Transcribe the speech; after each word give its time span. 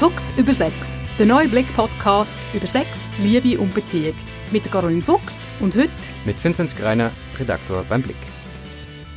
Fuchs 0.00 0.32
über 0.38 0.54
Sex, 0.54 0.96
der 1.18 1.26
neue 1.26 1.46
Blick-Podcast 1.46 2.38
über 2.54 2.66
Sex, 2.66 3.10
Liebe 3.18 3.60
und 3.60 3.74
Beziehung. 3.74 4.14
Mit 4.50 4.64
Caroline 4.72 5.02
Fuchs 5.02 5.44
und 5.60 5.76
heute 5.76 5.90
mit 6.24 6.42
Vinzenz 6.42 6.74
Greiner, 6.74 7.10
Redaktor 7.38 7.84
beim 7.86 8.00
Blick. 8.00 8.16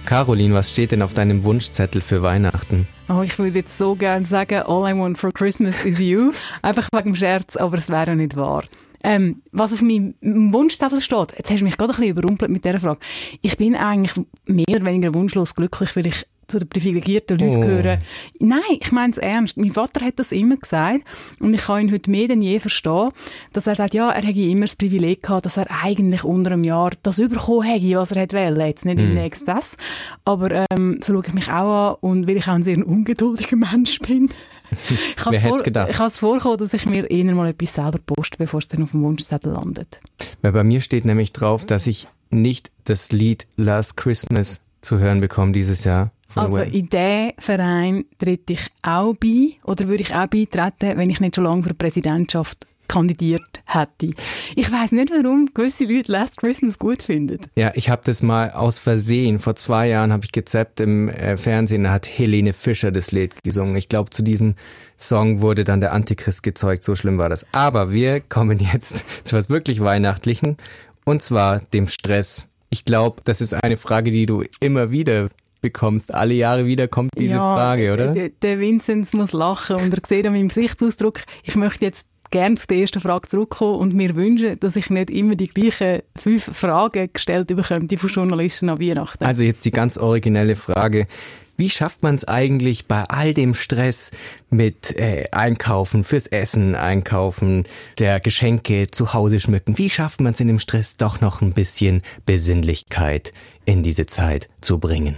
Caroline, 0.05 0.53
was 0.53 0.71
steht 0.71 0.91
denn 0.91 1.01
auf 1.01 1.13
deinem 1.13 1.45
Wunschzettel 1.45 2.01
für 2.01 2.21
Weihnachten? 2.21 2.85
Oh, 3.07 3.21
ich 3.21 3.39
würde 3.39 3.59
jetzt 3.59 3.77
so 3.77 3.95
gerne 3.95 4.25
sagen, 4.25 4.63
all 4.63 4.93
I 4.93 4.99
want 4.99 5.17
for 5.17 5.31
Christmas 5.31 5.85
is 5.85 5.99
you. 5.99 6.33
Einfach 6.61 6.89
wegen 6.91 7.11
dem 7.11 7.15
Scherz, 7.15 7.55
aber 7.55 7.77
es 7.77 7.87
wäre 7.87 8.17
nicht 8.17 8.35
wahr. 8.35 8.65
Ähm, 9.05 9.41
was 9.53 9.71
auf 9.71 9.81
meinem 9.81 10.15
Wunschzettel 10.21 10.99
steht, 10.99 11.33
jetzt 11.37 11.49
hast 11.49 11.61
du 11.61 11.63
mich 11.63 11.77
gerade 11.77 11.93
ein 11.93 11.95
bisschen 11.95 12.11
überrumpelt 12.11 12.51
mit 12.51 12.65
dieser 12.65 12.81
Frage. 12.81 12.99
Ich 13.41 13.55
bin 13.55 13.77
eigentlich 13.77 14.25
mehr 14.47 14.65
oder 14.67 14.83
weniger 14.83 15.13
wunschlos 15.13 15.55
glücklich, 15.55 15.95
weil 15.95 16.07
ich 16.07 16.25
zu 16.47 16.59
den 16.59 16.67
privilegierten 16.67 17.37
Leuten 17.37 17.57
oh. 17.57 17.61
gehören. 17.61 17.99
Nein, 18.39 18.61
ich 18.79 18.91
meine 18.91 19.11
es 19.11 19.17
ernst. 19.17 19.57
Mein 19.57 19.71
Vater 19.71 20.05
hat 20.05 20.19
das 20.19 20.31
immer 20.31 20.57
gesagt 20.57 21.01
und 21.39 21.53
ich 21.53 21.61
kann 21.61 21.87
ihn 21.87 21.91
heute 21.91 22.09
mehr 22.09 22.27
denn 22.27 22.41
je 22.41 22.59
verstehen, 22.59 23.11
dass 23.51 23.67
er 23.67 23.75
sagt, 23.75 23.93
ja, 23.93 24.11
er 24.11 24.23
hätte 24.23 24.41
immer 24.41 24.61
das 24.61 24.75
Privileg 24.75 25.23
gehabt, 25.23 25.45
dass 25.45 25.57
er 25.57 25.67
eigentlich 25.83 26.23
unter 26.23 26.51
einem 26.51 26.63
Jahr 26.63 26.91
das 27.03 27.19
überkommen 27.19 27.63
hätte, 27.63 27.97
was 27.97 28.11
er 28.11 28.21
hätte 28.21 28.37
wollen. 28.37 28.59
Jetzt 28.59 28.85
nicht 28.85 28.97
mm. 28.97 29.11
im 29.11 29.17
Exzess, 29.17 29.77
aber 30.25 30.65
ähm, 30.71 30.99
so 31.01 31.13
schaue 31.13 31.23
ich 31.27 31.33
mich 31.33 31.49
auch 31.49 31.91
an 31.91 31.95
und 32.01 32.27
weil 32.27 32.37
ich 32.37 32.47
auch 32.47 32.53
ein 32.53 32.63
sehr 32.63 32.85
ungeduldiger 32.85 33.55
Mensch 33.55 33.99
bin. 33.99 34.29
ich 34.89 35.25
Wer 35.29 35.39
hätte 35.39 35.55
es 35.55 35.63
gedacht? 35.63 35.89
Ich 35.89 35.99
habe 35.99 36.07
es 36.07 36.19
vorgekommen, 36.19 36.57
dass 36.57 36.73
ich 36.73 36.85
mir 36.85 37.09
eher 37.09 37.35
mal 37.35 37.49
etwas 37.49 37.73
selber 37.73 37.99
poste, 37.99 38.37
bevor 38.37 38.59
es 38.59 38.67
dann 38.67 38.83
auf 38.83 38.91
dem 38.91 39.03
Wunschzettel 39.03 39.53
landet. 39.53 39.99
Weil 40.41 40.51
bei 40.51 40.63
mir 40.63 40.81
steht 40.81 41.05
nämlich 41.05 41.33
drauf, 41.33 41.65
dass 41.65 41.87
ich 41.87 42.07
nicht 42.29 42.71
das 42.85 43.11
Lied 43.11 43.47
Last 43.57 43.97
Christmas 43.97 44.61
zu 44.81 44.99
hören 44.99 45.21
bekomme 45.21 45.51
dieses 45.51 45.83
Jahr. 45.83 46.11
Also 46.35 46.57
in 46.57 46.89
diesen 46.89 47.31
Verein 47.37 48.05
trete 48.17 48.53
ich 48.53 48.67
auch 48.81 49.13
bei 49.15 49.57
oder 49.63 49.87
würde 49.87 50.03
ich 50.03 50.13
auch 50.13 50.27
beitreten, 50.27 50.97
wenn 50.97 51.09
ich 51.09 51.19
nicht 51.19 51.35
schon 51.35 51.45
lange 51.45 51.63
für 51.63 51.69
die 51.69 51.75
Präsidentschaft 51.75 52.67
kandidiert 52.87 53.63
hätte. 53.65 54.13
Ich 54.55 54.71
weiß 54.71 54.91
nicht, 54.91 55.11
warum 55.11 55.49
gewisse 55.53 55.85
Leute 55.85 56.11
Last 56.11 56.37
Christmas 56.37 56.77
gut 56.77 57.01
finden. 57.01 57.39
Ja, 57.55 57.71
ich 57.75 57.89
habe 57.89 58.03
das 58.05 58.21
mal 58.21 58.51
aus 58.51 58.77
Versehen. 58.77 59.39
Vor 59.39 59.55
zwei 59.55 59.89
Jahren 59.89 60.13
habe 60.13 60.25
ich 60.25 60.31
gezappt 60.31 60.79
im 60.79 61.09
äh, 61.09 61.37
Fernsehen, 61.37 61.85
da 61.85 61.91
hat 61.91 62.07
Helene 62.07 62.53
Fischer 62.53 62.91
das 62.91 63.11
Lied 63.11 63.41
gesungen. 63.43 63.75
Ich 63.75 63.89
glaube, 63.89 64.11
zu 64.11 64.21
diesem 64.21 64.55
Song 64.97 65.41
wurde 65.41 65.63
dann 65.63 65.81
der 65.81 65.93
Antichrist 65.93 66.43
gezeugt. 66.43 66.83
So 66.83 66.95
schlimm 66.95 67.17
war 67.17 67.29
das. 67.29 67.47
Aber 67.51 67.91
wir 67.91 68.19
kommen 68.19 68.59
jetzt 68.59 69.05
zu 69.25 69.35
was 69.35 69.49
wirklich 69.49 69.79
Weihnachtlichen. 69.79 70.57
Und 71.05 71.21
zwar 71.21 71.59
dem 71.59 71.87
Stress. 71.87 72.49
Ich 72.69 72.85
glaube, 72.85 73.21
das 73.23 73.41
ist 73.41 73.53
eine 73.53 73.77
Frage, 73.77 74.11
die 74.11 74.25
du 74.25 74.43
immer 74.59 74.91
wieder 74.91 75.29
bekommst. 75.63 76.13
Alle 76.13 76.35
Jahre 76.35 76.67
wieder 76.67 76.87
kommt 76.87 77.09
diese 77.17 77.33
ja, 77.33 77.55
Frage, 77.55 77.91
oder? 77.91 78.09
Der, 78.09 78.29
der 78.29 78.59
Vinzenz 78.59 79.13
muss 79.13 79.33
lachen 79.33 79.77
und 79.77 79.91
er 79.91 79.99
sieht 80.05 80.27
an 80.27 80.33
meinem 80.33 80.49
Gesichtsausdruck, 80.49 81.21
ich 81.41 81.55
möchte 81.55 81.85
jetzt 81.85 82.07
gerne 82.29 82.55
zu 82.55 82.67
der 82.67 82.77
ersten 82.77 82.99
Frage 82.99 83.27
zurückkommen 83.27 83.79
und 83.79 83.93
mir 83.93 84.15
wünschen, 84.15 84.59
dass 84.59 84.75
ich 84.75 84.89
nicht 84.89 85.09
immer 85.09 85.35
die 85.35 85.47
gleichen 85.47 86.01
fünf 86.15 86.43
Fragen 86.43 87.09
gestellt 87.13 87.47
bekomme 87.47 87.87
von 87.97 88.09
Journalisten 88.09 88.69
an 88.69 88.79
Weihnachten. 88.79 89.23
Also 89.23 89.43
jetzt 89.43 89.65
die 89.65 89.71
ganz 89.71 89.97
originelle 89.97 90.55
Frage. 90.55 91.07
Wie 91.55 91.69
schafft 91.69 92.01
man 92.01 92.15
es 92.15 92.27
eigentlich 92.27 92.87
bei 92.87 93.03
all 93.03 93.35
dem 93.35 93.53
Stress 93.53 94.09
mit 94.49 94.97
äh, 94.97 95.25
Einkaufen, 95.31 96.03
fürs 96.03 96.25
Essen 96.25 96.73
einkaufen, 96.73 97.65
der 97.99 98.19
Geschenke 98.19 98.87
zu 98.89 99.13
Hause 99.13 99.39
schmücken? 99.39 99.77
Wie 99.77 99.91
schafft 99.91 100.19
man 100.19 100.33
es 100.33 100.39
in 100.39 100.47
dem 100.47 100.57
Stress 100.57 100.97
doch 100.97 101.21
noch 101.21 101.41
ein 101.41 101.53
bisschen 101.53 102.01
Besinnlichkeit 102.25 103.33
in 103.65 103.83
diese 103.83 104.05
Zeit 104.05 104.49
zu 104.61 104.79
bringen? 104.79 105.15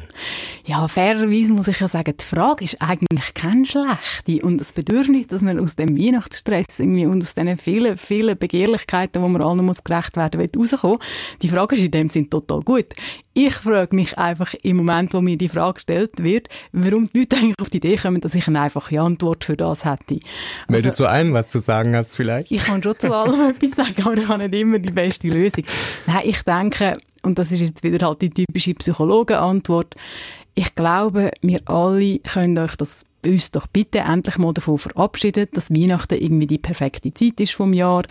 Ja, 0.66 0.88
fairerweise 0.88 1.54
muss 1.54 1.68
ich 1.68 1.80
ja 1.80 1.88
sagen, 1.88 2.16
die 2.20 2.24
Frage 2.24 2.64
ist 2.64 2.82
eigentlich 2.82 3.34
keine 3.34 3.66
schlechte. 3.66 4.46
Und 4.46 4.60
das 4.60 4.74
Bedürfnis, 4.74 5.28
dass 5.28 5.42
man 5.42 5.60
aus 5.60 5.76
dem 5.76 5.98
Weihnachtsstress 5.98 6.80
irgendwie 6.80 7.06
und 7.06 7.24
aus 7.24 7.36
diesen 7.36 7.58
vielen, 7.58 7.98
vielen 7.98 8.38
Begehrlichkeiten, 8.38 9.22
wo 9.22 9.28
man 9.28 9.42
allen 9.42 9.66
muss 9.66 9.84
gerecht 9.84 10.18
werden 10.18 10.40
will, 10.40 10.50
rauskommen, 10.58 11.00
die 11.42 11.50
Frage 11.50 11.76
ist 11.76 11.84
in 11.84 11.92
dem 11.92 12.10
Sinn 12.10 12.30
total 12.30 12.62
gut. 12.62 12.88
Ich 13.34 13.54
frage 13.54 13.96
mich 13.96 14.18
einfach 14.18 14.54
im 14.64 14.78
Moment, 14.78 15.14
wo 15.14 15.22
mir 15.22 15.38
die 15.38 15.50
Frage 15.50 15.76
gestellt 15.76 16.24
wird, 16.24 16.48
warum 16.72 17.10
die 17.14 17.20
Leute 17.20 17.36
eigentlich 17.36 17.60
auf 17.60 17.70
die 17.70 17.78
Idee 17.78 17.98
kommen, 17.98 18.22
dass 18.22 18.34
ich 18.34 18.48
eine 18.48 18.62
einfache 18.62 19.00
Antwort 19.00 19.44
für 19.44 19.58
das 19.58 19.84
hätte. 19.84 20.20
Wenn 20.68 20.82
du 20.82 20.88
also 20.90 21.04
zu 21.04 21.10
allem 21.10 21.34
was 21.34 21.48
zu 21.48 21.60
sagen 21.60 21.96
hast 21.96 22.16
vielleicht? 22.16 22.52
Ich 22.52 22.64
kann 22.64 22.82
schon 22.82 22.98
zu 22.98 23.14
allem 23.14 23.50
etwas 23.50 23.72
sagen, 23.72 24.04
aber 24.04 24.18
ich 24.18 24.28
habe 24.28 24.48
nicht 24.48 24.62
immer 24.62 24.80
die 24.80 24.92
beste 24.92 25.28
Lösung. 25.28 25.66
Nein, 26.08 26.22
ich 26.24 26.42
denke, 26.44 26.94
und 27.26 27.40
das 27.40 27.52
ist 27.52 27.62
jetzt 27.62 27.84
wieder 27.84 28.08
halt 28.08 28.22
die 28.22 28.30
typische 28.30 28.74
Psychologenantwort, 28.76 29.96
ich 30.58 30.74
glaube, 30.74 31.32
wir 31.42 31.62
alle 31.66 32.20
können 32.20 32.58
euch 32.58 32.78
das 32.78 33.06
uns 33.26 33.52
doch 33.52 33.68
bitte 33.68 34.00
endlich 34.00 34.38
mal 34.38 34.54
davon 34.54 34.78
verabschieden, 34.78 35.48
dass 35.54 35.72
Weihnachten 35.72 36.16
irgendwie 36.16 36.48
die 36.48 36.58
perfekte 36.58 37.14
Zeit 37.14 37.40
ist 37.40 37.54
vom 37.54 37.74
Jahr. 37.74 38.04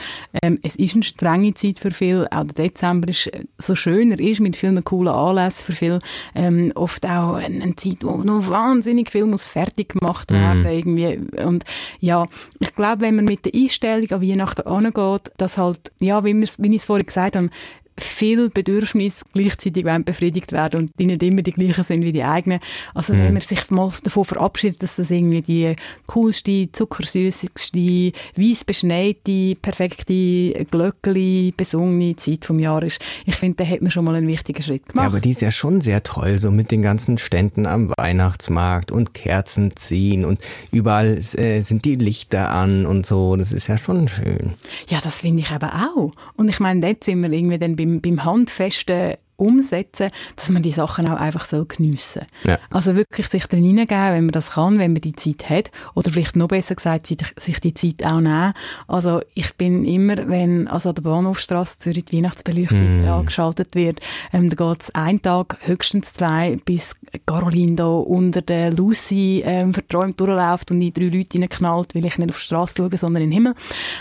Ähm, 0.43 0.59
es 0.63 0.77
ist 0.77 0.95
eine 0.95 1.03
strenge 1.03 1.55
Zeit 1.55 1.79
für 1.79 1.91
viele. 1.91 2.31
Auch 2.33 2.45
der 2.45 2.67
Dezember 2.67 3.09
ist 3.09 3.29
äh, 3.29 3.45
so 3.59 3.75
schöner 3.75 4.19
ist 4.19 4.41
mit 4.41 4.57
vielen 4.57 4.83
coolen 4.85 5.15
Anlässen 5.15 5.65
für 5.65 5.73
viele. 5.73 5.99
Ähm, 6.35 6.73
oft 6.75 7.07
auch 7.07 7.35
eine, 7.35 7.77
Zeit, 7.77 7.99
wo 8.03 8.17
noch 8.19 8.49
wahnsinnig 8.49 9.11
viel 9.11 9.27
muss 9.27 9.47
fertig 9.47 9.91
gemacht 9.91 10.31
mhm. 10.31 10.35
werden 10.35 10.63
mm. 10.63 10.67
irgendwie. 10.67 11.43
Und 11.43 11.65
ja, 12.01 12.27
ich 12.59 12.75
glaube, 12.75 13.03
wenn 13.03 13.17
man 13.17 13.25
mit 13.25 13.45
der 13.45 13.55
Einstellung 13.55 14.11
an 14.11 14.23
Weihnachten 14.23 14.67
angeht, 14.67 15.33
dass 15.37 15.59
halt, 15.59 15.93
ja, 16.01 16.25
wie, 16.25 16.35
wie 16.35 16.69
ich 16.69 16.75
es 16.75 16.85
vorhin 16.87 17.07
gesagt 17.07 17.37
habe, 17.37 17.51
viele 17.97 18.51
Bedürfnisse 18.51 19.25
gleichzeitig 19.33 19.85
befriedigt 20.05 20.53
werden 20.53 20.81
und 20.81 20.91
die 20.99 21.07
nicht 21.07 21.23
immer 21.23 21.43
die 21.43 21.53
gleichen 21.53 21.85
sind 21.85 22.03
wie 22.03 22.13
die 22.13 22.25
eigenen. 22.25 22.61
Also 22.95 23.15
mhm. 23.15 23.19
wenn 23.19 23.33
man 23.35 23.43
sich 23.43 23.71
mal 23.71 23.91
davon 24.03 24.25
verabschiedet, 24.25 24.83
dass 24.83 24.97
das 24.97 25.11
irgendwie 25.11 25.43
die 25.43 25.77
coolste, 26.07 26.71
zuckersüßigste, 26.73 28.13
weiss 28.37 28.65
beschneite, 28.65 29.57
perfekte, 29.61 30.65
glöckeli 30.71 31.55
besungene 31.57 32.17
Zeit 32.17 32.45
vom 32.45 32.59
Jahr 32.59 32.83
ist, 32.83 33.01
ich 33.27 33.37
finde, 33.37 33.65
da 33.65 33.71
hat 33.71 33.83
man 33.83 33.91
schon 33.91 34.05
mal 34.05 34.15
einen 34.15 34.29
wichtigen 34.29 34.63
Schritt 34.63 34.89
gemacht. 34.89 35.05
Ja, 35.05 35.09
aber 35.09 35.21
die 35.21 35.31
ist 35.31 35.41
ja 35.41 35.51
schon 35.51 35.81
sehr 35.81 36.03
toll, 36.03 36.39
so 36.39 36.51
mit 36.51 36.71
den 36.71 36.83
ganzen 36.83 37.19
Ständen 37.19 37.67
am 37.67 37.93
Weihnachtsmarkt 37.97 38.91
und 38.91 39.15
Kerzen 39.15 39.77
ziehen 39.77 40.25
und 40.25 40.41
überall 40.73 41.19
äh, 41.19 41.61
sind 41.61 41.85
die 41.85 41.97
Lichter 41.97 42.51
an 42.51 42.87
und 42.87 43.07
so. 43.07 43.37
Das 43.37 43.53
ist 43.53 43.69
ja 43.69 43.79
schon 43.79 44.09
schön. 44.09 44.55
Ja, 44.89 45.01
das 45.03 45.19
finde 45.19 45.43
ich 45.43 45.51
aber 45.51 45.91
auch. 45.95 46.13
Und 46.37 46.49
ich 46.49 46.61
meine, 46.61 46.81
dort 46.81 47.05
sind 47.05 47.21
wir 47.21 47.31
irgendwie 47.31 47.59
dann 47.59 47.77
bei 47.77 47.84
beim, 47.85 48.01
beim 48.01 48.25
handfesten 48.25 49.15
umsetzen, 49.37 50.11
dass 50.37 50.49
man 50.49 50.63
die 50.63 50.71
Sachen 50.71 51.09
auch 51.09 51.19
einfach 51.19 51.45
so 51.45 51.65
geniessen 51.65 52.23
ja. 52.45 52.59
Also 52.71 52.95
wirklich 52.95 53.27
sich 53.27 53.47
drin 53.47 53.65
hineingeben, 53.65 54.13
wenn 54.13 54.25
man 54.27 54.33
das 54.33 54.53
kann, 54.53 54.79
wenn 54.79 54.93
man 54.93 55.01
die 55.01 55.15
Zeit 55.15 55.49
hat. 55.49 55.71
Oder 55.95 56.13
vielleicht 56.13 56.37
noch 56.37 56.49
besser 56.49 56.75
gesagt, 56.75 57.07
sich 57.07 57.61
die 57.61 57.75
Zeit 57.75 58.05
auch 58.05 58.21
nehmen. 58.21 58.53
Also 58.87 59.21
ich 59.35 59.55
bin 59.55 59.85
immer, 59.85 60.29
wenn 60.29 60.69
also 60.69 60.91
an 60.91 60.95
der 60.95 61.03
Bahnhofstrasse 61.03 61.79
Zürich 61.79 62.05
die 62.05 62.19
Weihnachtsbeleuchtung 62.19 63.05
mm. 63.05 63.09
angeschaltet 63.09 63.75
wird, 63.75 64.01
ähm, 64.33 64.51
da 64.51 64.57
geht 64.57 64.83
es 64.83 64.95
einen 64.95 65.21
Tag, 65.21 65.57
höchstens 65.61 66.13
zwei, 66.13 66.59
bis 66.65 66.95
Caroline 67.27 67.75
da 67.75 67.87
unter 67.87 68.43
der 68.43 68.73
Lucy 68.73 69.43
ähm, 69.45 69.73
verträumt 69.73 70.21
durchläuft 70.21 70.71
und 70.71 70.81
in 70.81 70.93
drei 70.93 71.07
Leute 71.07 71.49
knallt, 71.49 71.95
weil 71.95 72.05
ich 72.05 72.19
nicht 72.19 72.31
auf 72.31 72.37
die 72.37 72.45
Straße 72.45 72.75
schaue, 72.77 72.97
sondern 72.97 73.23
in 73.23 73.31
den 73.31 73.35
Himmel. 73.35 73.55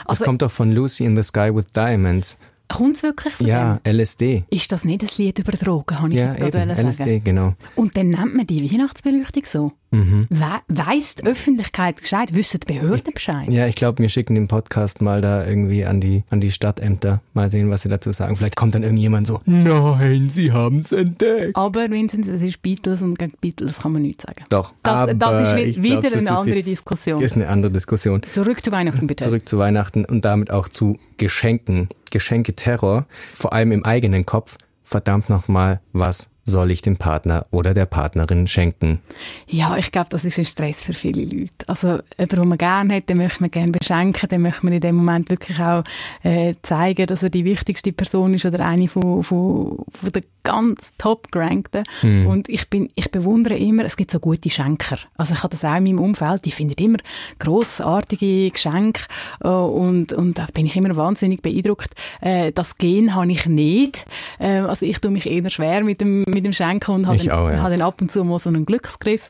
Also, 0.06 0.20
das 0.20 0.26
kommt 0.26 0.42
doch 0.42 0.52
von 0.52 0.72
Lucy 0.72 1.06
in 1.06 1.16
the 1.16 1.24
Sky 1.24 1.54
with 1.54 1.66
Diamonds. 1.74 2.38
Kommt 2.74 2.96
es 2.96 3.04
wirklich 3.04 3.36
von 3.36 3.46
Ja, 3.46 3.80
dem? 3.86 3.98
LSD. 4.00 4.44
Ist 4.50 4.72
das 4.72 4.84
nicht 4.84 5.04
ein 5.04 5.10
Lied 5.18 5.38
über 5.38 5.52
Drogen, 5.52 6.00
habe 6.00 6.10
ich 6.10 6.16
ja, 6.16 6.34
jetzt 6.34 6.40
gerade 6.40 6.72
eben, 6.72 6.88
LSD, 6.88 7.20
genau. 7.20 7.54
Und 7.76 7.96
dann 7.96 8.10
nennt 8.10 8.36
man 8.36 8.48
die 8.48 8.72
Weihnachtsbeleuchtung 8.72 9.44
so? 9.46 9.72
Mhm. 9.94 10.28
We 10.30 10.60
weiss 10.68 11.16
die 11.16 11.26
Öffentlichkeit 11.26 11.98
Bescheid? 11.98 12.34
Wissen 12.34 12.60
die 12.62 12.74
Behörden 12.74 13.14
Bescheid? 13.14 13.50
Ja, 13.50 13.68
ich 13.68 13.76
glaube, 13.76 14.00
wir 14.00 14.10
schicken 14.10 14.36
den 14.36 14.48
Podcast 14.48 15.02
mal 15.02 15.22
da 15.22 15.46
irgendwie 15.46 15.86
an 15.86 16.02
die, 16.02 16.24
an 16.30 16.42
die 16.42 16.52
Stadtämter. 16.52 17.22
Mal 17.34 17.50
sehen, 17.50 17.70
was 17.70 17.84
sie 17.84 17.90
dazu 17.90 18.12
sagen. 18.12 18.36
Vielleicht 18.36 18.56
kommt 18.56 18.74
dann 18.76 18.84
irgendjemand 18.84 19.28
so, 19.28 19.42
nein, 19.46 20.30
sie 20.30 20.52
haben 20.52 20.80
es 20.80 20.92
entdeckt. 20.92 21.56
Aber 21.56 21.90
Vincent, 21.90 22.28
es 22.28 22.42
ist 22.42 22.62
Beatles 22.62 23.02
und 23.02 23.20
gegen 23.20 23.34
Beatles 23.40 23.80
kann 23.80 23.94
man 23.94 24.02
nichts 24.02 24.24
sagen. 24.24 24.44
Doch, 24.50 24.74
das, 24.82 24.94
aber 24.94 25.14
das 25.14 25.58
ist 25.60 25.82
wieder 25.82 26.02
glaub, 26.02 26.14
eine 26.16 26.32
andere 26.32 26.56
jetzt, 26.56 26.68
Diskussion. 26.68 27.22
Das 27.22 27.32
ist 27.32 27.38
eine 27.38 27.48
andere 27.48 27.72
Diskussion. 27.72 28.22
Zurück 28.34 28.64
zu 28.64 28.72
Weihnachten 28.72 29.06
bitte. 29.08 29.24
Zurück 29.24 29.48
zu 29.48 29.58
Weihnachten 29.60 30.06
und 30.06 30.26
damit 30.26 30.52
auch 30.52 30.68
zu 30.68 30.98
Geschenken. 31.18 31.90
Geschenketerror, 32.12 33.06
vor 33.34 33.54
allem 33.54 33.72
im 33.72 33.86
eigenen 33.86 34.26
Kopf. 34.26 34.58
Verdammt 34.84 35.30
nochmal, 35.30 35.82
was 35.94 36.33
soll 36.46 36.72
ich 36.72 36.82
dem 36.82 36.98
Partner 36.98 37.46
oder 37.52 37.74
der 37.74 37.86
Partnerin 37.86 38.48
schenken? 38.48 39.00
Ja, 39.48 39.78
ich 39.78 39.92
glaube, 39.92 40.10
das 40.10 40.26
ist 40.26 40.38
ein 40.38 40.46
Stress 40.46 40.84
für 40.84 40.94
viele 40.94 41.24
Leute. 41.24 41.68
Also, 41.68 42.00
jemand, 42.18 42.32
den 42.34 42.48
man 42.50 42.58
gerne 42.58 42.96
hat, 42.96 43.10
den 43.10 43.18
möchte 43.18 43.42
man 43.42 43.52
gerne 43.52 43.72
beschenken, 43.72 44.28
den 44.28 44.42
möchte 44.42 44.66
man 44.66 44.74
in 44.74 44.82
dem 44.82 44.96
Moment 44.96 45.30
wirklich 45.30 45.60
auch 45.60 45.84
äh, 46.24 46.54
zeigen, 46.62 47.08
dass 47.08 47.24
er 47.24 47.30
die 47.30 47.46
wichtigste 47.46 47.94
Person 47.94 48.34
ist 48.34 48.46
oder 48.46 48.66
eine 48.66 48.90
von, 48.90 49.24
von, 49.24 49.86
von 49.90 50.12
den 50.12 50.24
ganz 50.44 50.94
top-gerankten. 50.98 51.84
Mhm. 52.02 52.28
Und 52.28 52.50
ich 52.50 52.70
bin, 52.70 52.90
ich 52.96 53.10
bewundere 53.10 53.58
immer, 53.58 53.86
es 53.86 53.96
gibt 53.96 54.12
so 54.12 54.20
gute 54.20 54.50
Schenker. 54.50 54.98
Also, 55.16 55.34
ich 55.34 55.44
habe 55.44 55.52
das 55.52 55.64
auch 55.64 55.78
in 55.78 55.86
meinem 55.86 56.00
Umfeld, 56.00 56.44
die 56.44 56.52
finden 56.52 56.84
immer 56.84 57.00
grossartige 57.40 58.52
Geschenke 58.52 59.04
äh, 59.42 59.48
und, 59.48 60.12
und 60.12 60.38
da 60.38 60.46
bin 60.54 60.66
ich 60.66 60.76
immer 60.76 60.94
wahnsinnig 60.98 61.42
beeindruckt. 61.42 61.92
Äh, 62.20 62.52
das 62.52 62.78
Gen 62.78 63.16
habe 63.16 63.32
ich 63.32 63.46
nicht. 63.46 64.06
Äh, 64.40 64.58
also, 64.60 64.86
ich 64.86 65.00
tue 65.00 65.12
mich 65.12 65.26
eher 65.26 65.50
schwer 65.50 65.86
mit 65.86 66.02
dem 66.02 66.33
mit 66.34 66.46
dem 66.46 66.54
Schenken 66.54 66.92
und 66.92 67.08
habe 67.08 67.18
dann, 67.18 67.28
ja. 67.28 67.70
dann 67.70 67.82
ab 67.82 68.02
und 68.02 68.12
zu 68.12 68.24
mal 68.24 68.40
so 68.40 68.50
einen 68.50 68.66
Glücksgriff. 68.66 69.30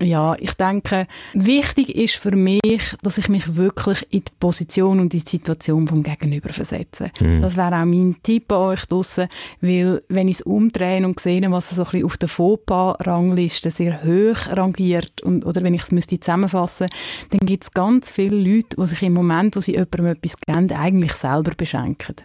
Ja, 0.00 0.34
ich 0.38 0.54
denke, 0.54 1.06
wichtig 1.32 1.94
ist 1.94 2.16
für 2.16 2.34
mich, 2.34 2.96
dass 3.02 3.18
ich 3.18 3.28
mich 3.28 3.56
wirklich 3.56 4.06
in 4.10 4.20
die 4.20 4.32
Position 4.40 5.00
und 5.00 5.12
die 5.12 5.20
Situation 5.20 5.86
vom 5.86 6.02
Gegenüber 6.02 6.52
versetze. 6.52 7.10
Mhm. 7.20 7.42
Das 7.42 7.56
wäre 7.56 7.76
auch 7.76 7.84
mein 7.84 8.16
Tipp 8.22 8.50
an 8.52 8.58
euch 8.58 8.86
draussen, 8.86 9.28
weil 9.60 10.02
wenn 10.08 10.28
ich 10.28 10.36
es 10.36 10.42
umdrehe 10.42 11.04
und 11.04 11.20
sehe, 11.20 11.42
was 11.50 11.70
so 11.70 11.82
ein 11.82 11.84
bisschen 11.84 12.04
auf 12.04 12.16
der 12.16 12.28
Fauxpas-Rangliste 12.28 13.70
sehr 13.70 14.02
hoch 14.02 14.56
rangiert 14.56 15.22
und, 15.22 15.46
oder 15.46 15.62
wenn 15.62 15.74
ich 15.74 15.82
es 15.82 15.92
müsste 15.92 16.18
zusammenfassen, 16.18 16.88
dann 17.30 17.46
gibt 17.46 17.64
es 17.64 17.72
ganz 17.72 18.10
viele 18.10 18.36
Leute, 18.36 18.76
die 18.76 18.86
sich 18.86 19.02
im 19.02 19.12
Moment, 19.12 19.56
wo 19.56 19.60
sie 19.60 19.72
jemandem 19.72 20.06
etwas 20.06 20.36
geben, 20.38 20.72
eigentlich 20.72 21.12
selber 21.12 21.52
beschenken. 21.56 22.16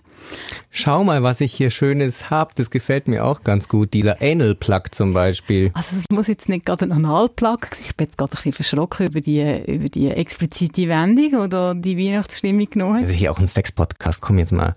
Schau 0.69 1.03
mal, 1.03 1.23
was 1.23 1.41
ich 1.41 1.53
hier 1.53 1.69
Schönes 1.71 2.29
habe. 2.29 2.51
Das 2.55 2.69
gefällt 2.69 3.07
mir 3.07 3.25
auch 3.25 3.43
ganz 3.43 3.67
gut. 3.67 3.93
Dieser 3.93 4.21
Anal-Plug 4.21 4.83
zum 4.91 5.13
Beispiel. 5.13 5.71
Also 5.73 5.95
es 5.97 6.03
muss 6.11 6.27
jetzt 6.27 6.49
nicht 6.49 6.65
gerade 6.65 6.85
ein 6.85 6.91
Anal-Plug 6.91 7.57
sein. 7.71 7.79
Ich 7.81 7.95
bin 7.95 8.05
jetzt 8.05 8.17
gerade 8.17 8.31
ein 8.31 8.35
bisschen 8.35 8.53
verschrocken 8.53 9.07
über 9.07 9.21
die, 9.21 9.41
über 9.65 9.89
die 9.89 10.09
explizite 10.09 10.87
Wendung 10.87 11.41
oder 11.41 11.73
die 11.73 11.97
Weihnachtsstimmung 11.97 12.69
genommen 12.69 12.97
Also 12.97 13.13
hier 13.13 13.31
auch 13.31 13.39
ein 13.39 13.47
Sex-Podcast. 13.47 14.21
Komm 14.21 14.37
jetzt 14.37 14.51
mal. 14.51 14.75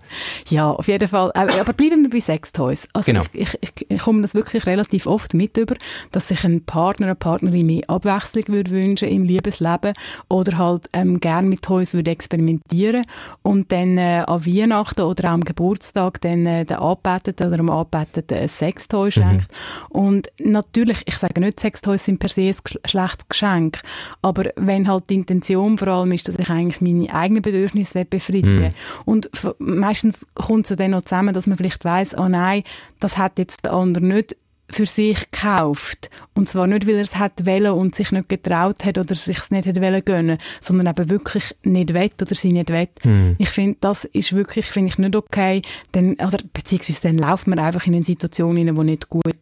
Ja, 0.49 0.71
auf 0.71 0.87
jeden 0.87 1.07
Fall. 1.07 1.31
Aber 1.33 1.73
bleiben 1.73 2.03
wir 2.03 2.09
bei 2.09 2.19
Sextoys. 2.19 2.87
Also 2.93 3.05
genau. 3.05 3.23
ich, 3.33 3.55
ich, 3.61 3.85
ich 3.87 4.01
komme 4.01 4.21
das 4.21 4.33
wirklich 4.33 4.65
relativ 4.65 5.05
oft 5.05 5.33
mit 5.33 5.57
über, 5.57 5.75
dass 6.11 6.29
sich 6.29 6.43
ein 6.45 6.63
Partner, 6.65 7.07
eine 7.07 7.15
Partnerin 7.15 7.65
mehr 7.67 7.83
Abwechslung 7.87 8.47
würde 8.47 8.71
wünschen 8.71 9.09
im 9.09 9.23
Liebesleben 9.23 9.93
oder 10.29 10.57
halt 10.57 10.89
ähm, 10.93 11.19
gerne 11.19 11.47
mit 11.47 11.61
Toys 11.61 11.93
würde 11.93 12.11
experimentieren 12.11 13.05
und 13.43 13.71
dann 13.71 13.97
äh, 13.97 14.23
an 14.25 14.45
Weihnachten 14.45 15.01
oder 15.01 15.33
auch 15.33 15.40
am 15.41 15.45
Geburtstag 15.45 16.21
dann 16.21 16.45
äh, 16.45 16.65
den 16.65 16.77
Anbeteten 16.77 17.47
oder 17.47 17.57
dem 17.57 17.69
Anbeteten 17.69 18.37
ein 18.37 18.47
Sextoy 18.47 19.11
schenkt. 19.11 19.51
Mhm. 19.51 19.99
Und 19.99 20.27
natürlich, 20.39 21.01
ich 21.05 21.17
sage 21.17 21.41
nicht, 21.41 21.59
Sextoys 21.59 22.05
sind 22.05 22.19
per 22.19 22.29
se 22.29 22.41
ein 22.49 22.55
schlechtes 22.85 23.27
Geschenk, 23.27 23.81
aber 24.21 24.51
wenn 24.55 24.87
halt 24.87 25.09
die 25.09 25.15
Intention 25.15 25.77
vor 25.77 25.87
allem 25.89 26.11
ist, 26.11 26.27
dass 26.27 26.37
ich 26.37 26.49
eigentlich 26.49 26.81
meine 26.81 27.13
eigenen 27.13 27.41
Bedürfnisse 27.41 28.05
befriedige 28.05 28.69
mhm. 28.69 28.73
und 29.05 29.29
meistens 29.59 30.25
kommt 30.35 30.69
es 30.69 30.77
dann 30.77 30.91
noch 30.91 31.03
zusammen, 31.03 31.33
dass 31.33 31.47
man 31.47 31.57
vielleicht 31.57 31.83
weiß, 31.83 32.17
oh 32.17 32.27
nein, 32.27 32.63
das 32.99 33.17
hat 33.17 33.37
jetzt 33.39 33.65
der 33.65 33.73
andere 33.73 34.05
nicht 34.05 34.35
für 34.71 34.85
sich 34.85 35.29
gekauft. 35.31 36.09
Und 36.33 36.49
zwar 36.49 36.67
nicht, 36.67 36.87
weil 36.87 36.95
er 36.95 37.01
es 37.01 37.17
hat 37.17 37.45
wollen 37.45 37.73
und 37.73 37.95
sich 37.95 38.11
nicht 38.11 38.29
getraut 38.29 38.85
hat 38.85 38.97
oder 38.97 39.15
sich 39.15 39.37
es 39.37 39.51
nicht 39.51 39.65
hätte 39.65 39.81
wollen 39.81 40.03
gönnen, 40.03 40.37
sondern 40.59 40.87
eben 40.87 41.09
wirklich 41.09 41.55
nicht 41.63 41.93
wett 41.93 42.21
oder 42.21 42.35
sie 42.35 42.53
nicht 42.53 42.69
wett. 42.69 42.91
Hm. 43.01 43.35
Ich 43.37 43.49
finde, 43.49 43.77
das 43.81 44.05
ist 44.05 44.33
wirklich, 44.33 44.65
finde 44.67 44.89
ich 44.89 44.97
nicht 44.97 45.15
okay, 45.15 45.61
denn, 45.93 46.13
oder, 46.15 46.39
beziehungsweise 46.53 47.01
dann 47.01 47.17
läuft 47.17 47.47
man 47.47 47.59
einfach 47.59 47.85
in 47.85 47.95
eine 47.95 48.03
Situation 48.03 48.57
rein, 48.57 48.75
die 48.75 48.83
nicht 48.83 49.09
gut 49.09 49.35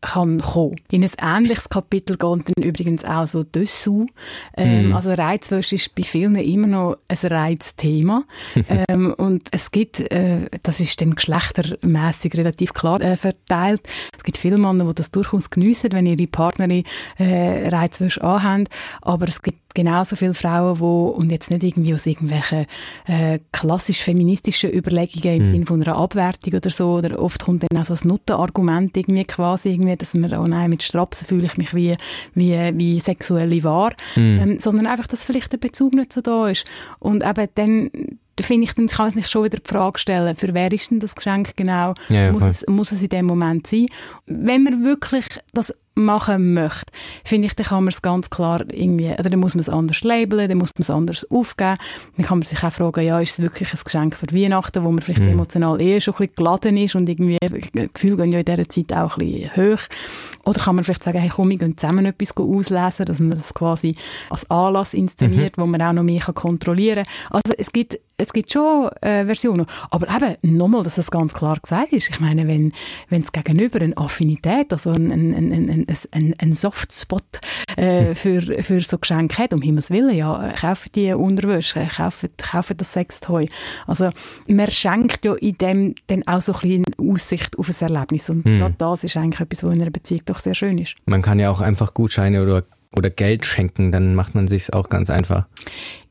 kann 0.00 0.40
kommen. 0.40 0.76
In 0.90 1.04
ein 1.04 1.10
ähnliches 1.20 1.68
Kapitel 1.68 2.16
geht 2.16 2.22
dann 2.48 2.64
übrigens 2.64 3.04
auch 3.04 3.26
so 3.26 3.42
Dessous. 3.42 4.06
Ähm, 4.56 4.90
mm. 4.90 4.94
Also 4.94 5.12
Reizwäsche 5.12 5.74
ist 5.74 5.94
bei 5.94 6.02
vielen 6.02 6.36
immer 6.36 6.66
noch 6.66 6.96
ein 7.08 7.18
Reizthema. 7.22 8.24
ähm, 8.88 9.12
und 9.14 9.48
es 9.50 9.70
gibt, 9.70 10.00
äh, 10.00 10.48
das 10.62 10.80
ist 10.80 11.00
dann 11.00 11.14
geschlechtermäßig 11.14 12.34
relativ 12.34 12.72
klar 12.72 13.00
äh, 13.00 13.16
verteilt, 13.16 13.82
es 14.16 14.24
gibt 14.24 14.38
viele 14.38 14.58
Männer, 14.58 14.86
die 14.86 14.94
das 14.94 15.10
durchaus 15.10 15.50
geniessen, 15.50 15.92
wenn 15.92 16.06
ihre 16.06 16.26
Partnerin 16.26 16.84
äh, 17.18 17.68
Reizwäsche 17.68 18.22
anhaben, 18.22 18.68
aber 19.02 19.28
es 19.28 19.42
gibt 19.42 19.60
genauso 19.74 20.16
viele 20.16 20.34
Frauen, 20.34 20.76
die, 20.76 21.20
und 21.20 21.32
jetzt 21.32 21.50
nicht 21.50 21.62
irgendwie 21.62 21.94
aus 21.94 22.06
irgendwelchen 22.06 22.66
äh, 23.06 23.38
klassisch 23.52 24.02
feministischen 24.02 24.72
Überlegungen 24.72 25.36
im 25.36 25.42
mhm. 25.42 25.44
Sinne 25.44 25.66
von 25.66 25.82
einer 25.82 25.96
Abwertung 25.96 26.54
oder 26.54 26.70
so, 26.70 26.94
oder 26.94 27.20
oft 27.20 27.44
kommt 27.44 27.64
dann 27.64 27.80
auch 27.80 27.84
so 27.84 27.94
das 27.94 28.04
Nuttenargument 28.04 28.96
irgendwie 28.96 29.24
quasi, 29.24 29.70
irgendwie, 29.70 29.96
dass 29.96 30.14
man, 30.14 30.32
oh 30.34 30.46
nein, 30.46 30.70
mit 30.70 30.82
Strapsen 30.82 31.26
fühle 31.26 31.46
ich 31.46 31.56
mich 31.56 31.74
wie, 31.74 31.94
wie, 32.34 32.56
wie 32.74 33.00
sexuelle 33.00 33.62
Wahr, 33.64 33.92
mhm. 34.16 34.40
ähm, 34.40 34.60
sondern 34.60 34.86
einfach, 34.86 35.06
dass 35.06 35.24
vielleicht 35.24 35.52
der 35.52 35.58
Bezug 35.58 35.94
nicht 35.94 36.12
so 36.12 36.20
da 36.20 36.48
ist. 36.48 36.64
Und 36.98 37.24
eben 37.24 37.48
dann, 37.54 37.90
finde 38.40 38.64
ich, 38.64 38.74
dann 38.74 38.88
kann 38.88 39.10
ich 39.10 39.14
mich 39.14 39.28
schon 39.28 39.44
wieder 39.44 39.58
die 39.58 39.68
Frage 39.68 39.98
stellen, 39.98 40.36
für 40.36 40.54
wer 40.54 40.72
ist 40.72 40.90
denn 40.90 41.00
das 41.00 41.14
Geschenk 41.14 41.56
genau? 41.56 41.94
Ja, 42.08 42.32
muss, 42.32 42.44
es, 42.44 42.66
muss 42.66 42.92
es 42.92 43.02
in 43.02 43.08
dem 43.08 43.26
Moment 43.26 43.66
sein? 43.66 43.86
Wenn 44.26 44.64
man 44.64 44.84
wirklich 44.84 45.26
das 45.52 45.72
machen 46.04 46.54
möchte, 46.54 46.92
finde 47.24 47.46
ich, 47.46 47.54
dann 47.54 47.66
kann 47.66 47.84
man 47.84 47.92
es 47.92 48.02
ganz 48.02 48.30
klar 48.30 48.64
irgendwie, 48.68 49.10
oder 49.10 49.30
dann 49.30 49.40
muss 49.40 49.54
man 49.54 49.60
es 49.60 49.68
anders 49.68 50.02
labeln, 50.02 50.48
dann 50.48 50.58
muss 50.58 50.70
man 50.74 50.82
es 50.82 50.90
anders 50.90 51.30
aufgeben. 51.30 51.76
Dann 52.16 52.26
kann 52.26 52.38
man 52.38 52.42
sich 52.42 52.62
auch 52.62 52.72
fragen, 52.72 53.04
ja, 53.04 53.20
ist 53.20 53.38
es 53.38 53.42
wirklich 53.42 53.72
ein 53.72 53.80
Geschenk 53.82 54.14
für 54.16 54.26
Weihnachten, 54.32 54.84
wo 54.84 54.90
man 54.90 55.02
vielleicht 55.02 55.20
mhm. 55.20 55.30
emotional 55.30 55.80
eh 55.80 56.00
schon 56.00 56.14
ein 56.14 56.18
bisschen 56.18 56.34
geladen 56.36 56.76
ist 56.76 56.94
und 56.94 57.08
irgendwie, 57.08 57.38
Gefühle 57.92 58.16
gehen 58.16 58.32
ja 58.32 58.40
in 58.40 58.44
dieser 58.44 58.68
Zeit 58.68 58.92
auch 58.92 59.16
ein 59.16 59.26
bisschen 59.26 59.56
hoch. 59.56 59.82
Oder 60.44 60.60
kann 60.60 60.74
man 60.74 60.84
vielleicht 60.84 61.02
sagen, 61.02 61.18
hey, 61.18 61.28
komm, 61.28 61.50
wir 61.50 61.58
gehen 61.58 61.76
zusammen 61.76 62.06
etwas 62.06 62.36
auslesen, 62.36 63.06
dass 63.06 63.18
man 63.18 63.30
das 63.30 63.54
quasi 63.54 63.94
als 64.30 64.50
Anlass 64.50 64.94
inszeniert, 64.94 65.56
mhm. 65.56 65.62
wo 65.62 65.66
man 65.66 65.82
auch 65.82 65.92
noch 65.92 66.02
mehr 66.02 66.20
kontrollieren 66.20 67.04
kann. 67.04 67.40
Also 67.42 67.52
es 67.56 67.72
gibt, 67.72 67.98
es 68.20 68.32
gibt 68.32 68.52
schon 68.52 68.90
äh, 69.00 69.24
Versionen. 69.24 69.66
Aber 69.90 70.06
eben, 70.08 70.56
nochmal, 70.56 70.82
dass 70.82 70.96
das 70.96 71.10
ganz 71.10 71.32
klar 71.32 71.58
gesagt 71.60 71.92
ist. 71.92 72.10
Ich 72.10 72.20
meine, 72.20 72.46
wenn, 72.46 72.72
wenn 73.08 73.22
es 73.22 73.32
gegenüber 73.32 73.80
eine 73.80 73.96
Affinität, 73.96 74.72
also 74.72 74.90
ein, 74.90 75.10
ein, 75.10 75.34
ein, 75.34 75.86
ein, 76.10 76.34
ein, 76.38 76.52
Softspot 76.52 77.40
äh, 77.76 78.08
hm. 78.08 78.14
für, 78.14 78.62
für 78.62 78.80
so 78.80 78.98
Geschenke 78.98 79.38
hat, 79.38 79.54
um 79.54 79.62
Himmels 79.62 79.90
Willen, 79.90 80.14
ja, 80.14 80.52
kaufen 80.52 80.90
die 80.94 81.12
Unterwäsche, 81.12 81.88
kaufen, 81.96 82.28
kaufen 82.36 82.76
das 82.76 82.92
Sextoy. 82.92 83.48
Also 83.86 84.10
man 84.46 84.70
schenkt 84.70 85.24
ja 85.24 85.34
in 85.34 85.56
dem 85.56 85.94
dann 86.08 86.26
auch 86.26 86.42
so 86.42 86.52
ein 86.52 86.60
bisschen 86.60 86.84
Aussicht 86.98 87.58
auf 87.58 87.68
ein 87.68 87.74
Erlebnis 87.80 88.28
und 88.28 88.44
mhm. 88.44 88.58
gerade 88.58 88.74
das 88.76 89.04
ist 89.04 89.16
eigentlich 89.16 89.40
etwas, 89.40 89.64
was 89.64 89.74
in 89.74 89.80
einer 89.80 89.90
Beziehung 89.90 90.22
doch 90.26 90.40
sehr 90.40 90.54
schön 90.54 90.78
ist. 90.78 90.96
Man 91.06 91.22
kann 91.22 91.38
ja 91.38 91.50
auch 91.50 91.60
einfach 91.60 91.94
Gutscheine 91.94 92.42
oder 92.42 92.64
oder 92.96 93.10
Geld 93.10 93.46
schenken, 93.46 93.92
dann 93.92 94.14
macht 94.14 94.34
man 94.34 94.48
sich 94.48 94.72
auch 94.72 94.88
ganz 94.88 95.10
einfach. 95.10 95.46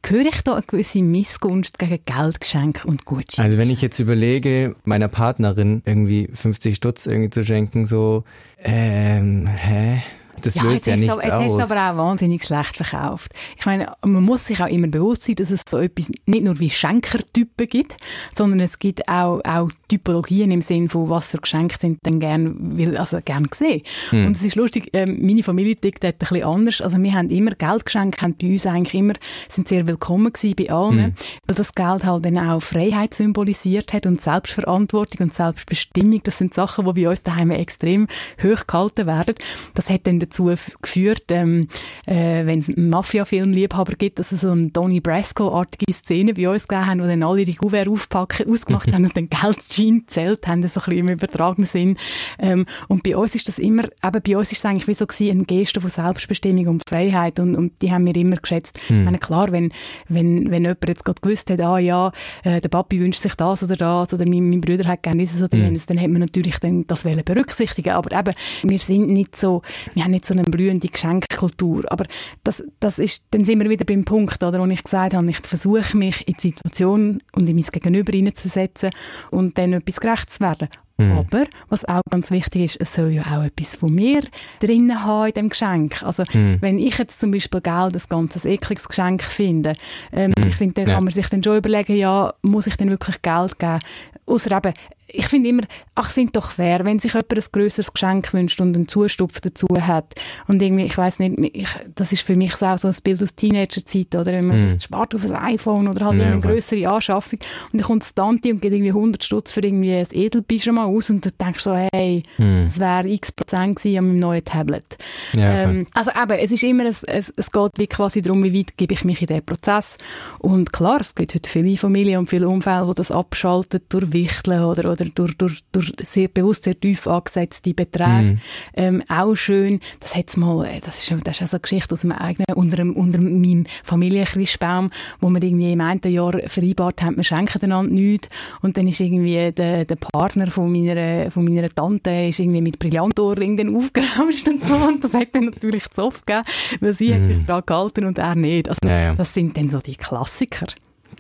Höre 0.06 0.26
ich 0.26 0.42
da 0.42 0.54
eine 0.54 0.64
gewisse 0.64 1.02
Missgunst 1.04 1.78
gegen 1.78 2.00
Geldgeschenke 2.06 2.88
und 2.88 3.06
Gutscheine? 3.06 3.46
Also 3.46 3.58
wenn 3.58 3.70
ich 3.70 3.82
jetzt 3.82 4.00
überlege, 4.00 4.76
meiner 4.86 5.10
Partnerin 5.10 5.82
irgendwie 5.86 6.30
50 6.34 6.76
Stutz 6.76 7.06
irgendwie 7.06 7.30
zu 7.30 7.44
schenken, 7.44 7.86
so, 7.86 8.24
ähm, 8.64 9.46
hä? 9.48 10.02
Das 10.42 10.56
ja, 10.56 10.64
löst 10.64 10.88
ja 10.88 10.96
nichts 10.96 11.12
aber, 11.12 11.38
aus. 11.38 11.52
Jetzt 11.52 11.62
hast 11.62 11.72
aber 11.72 11.92
auch 11.92 11.98
wahnsinnig 11.98 12.44
schlecht 12.44 12.76
verkauft. 12.76 13.32
Ich 13.58 13.66
meine, 13.66 13.94
man 14.04 14.24
muss 14.24 14.48
sich 14.48 14.62
auch 14.62 14.68
immer 14.68 14.88
bewusst 14.88 15.24
sein, 15.24 15.36
dass 15.36 15.52
es 15.52 15.62
so 15.68 15.78
etwas 15.78 16.10
nicht 16.26 16.44
nur 16.44 16.60
wie 16.60 16.70
Schenkertypen 16.70 17.68
gibt, 17.68 17.98
sondern 18.36 18.60
es 18.60 18.80
gibt 18.80 19.08
auch, 19.08 19.42
auch 19.44 19.70
Typologien 19.88 20.52
im 20.52 20.62
Sinne 20.62 20.90
von, 20.90 21.10
was 21.10 21.32
für 21.32 21.40
Geschenke 21.40 21.78
sind 21.80 22.00
denn 22.06 22.20
gern, 22.20 22.78
will, 22.78 22.98
also 22.98 23.20
gern 23.24 23.48
gesehen. 23.48 23.82
Hm. 24.10 24.28
Und 24.28 24.36
es 24.36 24.44
ist 24.44 24.56
lustig, 24.56 24.94
äh, 24.94 25.06
meine 25.06 25.44
Familie 25.44 25.76
tickt 25.76 26.04
dort 26.04 26.16
ein 26.16 26.20
bisschen 26.20 26.44
anders. 26.44 26.82
Also 26.82 27.02
wir 27.02 27.14
haben 27.14 27.30
immer 27.30 27.52
Geldgeschenke, 27.52 28.22
haben 28.22 28.36
bei 28.40 28.48
uns 28.48 28.66
eigentlich 28.66 28.94
immer, 28.94 29.14
sind 29.48 29.68
sehr 29.68 29.88
willkommen 29.88 30.32
gewesen 30.32 30.56
bei 30.56 30.70
allen, 30.70 31.06
hm. 31.06 31.14
weil 31.48 31.56
das 31.56 31.74
Geld 31.74 32.06
halt 32.06 32.26
dann 32.26 32.38
auch 32.38 32.62
Freiheit 32.62 33.14
symbolisiert 33.14 33.94
hat 33.94 34.06
und 34.06 34.22
Selbstverantwortung 34.22 35.28
und 35.28 35.34
Selbstbestimmung. 35.34 36.22
Das 36.24 36.38
sind 36.38 36.54
Sachen, 36.54 36.86
die 36.86 37.04
bei 37.04 37.10
uns 37.10 37.24
daheim 37.24 37.52
extrem 37.52 38.08
hoch 38.44 38.68
gehalten 38.68 39.08
werden. 39.08 39.36
Das 39.74 39.90
hat 39.90 40.08
dann 40.08 40.20
dazu 40.30 40.54
geführt, 40.82 41.24
ähm, 41.30 41.68
äh, 42.06 42.46
wenn 42.46 42.60
es 42.60 42.70
einen 42.70 42.90
Mafia-Film-Liebhaber 42.90 43.94
gibt, 43.94 44.20
dass 44.20 44.32
es 44.32 44.42
so 44.42 44.52
eine 44.52 44.70
Donny 44.70 45.00
Brasco-artige 45.00 45.92
Szene 45.92 46.34
bei 46.34 46.50
uns 46.50 46.68
gegeben 46.68 46.88
haben, 46.88 47.02
wo 47.02 47.08
dann 47.08 47.24
alle 47.24 47.42
ihre 47.42 47.54
Gouverne 47.54 47.92
aufpacken, 47.92 48.52
ausgemacht 48.52 48.92
haben 48.94 49.06
und 49.06 49.16
dann 49.16 49.30
Geldschein 49.30 50.04
zählt 50.08 50.48
haben, 50.48 50.62
so 50.62 50.68
ein 50.68 50.74
bisschen 50.74 50.98
im 50.98 51.10
übertragenen 51.10 51.68
Sinn. 51.68 51.98
Ähm, 52.40 52.66
und 52.88 53.04
bei 53.04 53.16
uns 53.16 53.36
ist 53.36 53.48
das 53.48 53.60
immer, 53.60 53.84
eben 53.84 54.22
bei 54.26 54.38
uns 54.38 54.52
ist 54.52 54.60
es 54.60 54.66
eigentlich 54.66 54.88
wie 54.88 54.94
so 54.94 55.06
gewesen, 55.06 55.32
eine 55.32 55.46
Geste 55.46 55.82
von 55.82 55.90
Selbstbestimmung 55.90 56.68
und 56.68 56.84
Freiheit 56.88 57.40
und, 57.40 57.56
und 57.56 57.82
die 57.82 57.92
haben 57.92 58.06
wir 58.06 58.16
immer 58.16 58.38
geschätzt. 58.38 58.80
Hm. 58.88 59.00
Ich 59.00 59.06
meine, 59.06 59.18
klar, 59.18 59.52
wenn, 59.52 59.72
wenn, 60.08 60.50
wenn 60.52 60.64
jemand 60.64 60.88
jetzt 60.88 61.06
gerade 61.06 61.22
gewusst 61.22 61.50
hat, 61.50 61.60
ah 61.62 61.80
ja, 61.80 62.12
äh, 62.44 62.62
der 62.62 62.70
Papi 62.70 63.00
wünscht 63.00 63.22
sich 63.22 63.36
das 63.36 63.64
oder 63.64 63.76
das 63.76 64.14
oder 64.14 64.26
mein, 64.26 64.50
mein 64.50 64.62
Bruder 64.62 64.88
hat 64.88 65.04
gerne 65.04 65.20
dieses 65.20 65.42
oder 65.42 65.58
hm. 65.58 65.66
jenes, 65.66 65.86
dann 65.86 66.00
hat 66.00 66.10
man 66.10 66.22
natürlich 66.22 66.58
dann 66.60 66.86
das 66.88 67.04
berücksichtigen 67.04 67.94
aber 67.94 68.18
eben, 68.18 68.36
wir 68.64 68.80
sind 68.80 69.10
nicht 69.10 69.36
so, 69.36 69.62
wir 69.94 70.04
haben 70.04 70.12
nicht 70.12 70.19
so 70.26 70.34
eine 70.34 70.44
blühende 70.44 70.88
Geschenkkultur. 70.88 71.84
Aber 71.92 72.06
das, 72.44 72.64
das 72.80 73.00
ist, 73.00 73.24
dann 73.32 73.46
sind 73.46 73.62
wir 73.62 73.70
wieder 73.70 73.86
beim 73.86 74.06
Punkt, 74.06 74.42
oder, 74.44 74.60
wo 74.60 74.66
ich 74.66 74.84
gesagt 74.84 75.14
habe, 75.14 75.30
ich 75.30 75.38
versuche 75.40 75.98
mich 75.98 76.28
in 76.28 76.36
die 76.36 76.50
Situation 76.50 77.22
und 77.34 77.50
in 77.50 77.56
mein 77.56 77.66
Gegenüber 77.66 78.12
hineinzusetzen 78.12 78.90
und 79.32 79.58
dann 79.58 79.74
etwas 79.74 80.00
gerecht 80.00 80.32
zu 80.32 80.40
werden. 80.42 80.70
Mhm. 81.00 81.12
Aber, 81.14 81.46
was 81.70 81.86
auch 81.86 82.02
ganz 82.10 82.30
wichtig 82.30 82.64
ist, 82.64 82.82
es 82.82 82.94
soll 82.94 83.12
ja 83.12 83.24
auch 83.24 83.44
etwas 83.44 83.78
von 83.78 83.94
mir 83.94 84.22
drinnen 84.60 85.04
haben 85.04 85.28
in 85.28 85.34
dem 85.34 85.50
Geschenk. 85.50 86.04
Also, 86.04 86.24
mhm. 86.34 86.58
wenn 86.60 86.78
ich 86.78 86.98
jetzt 86.98 87.22
zum 87.22 87.32
Beispiel 87.32 87.62
Geld 87.62 87.96
ein 87.96 88.02
ganzes 88.10 88.44
ekliges 88.44 88.88
Geschenk 88.88 89.24
finde, 89.24 89.74
ähm, 90.12 90.34
mhm. 90.38 90.48
ich 90.48 90.56
finde, 90.56 90.74
dann 90.76 90.88
ja. 90.88 90.96
kann 90.96 91.06
man 91.06 91.14
sich 91.14 91.28
dann 91.30 91.42
schon 91.42 91.58
überlegen, 91.58 91.96
ja, 91.96 92.34
muss 92.42 92.68
ich 92.68 92.76
denn 92.76 92.90
wirklich 92.90 93.22
Geld 93.22 93.58
geben? 93.58 93.80
Außer 94.26 94.58
eben, 94.58 94.74
ich 95.12 95.28
finde 95.28 95.50
immer, 95.50 95.64
ach, 95.96 96.10
sind 96.10 96.36
doch 96.36 96.52
fair, 96.52 96.86
wenn 96.86 97.00
sich 97.00 97.14
jemand 97.14 97.34
ein 97.34 97.44
grösseres 97.52 97.94
Geschenk 97.94 98.34
wünscht 98.34 98.62
und 98.62 98.76
einen 98.76 98.88
Zustupf 98.88 99.42
dazu 99.42 99.68
hat. 99.80 100.16
Und 100.48 100.62
irgendwie, 100.62 100.86
ich 100.86 100.98
weiß 100.98 101.20
nicht, 101.20 101.56
ich, 101.56 101.68
das 101.96 102.12
ist 102.12 102.22
für 102.22 102.36
mich 102.36 102.62
auch 102.62 102.78
so 102.78 102.88
ein 102.88 102.96
Bild 103.04 103.22
aus 103.22 103.36
Teenagerzeit, 103.36 104.16
oder 104.16 104.28
wenn 104.28 104.48
man 104.48 104.76
mm. 104.76 104.80
spart 104.80 105.16
auf 105.16 105.26
ein 105.26 105.36
iPhone 105.36 105.88
oder 105.88 106.06
halt 106.06 106.20
ja, 106.20 106.28
eine 106.28 106.40
größere 106.40 106.88
Anschaffung 106.90 107.40
und 107.72 107.80
dann 107.80 107.88
kommt 107.88 108.04
das 108.04 108.14
Tante 108.14 108.50
und 108.50 108.62
gibt 108.62 108.74
irgendwie 108.74 108.90
100 108.90 109.24
Stutz 109.24 109.52
für 109.52 109.62
irgendwie 109.62 109.94
ein 109.94 110.08
Edelpyjama 110.12 110.86
aus 110.86 111.10
und 111.10 111.26
du 111.26 111.32
denkst 111.32 111.64
so, 111.64 111.76
hey, 111.92 112.24
mm. 112.38 112.66
das 112.66 112.80
wäre 112.80 113.08
x 113.08 113.32
Prozent 113.32 113.78
gewesen 113.78 114.00
an 114.00 114.08
meinem 114.08 114.20
neuen 114.20 114.46
Tablet. 114.46 114.98
Ja, 115.36 115.64
ähm, 115.64 115.88
also 115.94 116.12
eben, 116.12 116.40
es 116.40 116.52
ist 116.52 116.64
immer, 116.64 116.86
es, 116.86 117.04
es, 117.04 117.34
es 117.36 117.52
geht 117.52 117.72
wie 117.78 117.88
quasi 117.88 118.22
darum, 118.22 118.44
wie 118.44 118.58
weit 118.58 118.78
gebe 118.78 118.94
ich 118.94 119.04
mich 119.06 119.22
in 119.22 119.28
diesen 119.28 119.46
Prozess. 119.46 119.98
Und 120.40 120.72
klar, 120.74 121.02
es 121.02 121.16
gibt 121.16 121.36
heute 121.36 121.50
viele 121.50 121.78
Familien 121.78 122.20
und 122.20 122.30
viele 122.30 122.48
Umfälle, 122.48 122.86
die 122.88 122.96
das 122.96 123.12
abschalten 123.12 123.82
durch 123.90 124.12
Wichteln 124.12 124.64
oder, 124.64 124.92
oder 124.92 124.99
durch, 125.06 125.38
durch, 125.38 125.64
durch 125.72 125.94
sehr 126.02 126.28
bewusst 126.28 126.64
sehr 126.64 126.80
tief 126.80 127.08
angesetzte 127.08 127.74
Beträge. 127.74 128.36
Mm. 128.36 128.40
Ähm, 128.74 129.04
auch 129.08 129.36
schön, 129.36 129.80
das 130.00 130.16
hat's 130.16 130.38
mal, 130.38 130.66
äh, 130.66 130.80
das 130.80 131.00
ist, 131.00 131.12
das 131.26 131.38
ist 131.38 131.42
also 131.42 131.58
eine 131.58 131.62
Geschichte 131.62 131.94
aus 131.94 132.04
meinem 132.04 132.20
eigenen, 132.20 132.46
unter, 132.56 132.82
unter 132.82 133.20
meinem 133.20 133.66
Familienchristbaum, 133.84 134.92
wo 135.20 135.30
wir 135.30 135.42
irgendwie 135.42 135.74
im 135.74 135.82
einen 135.82 136.02
Jahr 136.12 136.40
vereinbart 136.48 137.02
haben, 137.02 137.18
wir 137.18 137.24
schenken 137.24 137.62
einander 137.64 137.92
nichts 137.92 138.30
und 138.62 138.78
dann 138.78 138.88
ist 138.88 139.00
irgendwie 139.00 139.52
der, 139.52 139.86
der 139.86 139.96
Partner 139.96 140.48
von 140.48 140.72
meiner, 140.72 141.32
von 141.32 141.44
meiner 141.44 141.70
Tante 141.70 142.28
ist 142.28 142.40
irgendwie 142.40 142.62
mit 142.62 142.80
Brillantohrring 142.80 143.58
dann 143.58 143.76
aufgerauscht 143.76 144.48
und 144.48 144.64
so 144.66 144.76
und 144.76 145.04
das 145.04 145.14
hat 145.14 145.34
dann 145.34 145.46
natürlich 145.46 145.90
zu 145.90 146.04
oft 146.04 146.26
gegeben, 146.26 146.46
weil 146.80 146.94
sie 146.94 147.10
mm. 147.10 147.14
hat 147.14 147.28
sich 147.28 147.38
mhm. 147.38 147.46
daran 147.46 147.64
gehalten 147.66 148.06
und 148.06 148.18
er 148.18 148.36
nicht. 148.36 148.70
Also 148.70 148.80
ja, 148.86 149.00
ja. 149.00 149.16
das 149.16 149.34
sind 149.34 149.58
dann 149.58 149.70
so 149.70 149.80
die 149.80 149.96
Klassiker. 149.96 150.68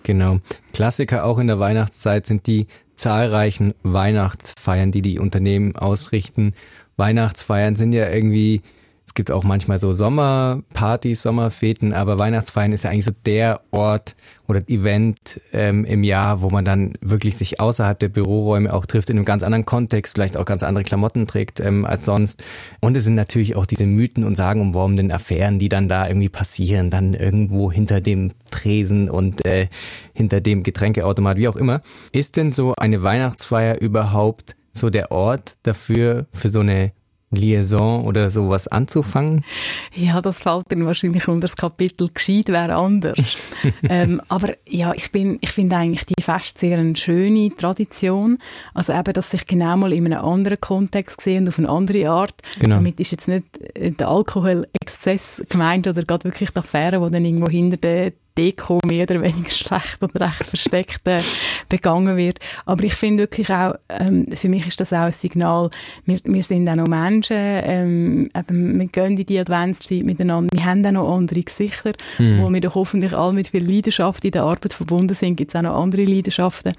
Genau. 0.04 0.40
Klassiker 0.74 1.26
auch 1.26 1.40
in 1.40 1.48
der 1.48 1.60
Weihnachtszeit 1.60 2.26
sind 2.26 2.48
die 2.48 2.68
zahlreichen 3.00 3.74
Weihnachtsfeiern, 3.84 4.91
die 4.91 5.01
die 5.01 5.20
Unternehmen 5.20 5.75
ausrichten. 5.75 6.53
Weihnachtsfeiern 6.98 7.75
sind 7.75 7.94
ja 7.94 8.10
irgendwie 8.10 8.62
es 9.10 9.16
gibt 9.16 9.32
auch 9.32 9.44
manchmal 9.44 9.80
so 9.80 9.92
Sommerpartys, 9.92 11.24
Sommerfeten, 11.24 11.94
aber 11.94 12.20
Weihnachtsfeiern 12.20 12.72
ist 12.72 12.84
ja 12.84 12.92
eigentlich 12.92 13.06
so 13.06 13.12
der 13.25 13.62
Ort 13.72 14.16
oder 14.48 14.60
Event 14.70 15.42
ähm, 15.51 15.84
im 15.84 16.04
Jahr, 16.04 16.44
wo 16.44 16.51
man 16.51 16.63
dann 16.63 16.94
wirklich 17.01 17.36
sich 17.36 17.60
außerhalb 17.60 17.98
der 17.98 18.10
Büroräume 18.10 18.72
auch 18.72 18.86
trifft, 18.86 19.10
in 19.10 19.18
einem 19.18 19.25
ganz 19.25 19.42
anderen 19.42 19.66
Kontext, 19.66 20.13
vielleicht 20.13 20.38
auch 20.38 20.46
ganz 20.46 20.62
andere 20.62 20.84
Klamotten 20.84 21.25
trägt 21.25 21.60
ähm, 21.60 21.86
als 21.86 22.06
sonst. 22.06 22.44
Und 22.82 22.96
es 22.96 23.06
sind 23.06 23.16
natürlich 23.16 23.56
auch 23.56 23.66
diese 23.66 23.88
Mythen 23.88 24.24
und 24.24 24.36
sagenumworbenen 24.36 25.12
Affären, 25.12 25.58
die 25.58 25.70
dann 25.70 25.88
da 25.88 26.08
irgendwie 26.08 26.30
passieren, 26.30 26.92
dann 26.92 27.16
irgendwo 27.16 27.72
hinter 27.72 28.01
dem 28.01 28.34
Tresen 28.51 29.10
und 29.10 29.44
äh, 29.44 29.70
hinter 30.13 30.39
dem 30.39 30.62
Getränkeautomat, 30.62 31.38
wie 31.38 31.48
auch 31.48 31.56
immer. 31.56 31.82
Ist 32.12 32.38
denn 32.38 32.51
so 32.51 32.75
eine 32.75 33.01
Weihnachtsfeier 33.01 33.82
überhaupt 33.82 34.56
so 34.72 34.92
der 34.92 35.12
Ort 35.12 35.56
dafür, 35.63 36.28
für 36.32 36.50
so 36.50 36.60
eine 36.60 36.92
Liaison 37.32 38.06
oder 38.06 38.30
sowas 38.30 38.68
anzufangen? 38.68 39.44
Ja, 39.94 40.22
das 40.22 40.40
fällt 40.40 40.66
dann 40.70 40.86
wahrscheinlich 40.86 41.28
unter 41.28 41.42
das 41.42 41.56
Kapitel 41.56 42.10
gescheit 42.14 42.48
wäre 42.48 42.76
anders. 42.76 43.38
ähm, 43.84 44.22
aber 44.30 44.56
ja, 44.68 44.94
ich 44.94 45.12
bin, 45.12 45.38
ich 45.42 45.52
finde 45.52 45.76
eigentlich 45.76 46.06
die 46.06 46.22
Fest 46.22 46.58
sehr 46.58 46.80
eine 46.80 46.96
schöne 46.96 47.56
Tradition. 47.56 48.40
Also 48.74 48.94
eben, 48.94 49.14
dass 49.14 49.32
sich 49.32 49.46
genau 49.46 49.78
mal 49.78 49.94
in 49.94 50.06
einem 50.06 50.26
anderen 50.26 50.60
Kontext 50.60 51.22
sehen 51.22 51.48
auf 51.48 51.60
eine 51.60 51.70
andere 51.70 52.10
Art. 52.10 52.36
Genau. 52.60 52.76
Damit 52.76 53.00
ist 53.00 53.12
jetzt 53.12 53.28
nicht 53.28 53.46
der 53.76 54.08
Alkoholexzess 54.08 55.44
gemeint 55.50 55.88
oder 55.88 56.04
gerade 56.04 56.24
wirklich 56.24 56.50
die 56.50 56.58
Affäre, 56.58 57.00
die 57.00 57.12
dann 57.12 57.26
irgendwo 57.26 57.50
hinter 57.50 57.78
der 57.78 58.14
Deko 58.39 58.79
mehr 58.86 59.03
oder 59.03 59.22
weniger 59.22 59.50
schlecht 59.50 60.01
oder 60.01 60.27
recht 60.27 60.46
versteckt 60.46 61.08
äh, 61.08 61.19
begangen 61.67 62.15
wird. 62.15 62.39
Aber 62.65 62.84
ich 62.84 62.93
finde 62.93 63.24
wirklich 63.24 63.50
auch, 63.51 63.74
ähm, 63.89 64.27
für 64.34 64.48
mich 64.48 64.65
ist 64.65 64.79
das 64.79 64.93
auch 64.93 65.00
ein 65.00 65.12
Signal, 65.12 65.69
wir, 66.05 66.19
wir 66.24 66.43
sind 66.43 66.69
auch 66.69 66.75
noch 66.75 66.88
Menschen, 66.88 67.38
ähm, 67.38 68.29
eben, 68.36 68.79
wir 68.79 68.88
gehen 68.88 69.17
in 69.17 69.25
die 69.25 69.39
Adventszeit 69.39 70.03
miteinander, 70.03 70.50
wir 70.53 70.65
haben 70.65 70.86
auch 70.86 70.91
noch 70.91 71.17
andere 71.17 71.41
Gesichter, 71.41 71.93
mhm. 72.17 72.41
wo 72.41 72.50
wir 72.50 72.62
doch 72.62 72.75
hoffentlich 72.75 73.13
alle 73.13 73.34
mit 73.34 73.48
viel 73.48 73.69
Leidenschaft 73.69 74.24
in 74.24 74.31
der 74.31 74.43
Arbeit 74.43 74.74
verbunden 74.74 75.15
sind, 75.15 75.36
gibt 75.36 75.51
es 75.51 75.55
auch 75.55 75.62
noch 75.62 75.75
andere 75.75 76.05
Leidenschaften. 76.05 76.74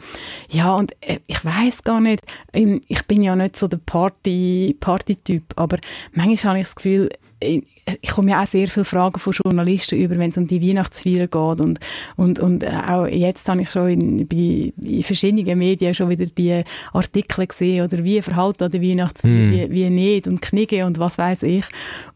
Ja, 0.48 0.74
und 0.74 0.92
äh, 1.02 1.18
ich 1.26 1.44
weiß 1.44 1.84
gar 1.84 2.00
nicht, 2.00 2.22
ähm, 2.54 2.80
ich 2.88 3.04
bin 3.06 3.22
ja 3.22 3.36
nicht 3.36 3.56
so 3.56 3.68
der 3.68 3.80
Party, 3.84 4.76
Party-Typ, 4.80 5.44
aber 5.56 5.78
manchmal 6.14 6.52
habe 6.52 6.60
ich 6.60 6.66
das 6.66 6.74
Gefühl, 6.74 7.10
ich 7.40 8.10
komme 8.10 8.32
ja 8.32 8.42
auch 8.42 8.46
sehr 8.46 8.68
viele 8.68 8.84
Fragen 8.84 9.18
von 9.18 9.32
Journalisten 9.32 9.98
über, 9.98 10.18
wenn 10.18 10.30
es 10.30 10.36
um 10.36 10.46
die 10.46 10.62
Weihnachtsfeier 10.62 11.26
geht 11.26 11.60
und, 11.60 11.80
und, 12.16 12.38
und 12.38 12.62
äh, 12.62 12.70
auch 12.86 13.06
jetzt 13.06 13.48
habe 13.48 13.62
ich 13.62 13.70
schon 13.70 13.88
in, 13.88 14.28
bei, 14.28 14.72
in 14.82 15.02
verschiedenen 15.02 15.58
Medien 15.58 15.94
schon 15.94 16.08
wieder 16.08 16.26
die 16.26 16.62
Artikel 16.92 17.46
gesehen 17.46 17.84
oder 17.84 18.04
wie 18.04 18.22
verhalten 18.22 18.64
an 18.64 18.70
der 18.70 18.82
Weihnachtsfeier, 18.82 19.32
mm. 19.32 19.52
wie, 19.52 19.70
wie 19.70 19.90
nicht 19.90 20.28
und 20.28 20.42
Knigge 20.42 20.84
und 20.84 20.98
was 20.98 21.18
weiß 21.18 21.42
ich 21.44 21.64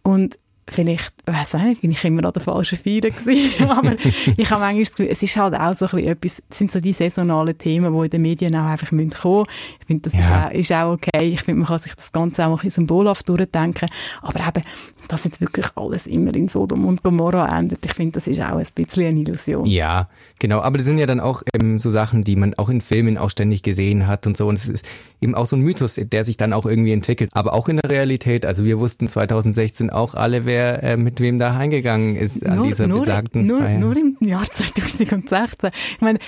und 0.02 0.38
vielleicht, 0.68 1.12
weiß 1.26 1.54
nicht, 1.54 1.82
bin 1.82 1.90
ich 1.90 2.04
immer 2.04 2.24
an 2.24 2.32
der 2.32 2.42
falschen 2.42 2.78
Feier 2.78 3.00
gewesen, 3.00 3.64
aber 3.68 3.96
ich 4.36 4.50
habe 4.50 4.62
manchmal 4.62 4.80
das 4.80 4.90
Gefühl, 4.90 5.08
es 5.10 5.22
ist 5.22 5.36
halt 5.36 5.54
auch 5.54 5.74
so 5.74 5.86
ein 5.86 5.90
bisschen 5.90 6.12
etwas, 6.12 6.42
es 6.48 6.58
sind 6.58 6.72
so 6.72 6.80
die 6.80 6.92
saisonalen 6.92 7.56
Themen, 7.56 7.92
die 7.92 8.04
in 8.04 8.10
den 8.10 8.22
Medien 8.22 8.56
auch 8.56 8.66
einfach 8.66 8.88
kommen 8.88 9.06
müssen 9.06 9.44
Ich 9.80 9.86
finde, 9.86 10.10
das 10.10 10.14
ja. 10.14 10.48
ist, 10.48 10.54
auch, 10.54 10.58
ist, 10.58 10.72
auch, 10.72 10.92
okay. 10.92 11.24
Ich 11.28 11.42
finde, 11.42 11.60
man 11.60 11.68
kann 11.68 11.78
sich 11.78 11.94
das 11.94 12.12
Ganze 12.12 12.46
auch 12.46 12.50
ein 12.50 12.54
bisschen 12.54 12.70
symbolhaft 12.70 13.28
durchdenken, 13.28 13.88
aber 14.22 14.40
eben, 14.40 14.62
dass 15.08 15.24
jetzt 15.24 15.40
wirklich 15.40 15.66
alles 15.76 16.06
immer 16.06 16.34
in 16.34 16.48
Sodom 16.48 16.86
und 16.86 17.02
Gomorra 17.02 17.56
endet, 17.56 17.84
ich 17.84 17.92
finde, 17.92 18.12
das 18.12 18.26
ist 18.26 18.40
auch 18.40 18.56
ein 18.56 18.66
bisschen 18.74 19.06
eine 19.06 19.20
Illusion. 19.20 19.66
Ja, 19.66 20.08
genau, 20.38 20.60
aber 20.60 20.78
das 20.78 20.86
sind 20.86 20.98
ja 20.98 21.06
dann 21.06 21.20
auch 21.20 21.42
ähm, 21.54 21.78
so 21.78 21.90
Sachen, 21.90 22.24
die 22.24 22.36
man 22.36 22.54
auch 22.54 22.70
in 22.70 22.80
Filmen 22.80 23.18
auch 23.18 23.30
ständig 23.30 23.62
gesehen 23.62 24.06
hat 24.06 24.26
und 24.26 24.36
so 24.36 24.48
und 24.48 24.54
es 24.54 24.68
ist 24.68 24.86
eben 25.20 25.34
auch 25.34 25.46
so 25.46 25.56
ein 25.56 25.60
Mythos, 25.60 26.00
der 26.00 26.24
sich 26.24 26.38
dann 26.38 26.54
auch 26.54 26.64
irgendwie 26.64 26.92
entwickelt, 26.92 27.30
aber 27.34 27.52
auch 27.52 27.68
in 27.68 27.76
der 27.76 27.90
Realität, 27.90 28.46
also 28.46 28.64
wir 28.64 28.78
wussten 28.78 29.08
2016 29.08 29.90
auch 29.90 30.14
alle, 30.14 30.46
wer 30.46 30.53
äh, 30.54 30.96
mit 30.96 31.20
wem 31.20 31.38
da 31.38 31.58
hingegangen 31.58 32.16
ist 32.16 32.44
an 32.46 32.56
nur, 32.56 32.66
dieser 32.66 32.86
nur, 32.86 33.00
besagten 33.00 33.46
nur, 33.46 33.60
Feier. 33.60 33.78
Nur 33.78 33.96
im 33.96 34.16
Jahr 34.20 34.44
2016. 34.44 35.70
Ich 35.94 36.00
meine, 36.00 36.18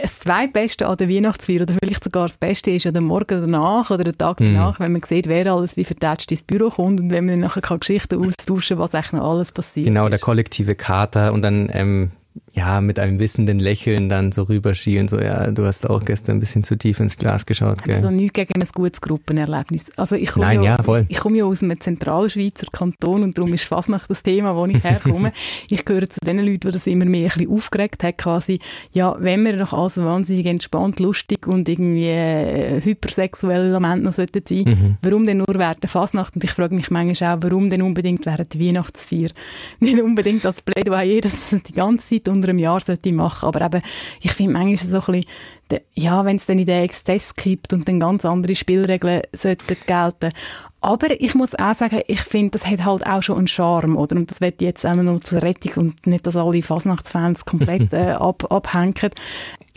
das 0.00 0.20
zweitbeste 0.20 0.86
an 0.86 0.96
der 0.96 1.08
Weihnachtsfeier 1.08 1.62
oder 1.62 1.74
vielleicht 1.80 2.04
sogar 2.04 2.26
das 2.26 2.36
Beste 2.36 2.70
ist 2.70 2.84
ja 2.84 2.92
der 2.92 3.02
Morgen 3.02 3.40
danach 3.40 3.90
oder 3.90 4.04
der 4.04 4.16
Tag 4.16 4.38
danach, 4.38 4.78
mm. 4.78 4.82
wenn 4.82 4.92
man 4.92 5.02
sieht, 5.02 5.28
wer 5.28 5.46
alles 5.52 5.76
wie 5.76 5.84
vertätscht 5.84 6.30
ins 6.30 6.42
Büro 6.42 6.70
kommt 6.70 7.00
und 7.00 7.10
wenn 7.10 7.26
man 7.26 7.40
dann 7.40 7.50
nachher 7.50 7.78
Geschichten 7.78 8.24
austauschen 8.24 8.76
kann, 8.76 8.84
was 8.84 8.94
eigentlich 8.94 9.12
noch 9.12 9.30
alles 9.30 9.52
passiert 9.52 9.86
Genau, 9.86 10.04
ist. 10.04 10.10
der 10.10 10.18
kollektive 10.18 10.74
Kater 10.74 11.32
und 11.32 11.42
dann 11.42 11.68
ähm, 11.72 12.10
ja, 12.56 12.80
mit 12.80 12.98
einem 12.98 13.18
wissenden 13.18 13.58
Lächeln 13.58 14.08
dann 14.08 14.32
so 14.32 14.44
rüberschielen, 14.44 15.08
so, 15.08 15.20
ja, 15.20 15.50
du 15.50 15.66
hast 15.66 15.88
auch 15.88 16.04
gestern 16.04 16.36
ein 16.36 16.40
bisschen 16.40 16.64
zu 16.64 16.78
tief 16.78 17.00
ins 17.00 17.18
Glas 17.18 17.44
geschaut, 17.44 17.84
gell? 17.84 17.96
Also 17.96 18.10
nichts 18.10 18.32
gegen 18.32 18.60
ein 18.60 18.68
gutes 18.74 19.00
Gruppenerlebnis. 19.02 19.90
Also 19.96 20.16
ich 20.16 20.30
komme 20.30 20.54
ja, 20.54 20.62
ja. 20.62 21.04
Ich 21.08 21.18
komme 21.18 21.36
ja 21.36 21.44
aus 21.44 21.62
einem 21.62 21.78
Zentralschweizer 21.78 22.66
Kanton 22.72 23.24
und 23.24 23.36
darum 23.36 23.52
ist 23.52 23.64
fast 23.64 23.90
nach 23.90 24.06
das 24.06 24.22
Thema, 24.22 24.56
wo 24.56 24.64
ich 24.64 24.82
herkomme. 24.82 25.32
ich 25.68 25.84
gehöre 25.84 26.08
zu 26.08 26.18
den 26.20 26.38
Leuten, 26.38 26.60
die 26.60 26.70
das 26.70 26.86
immer 26.86 27.04
mehr 27.04 27.30
ein 27.30 27.38
bisschen 27.38 27.50
aufgeregt 27.50 28.02
hat, 28.02 28.16
quasi, 28.16 28.58
ja, 28.90 29.14
wenn 29.18 29.44
wir 29.44 29.58
doch 29.58 29.74
also 29.74 30.04
wahnsinnig 30.06 30.46
entspannt, 30.46 30.98
lustig 30.98 31.46
und 31.46 31.68
irgendwie 31.68 32.06
äh, 32.08 32.80
hypersexuell 32.82 33.66
Element 33.66 34.02
noch 34.02 34.12
sollten 34.12 34.42
sein, 34.48 34.64
mhm. 34.64 34.96
warum 35.02 35.26
denn 35.26 35.38
nur 35.38 35.46
während 35.48 35.82
der 35.82 35.90
Fasnacht? 35.90 36.34
Und 36.36 36.44
ich 36.44 36.52
frage 36.52 36.74
mich 36.74 36.90
manchmal 36.90 37.36
auch, 37.36 37.42
warum 37.42 37.68
denn 37.68 37.82
unbedingt 37.82 38.24
während 38.24 38.54
der 38.54 38.60
Weihnachtsfeier? 38.60 39.28
Nicht 39.80 40.00
unbedingt 40.00 40.46
als 40.46 40.62
Plädoyer, 40.62 41.20
das 41.20 41.50
die 41.50 41.72
ganze 41.74 42.08
Zeit 42.08 42.28
unter 42.28 42.45
einem 42.48 42.58
Jahr 42.58 42.80
sollte 42.80 43.12
machen. 43.12 43.46
Aber 43.46 43.64
eben, 43.64 43.82
ich 44.20 44.32
finde 44.32 44.52
manchmal 44.54 45.02
so 45.02 45.12
ein 45.12 45.20
bisschen, 45.68 45.84
ja, 45.94 46.24
wenn 46.24 46.36
es 46.36 46.46
dann 46.46 46.58
in 46.58 46.66
den 46.66 46.82
Exzess 46.82 47.34
gibt 47.34 47.72
und 47.72 47.88
dann 47.88 48.00
ganz 48.00 48.24
andere 48.24 48.54
Spielregeln 48.54 49.22
sollten 49.32 49.76
gelten. 49.86 50.32
Aber 50.80 51.20
ich 51.20 51.34
muss 51.34 51.54
auch 51.54 51.74
sagen, 51.74 52.00
ich 52.06 52.20
finde, 52.20 52.52
das 52.52 52.66
hat 52.66 52.84
halt 52.84 53.06
auch 53.06 53.22
schon 53.22 53.38
einen 53.38 53.48
Charme, 53.48 53.96
oder? 53.96 54.14
Und 54.16 54.30
das 54.30 54.40
wird 54.40 54.60
jetzt 54.60 54.84
einmal 54.84 55.04
noch 55.04 55.20
zur 55.20 55.42
Rettung 55.42 55.72
und 55.76 56.06
nicht, 56.06 56.26
dass 56.26 56.36
alle 56.36 56.62
Fasnachtsfans 56.62 57.44
komplett 57.44 57.92
äh, 57.92 58.12
ab, 58.12 58.50
abhängen. 58.52 59.10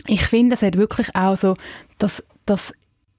Ich 0.06 0.22
finde, 0.22 0.54
es 0.54 0.62
hat 0.62 0.76
wirklich 0.76 1.14
auch 1.16 1.36
so, 1.36 1.54
dass, 1.98 2.22
dass 2.46 2.72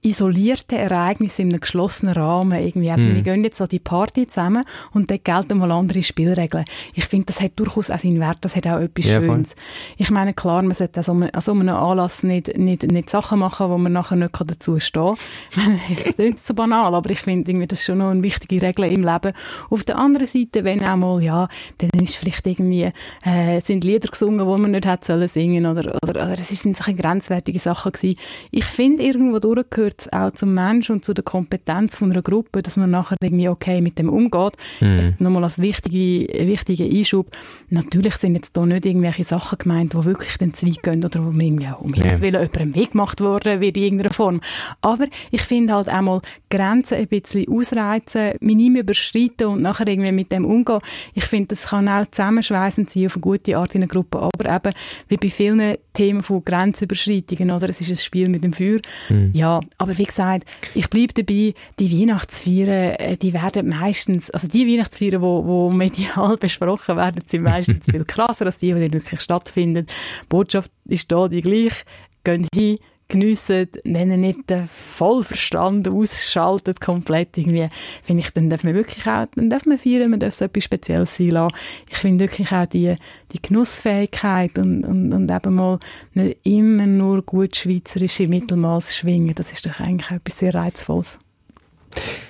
isolierte 0.03 0.77
Ereignisse 0.77 1.43
in 1.43 1.50
einem 1.50 1.60
geschlossenen 1.60 2.15
Rahmen. 2.15 2.60
Irgendwie, 2.60 2.91
hm. 2.91 3.15
Wir 3.15 3.22
gehen 3.22 3.43
jetzt 3.43 3.62
an 3.62 3.70
die 3.70 3.79
Party 3.79 4.27
zusammen 4.27 4.65
und 4.93 5.12
dort 5.12 5.24
gelten 5.24 5.60
mal 5.60 5.72
andere 5.72 6.01
Spielregeln. 6.01 6.65
Ich 6.93 7.05
finde, 7.05 7.27
das 7.27 7.39
hat 7.39 7.51
durchaus 7.58 7.89
auch 7.89 8.00
seinen 8.00 8.20
Wert, 8.20 8.39
das 8.41 8.55
hat 8.55 8.65
auch 8.67 8.79
etwas 8.79 9.05
ja, 9.05 9.22
Schönes. 9.22 9.50
Voll. 9.50 9.63
Ich 9.98 10.12
meine, 10.12 10.34
klar, 10.34 10.62
man 10.63 10.74
sollte 10.74 11.00
an 11.00 11.41
so 11.41 11.51
einem 11.51 11.70
Anlass 11.70 12.24
nicht, 12.24 12.58
nicht, 12.58 12.84
nicht 12.84 13.10
Sachen 13.10 13.39
machen, 13.39 13.70
wo 13.70 13.77
man 13.77 13.93
nachher 13.93 14.15
nicht 14.15 14.36
dazu 14.39 14.79
stehen 14.79 15.15
kann. 15.53 15.79
es 15.96 16.15
klingt 16.15 16.43
so 16.43 16.53
banal, 16.53 16.96
aber 16.96 17.10
ich 17.12 17.20
finde, 17.20 17.51
irgendwie, 17.51 17.67
das 17.67 17.79
ist 17.79 17.86
schon 17.86 18.00
noch 18.00 18.10
eine 18.10 18.24
wichtige 18.24 18.62
Regel 18.62 18.86
im 18.86 19.03
Leben. 19.03 19.34
Auf 19.70 19.84
der 19.84 19.98
anderen 19.98 20.27
Seite, 20.27 20.63
wenn 20.63 20.84
auch 20.84 20.96
mal, 20.96 21.22
ja, 21.22 21.48
dann 21.77 22.01
ist 22.01 22.15
vielleicht 22.15 22.48
irgendwie, 22.48 22.91
äh, 23.24 23.62
sind 23.62 23.84
Lieder 23.84 24.10
gesungen, 24.10 24.39
die 24.39 24.62
man 24.62 24.72
nicht 24.72 24.86
hätte 24.88 25.05
sollen 25.05 25.27
singen 25.27 25.65
oder, 25.65 25.96
oder, 26.01 26.24
oder 26.24 26.34
es 26.34 26.50
sind 26.50 26.75
solche 26.75 26.96
grenzwertige 26.96 27.60
Sachen 27.60 27.91
gewesen. 27.91 28.17
Ich 28.50 28.65
finde, 28.65 29.03
irgendwo 29.03 29.39
durchgehört 29.39 29.90
gehört 29.91 30.01
es 30.01 30.13
auch 30.13 30.31
zum 30.31 30.53
Mensch 30.53 30.89
und 30.89 31.05
zu 31.05 31.13
der 31.13 31.24
Kompetenz 31.24 31.95
von 31.95 32.12
einer 32.12 32.21
Gruppe, 32.21 32.62
dass 32.62 32.77
man 32.77 32.91
nachher 32.91 33.17
irgendwie 33.21 33.50
okay 33.50 33.81
mit 33.81 33.98
dem 33.98 34.10
umgeht. 34.10 34.53
Mhm. 34.79 35.00
Jetzt 35.00 35.21
nochmal 35.21 35.43
als 35.43 35.60
wichtige, 35.60 36.27
wichtiger 36.48 36.86
Einschub. 36.86 37.27
Natürlich 37.69 38.15
sind 38.15 38.36
jetzt 38.36 38.55
da 38.55 38.65
nicht 38.65 38.86
irgendwelche 38.86 39.24
Sachen 39.24 39.57
gemeint, 39.57 39.93
die 39.93 40.05
wirklich 40.05 40.38
den 40.38 40.53
Zweig 40.53 40.81
gehen 40.83 41.03
oder 41.03 41.24
wo 41.25 41.31
mir 41.31 41.45
irgendwie 41.45 41.67
um 41.79 41.93
ja. 41.93 42.19
Willen 42.19 42.41
jemandem 42.41 42.75
Weg 42.75 42.91
gemacht 42.91 43.21
worden 43.21 43.62
wird 43.62 43.77
in 43.77 43.83
irgendeiner 43.83 44.13
Form. 44.13 44.41
Aber 44.81 45.07
ich 45.31 45.41
finde 45.41 45.74
halt 45.74 45.89
auch 45.89 46.01
mal 46.01 46.21
Grenzen 46.50 46.98
ein 46.98 47.07
bisschen 47.07 47.48
ausreizen, 47.50 48.33
mehr 48.39 48.81
überschreiten 48.81 49.48
und 49.48 49.62
nachher 49.62 49.88
irgendwie 49.88 50.12
mit 50.12 50.31
dem 50.31 50.45
umgehen. 50.45 50.79
Ich 51.13 51.25
finde, 51.25 51.50
das 51.50 51.67
kann 51.67 51.88
auch 51.88 52.05
zusammenschweißend 52.10 52.89
sein 52.89 53.05
auf 53.05 53.15
eine 53.15 53.21
gute 53.21 53.57
Art 53.57 53.75
in 53.75 53.81
einer 53.81 53.91
Gruppe, 53.91 54.19
aber 54.19 54.55
eben, 54.55 54.74
wie 55.07 55.17
bei 55.17 55.29
vielen 55.29 55.77
Themen 55.93 56.24
von 56.24 56.43
Grenzüberschreitungen, 56.43 57.51
oder? 57.51 57.69
Es 57.69 57.81
ist 57.81 57.89
ein 57.89 57.95
Spiel 57.98 58.29
mit 58.29 58.43
dem 58.43 58.53
Feuer. 58.53 58.79
Mhm. 59.10 59.31
Ja, 59.33 59.60
aber 59.81 59.97
wie 59.97 60.03
gesagt, 60.03 60.45
ich 60.75 60.89
bleibe 60.89 61.13
dabei, 61.13 61.53
die 61.79 62.00
Weihnachtsfeiern, 62.00 62.95
äh, 62.95 63.17
die 63.17 63.33
werden 63.33 63.69
meistens, 63.69 64.29
also 64.29 64.47
die 64.47 64.67
Weihnachtsfeiern, 64.67 65.21
wo, 65.21 65.45
wo 65.45 65.71
medial 65.71 66.38
besprochen 66.39 66.97
werden, 66.97 67.23
sind 67.25 67.43
meistens 67.43 67.85
viel 67.89 68.05
krasser 68.05 68.45
als 68.45 68.59
die, 68.59 68.73
die 68.73 68.93
wirklich 68.93 69.21
stattfinden. 69.21 69.88
Die 69.88 70.27
Botschaft 70.29 70.71
ist 70.85 71.11
da 71.11 71.27
die 71.27 71.41
gleich. 71.41 71.83
Gehen 72.23 72.47
hin, 72.53 72.77
geniessen, 73.12 73.68
wenn 73.84 74.10
er 74.10 74.18
nicht 74.18 74.50
den 74.50 74.68
Vollverstand 74.68 75.88
ausschaltet, 75.89 76.80
komplett 76.82 77.38
irgendwie, 77.38 77.70
finde 78.01 78.22
ich, 78.22 78.32
dann 78.32 78.50
darf 78.50 78.63
man 78.63 78.74
wirklich 78.74 79.06
auch, 79.06 79.25
dann 79.36 79.50
darf 79.50 79.65
man 79.65 79.77
feiern, 79.77 80.10
man 80.10 80.20
darf 80.20 80.34
so 80.34 80.46
etwas 80.46 80.63
Spezielles 80.63 81.18
sein 81.18 81.32
lassen. 81.32 81.56
Ich 81.89 81.98
finde 81.98 82.24
wirklich 82.24 82.51
auch 82.51 82.65
die, 82.65 82.96
die 83.34 83.41
Genussfähigkeit 83.41 84.58
und, 84.58 84.86
und, 84.86 85.13
und 85.13 85.30
eben 85.30 85.53
mal 85.53 85.80
nicht 86.13 86.38
immer 86.44 86.88
nur 86.88 87.22
gut 87.22 87.56
schweizerische 87.56 88.27
Mittelmaß 88.27 88.96
schwingen, 88.96 89.36
das 89.36 89.51
ist 89.51 89.65
doch 89.65 89.80
eigentlich 89.80 90.10
etwas 90.10 90.39
sehr 90.39 90.56
Reizvolles. 90.56 91.20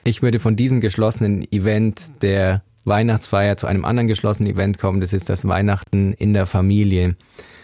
Ich 0.03 0.23
würde 0.23 0.39
von 0.39 0.55
diesem 0.55 0.81
geschlossenen 0.81 1.49
Event 1.51 2.07
der 2.23 2.63
Weihnachtsfeier 2.85 3.57
zu 3.57 3.67
einem 3.67 3.85
anderen 3.85 4.07
geschlossenen 4.07 4.51
Event 4.51 4.79
kommen, 4.79 4.99
das 4.99 5.13
ist 5.13 5.29
das 5.29 5.47
Weihnachten 5.47 6.13
in 6.13 6.33
der 6.33 6.47
Familie 6.47 7.15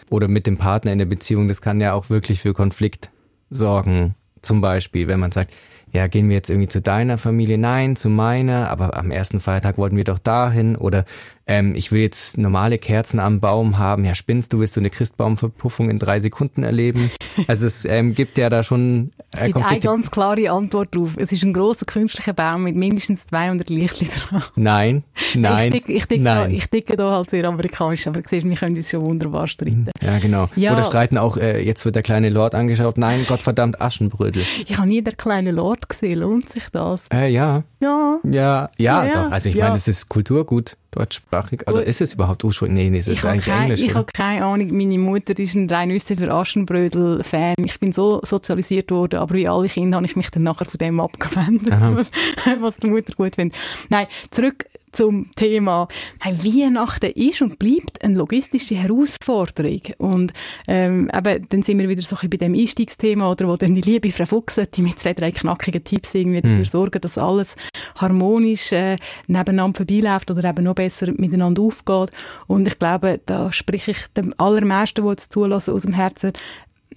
oder 0.09 0.27
mit 0.27 0.47
dem 0.47 0.57
Partner 0.57 0.91
in 0.91 0.99
der 0.99 1.05
Beziehung, 1.05 1.47
das 1.47 1.61
kann 1.61 1.81
ja 1.81 1.93
auch 1.93 2.09
wirklich 2.09 2.41
für 2.41 2.53
Konflikt 2.53 3.09
sorgen. 3.49 4.15
Zum 4.41 4.61
Beispiel, 4.61 5.07
wenn 5.07 5.19
man 5.19 5.31
sagt, 5.31 5.53
ja, 5.91 6.07
gehen 6.07 6.29
wir 6.29 6.35
jetzt 6.35 6.49
irgendwie 6.49 6.67
zu 6.67 6.81
deiner 6.81 7.17
Familie? 7.17 7.57
Nein, 7.57 7.95
zu 7.95 8.09
meiner, 8.09 8.69
aber 8.69 8.97
am 8.97 9.09
ersten 9.11 9.39
Feiertag 9.39 9.77
wollten 9.77 9.95
wir 9.95 10.03
doch 10.03 10.19
dahin. 10.19 10.75
Oder 10.75 11.05
ähm, 11.47 11.75
ich 11.75 11.93
will 11.93 12.01
jetzt 12.01 12.37
normale 12.37 12.77
Kerzen 12.77 13.19
am 13.19 13.39
Baum 13.39 13.77
haben. 13.77 14.03
Ja, 14.03 14.13
spinnst 14.13 14.51
du, 14.51 14.59
willst 14.59 14.75
du 14.75 14.81
eine 14.81 14.89
Christbaumverpuffung 14.89 15.89
in 15.89 15.97
drei 15.97 16.19
Sekunden 16.19 16.63
erleben? 16.63 17.11
Also 17.45 17.67
es 17.67 17.85
ähm, 17.85 18.15
gibt 18.15 18.39
ja 18.39 18.49
da 18.49 18.63
schon 18.63 19.11
äh, 19.35 19.41
Es 19.49 19.53
gibt 19.53 19.63
eine 19.63 19.79
ganz 19.79 20.09
klare 20.09 20.49
Antwort 20.49 20.95
drauf. 20.95 21.13
Es 21.17 21.31
ist 21.31 21.43
ein 21.43 21.53
großer 21.53 21.85
künstlicher 21.85 22.33
Baum 22.33 22.63
mit 22.63 22.75
mindestens 22.75 23.27
200 23.27 23.69
Lichtchen 23.69 24.07
dran. 24.09 24.43
Nein, 24.55 25.03
nein, 25.35 25.71
ich, 25.71 25.87
ich, 25.87 26.09
ich, 26.09 26.19
nein. 26.19 26.49
Ich 26.49 26.67
denke 26.67 26.97
da 26.97 27.11
halt 27.11 27.29
sehr 27.29 27.45
amerikanisch, 27.45 28.07
aber 28.07 28.21
siehst, 28.27 28.49
wir 28.49 28.55
können 28.55 28.75
uns 28.75 28.89
schon 28.89 29.05
wunderbar 29.05 29.45
streiten. 29.45 29.87
Ja, 30.01 30.17
genau. 30.17 30.49
Ja. 30.55 30.73
Oder 30.73 30.83
streiten 30.83 31.19
auch, 31.19 31.37
äh, 31.37 31.63
jetzt 31.63 31.85
wird 31.85 31.93
der 31.93 32.01
kleine 32.01 32.29
Lord 32.29 32.55
angeschaut. 32.55 32.97
Nein, 32.97 33.23
Gottverdammt, 33.27 33.79
Aschenbrödel. 33.79 34.43
Ich 34.65 34.75
habe 34.75 34.87
nie 34.87 35.03
den 35.03 35.15
kleinen 35.15 35.55
Lord 35.55 35.76
gesehen. 35.85 36.19
Lohnt 36.19 36.49
sich 36.49 36.69
das? 36.71 37.05
Äh, 37.13 37.27
ja. 37.29 37.63
Ja. 37.79 38.19
Ja, 38.23 38.69
ja, 38.77 39.03
ja 39.05 39.23
doch. 39.23 39.31
Also 39.31 39.49
ich 39.49 39.55
ja. 39.55 39.65
meine, 39.65 39.75
es 39.75 39.87
ist 39.87 40.09
Kulturgut 40.09 40.77
deutschsprachig? 40.97 41.67
Oder 41.67 41.83
ist 41.83 42.01
es 42.01 42.13
überhaupt 42.13 42.43
ursprünglich? 42.43 42.85
Nein, 42.85 42.93
ist 42.95 43.07
es 43.07 43.23
eigentlich 43.23 43.45
kein, 43.45 43.63
Englisch? 43.63 43.81
Ich 43.81 43.95
habe 43.95 44.07
keine 44.13 44.45
Ahnung. 44.45 44.75
Meine 44.75 44.97
Mutter 44.97 45.37
ist 45.37 45.55
ein 45.55 45.69
rein 45.69 45.97
für 45.99 46.31
Aschenbrödel-Fan. 46.31 47.55
Ich 47.63 47.79
bin 47.79 47.91
so 47.91 48.21
sozialisiert 48.23 48.91
worden, 48.91 49.19
aber 49.19 49.35
wie 49.35 49.47
alle 49.47 49.67
Kinder 49.67 49.97
habe 49.97 50.05
ich 50.05 50.15
mich 50.15 50.29
dann 50.29 50.43
nachher 50.43 50.65
von 50.65 50.77
dem 50.77 50.99
abgewendet, 50.99 51.73
was, 51.79 52.11
was 52.61 52.77
die 52.77 52.87
Mutter 52.87 53.13
gut 53.13 53.35
findet. 53.35 53.57
Nein, 53.89 54.07
zurück 54.31 54.65
zum 54.97 55.29
Thema 55.35 55.87
hey, 56.19 56.35
Weihnachten 56.37 57.11
ist 57.11 57.41
und 57.41 57.59
bleibt 57.59 58.03
eine 58.03 58.17
logistische 58.17 58.75
Herausforderung. 58.75 59.81
Und 59.97 60.33
ähm, 60.67 61.11
eben, 61.13 61.47
dann 61.49 61.61
sind 61.61 61.77
wir 61.77 61.87
wieder 61.89 62.01
so 62.01 62.15
ein 62.19 62.29
bei 62.29 62.37
dem 62.37 62.55
Einstiegsthema, 62.55 63.29
oder 63.29 63.47
wo 63.47 63.57
dann 63.57 63.75
die 63.75 63.81
liebe 63.81 64.11
Frau 64.11 64.25
Fuchs 64.25 64.59
die 64.73 64.81
mit 64.81 64.99
zwei, 64.99 65.13
drei 65.13 65.31
knackigen 65.31 65.83
Tipps 65.83 66.15
irgendwie 66.15 66.41
dafür 66.41 66.59
mm. 66.59 66.65
sorgen, 66.65 67.01
dass 67.01 67.17
alles 67.17 67.55
harmonisch 67.95 68.71
äh, 68.71 68.95
nebeneinander 69.27 69.77
vorbeiläuft 69.77 70.31
oder 70.31 70.43
eben 70.49 70.63
noch 70.63 70.75
besser 70.75 70.86
miteinander 71.17 71.61
aufgeht. 71.61 72.11
Und 72.47 72.67
ich 72.67 72.79
glaube, 72.79 73.19
da 73.25 73.51
spreche 73.51 73.91
ich 73.91 74.07
dem 74.15 74.33
allermeisten, 74.37 75.05
die 75.05 75.13
es 75.17 75.29
zulassen, 75.29 75.73
aus 75.73 75.83
dem 75.83 75.93
Herzen, 75.93 76.33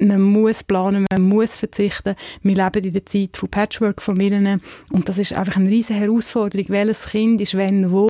man 0.01 0.23
muss 0.23 0.65
planen, 0.65 1.07
man 1.11 1.23
muss 1.23 1.57
verzichten. 1.57 2.15
Wir 2.43 2.57
leben 2.57 2.85
in 2.85 2.93
der 2.93 3.07
Zeit 3.07 3.37
von 3.37 3.49
Patchwork-Familien 3.49 4.61
und 4.91 5.09
das 5.09 5.19
ist 5.19 5.33
einfach 5.33 5.57
eine 5.57 5.69
riesige 5.69 6.01
Herausforderung. 6.01 6.67
Welches 6.69 7.07
Kind 7.07 7.41
ist 7.41 7.57
wenn 7.57 7.91
wo, 7.91 8.09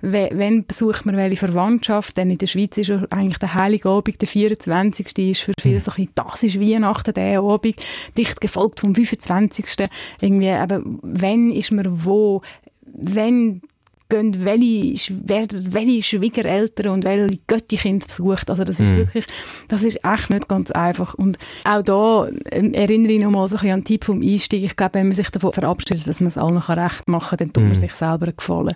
wenn 0.00 0.64
besucht 0.66 1.04
man 1.06 1.16
welche 1.16 1.36
Verwandtschaft, 1.36 2.16
denn 2.16 2.30
in 2.30 2.38
der 2.38 2.46
Schweiz 2.46 2.78
ist 2.78 2.90
eigentlich 3.10 3.38
der 3.38 3.54
Heilige 3.54 3.88
Abend, 3.88 4.20
der 4.20 4.28
24. 4.28 5.18
ist 5.30 5.42
für 5.42 5.52
viele 5.60 5.80
so 5.80 5.92
ein 5.96 6.08
das 6.14 6.42
ist 6.42 6.60
Weihnachten, 6.60 7.12
der 7.12 7.40
Abend, 7.40 7.76
dicht 8.16 8.40
gefolgt 8.40 8.80
vom 8.80 8.94
25. 8.94 9.88
Irgendwie, 10.20 10.48
eben, 10.48 10.98
wenn 11.02 11.52
ist 11.52 11.72
man 11.72 12.04
wo, 12.04 12.42
wenn 12.86 13.60
gehen 14.08 14.44
welche, 14.44 15.14
welche 15.24 16.02
Schwiegereltern 16.02 16.88
und 16.88 17.04
welche 17.04 17.38
Göttikinder 17.46 18.06
besucht. 18.06 18.50
Also 18.50 18.64
das 18.64 18.80
ist 18.80 18.88
mm. 18.88 18.96
wirklich, 18.96 19.26
das 19.68 19.82
ist 19.82 20.04
echt 20.04 20.30
nicht 20.30 20.48
ganz 20.48 20.70
einfach. 20.70 21.14
Und 21.14 21.38
auch 21.64 21.82
da 21.82 22.28
ähm, 22.50 22.74
erinnere 22.74 23.12
ich 23.12 23.22
nochmal 23.22 23.48
so 23.48 23.56
ein 23.56 23.70
an 23.70 23.80
den 23.80 23.84
Tipp 23.84 24.04
vom 24.04 24.22
Einstieg. 24.22 24.64
Ich 24.64 24.76
glaube, 24.76 24.94
wenn 24.94 25.08
man 25.08 25.16
sich 25.16 25.30
davon 25.30 25.52
verabschiedet, 25.52 26.06
dass 26.06 26.20
man 26.20 26.28
es 26.28 26.38
allen 26.38 26.56
recht 26.56 27.08
machen 27.08 27.28
kann, 27.30 27.38
dann 27.38 27.52
tut 27.52 27.64
mm. 27.64 27.66
man 27.68 27.76
sich 27.76 27.92
selber 27.92 28.32
gefallen. 28.32 28.74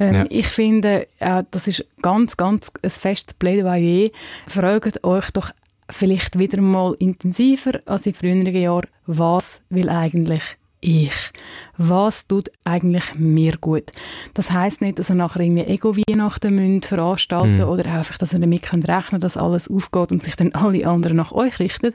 Ähm, 0.00 0.14
ja. 0.14 0.26
Ich 0.30 0.46
finde, 0.46 1.08
äh, 1.18 1.44
das 1.50 1.68
ist 1.68 1.84
ganz, 2.02 2.36
ganz 2.36 2.72
ein 2.82 2.90
festes 2.90 3.34
Plädoyer. 3.34 4.10
Fragt 4.46 5.04
euch 5.04 5.30
doch 5.30 5.50
vielleicht 5.90 6.38
wieder 6.38 6.60
mal 6.60 6.94
intensiver 6.98 7.80
als 7.86 8.06
in 8.06 8.14
früheren 8.14 8.46
Jahren, 8.46 8.86
was 9.06 9.60
will 9.70 9.88
eigentlich 9.88 10.42
ich? 10.80 11.32
Was 11.78 12.26
tut 12.26 12.50
eigentlich 12.64 13.14
mir 13.14 13.56
gut. 13.56 13.92
Das 14.34 14.50
heißt 14.50 14.80
nicht, 14.80 14.98
dass 14.98 15.10
ihr 15.10 15.14
nachher 15.14 15.40
irgendwie 15.40 15.62
Ego-Weihnachten 15.62 16.54
müsst 16.54 16.86
veranstalten 16.86 17.58
mhm. 17.58 17.68
oder 17.68 17.86
einfach, 17.86 18.18
dass 18.18 18.32
ihr 18.32 18.40
damit 18.40 18.62
könnt 18.62 18.88
rechnen 18.88 19.20
dass 19.20 19.36
alles 19.36 19.70
aufgeht 19.70 20.12
und 20.12 20.22
sich 20.22 20.36
dann 20.36 20.52
alle 20.52 20.86
anderen 20.86 21.16
nach 21.16 21.32
euch 21.32 21.58
richten. 21.60 21.94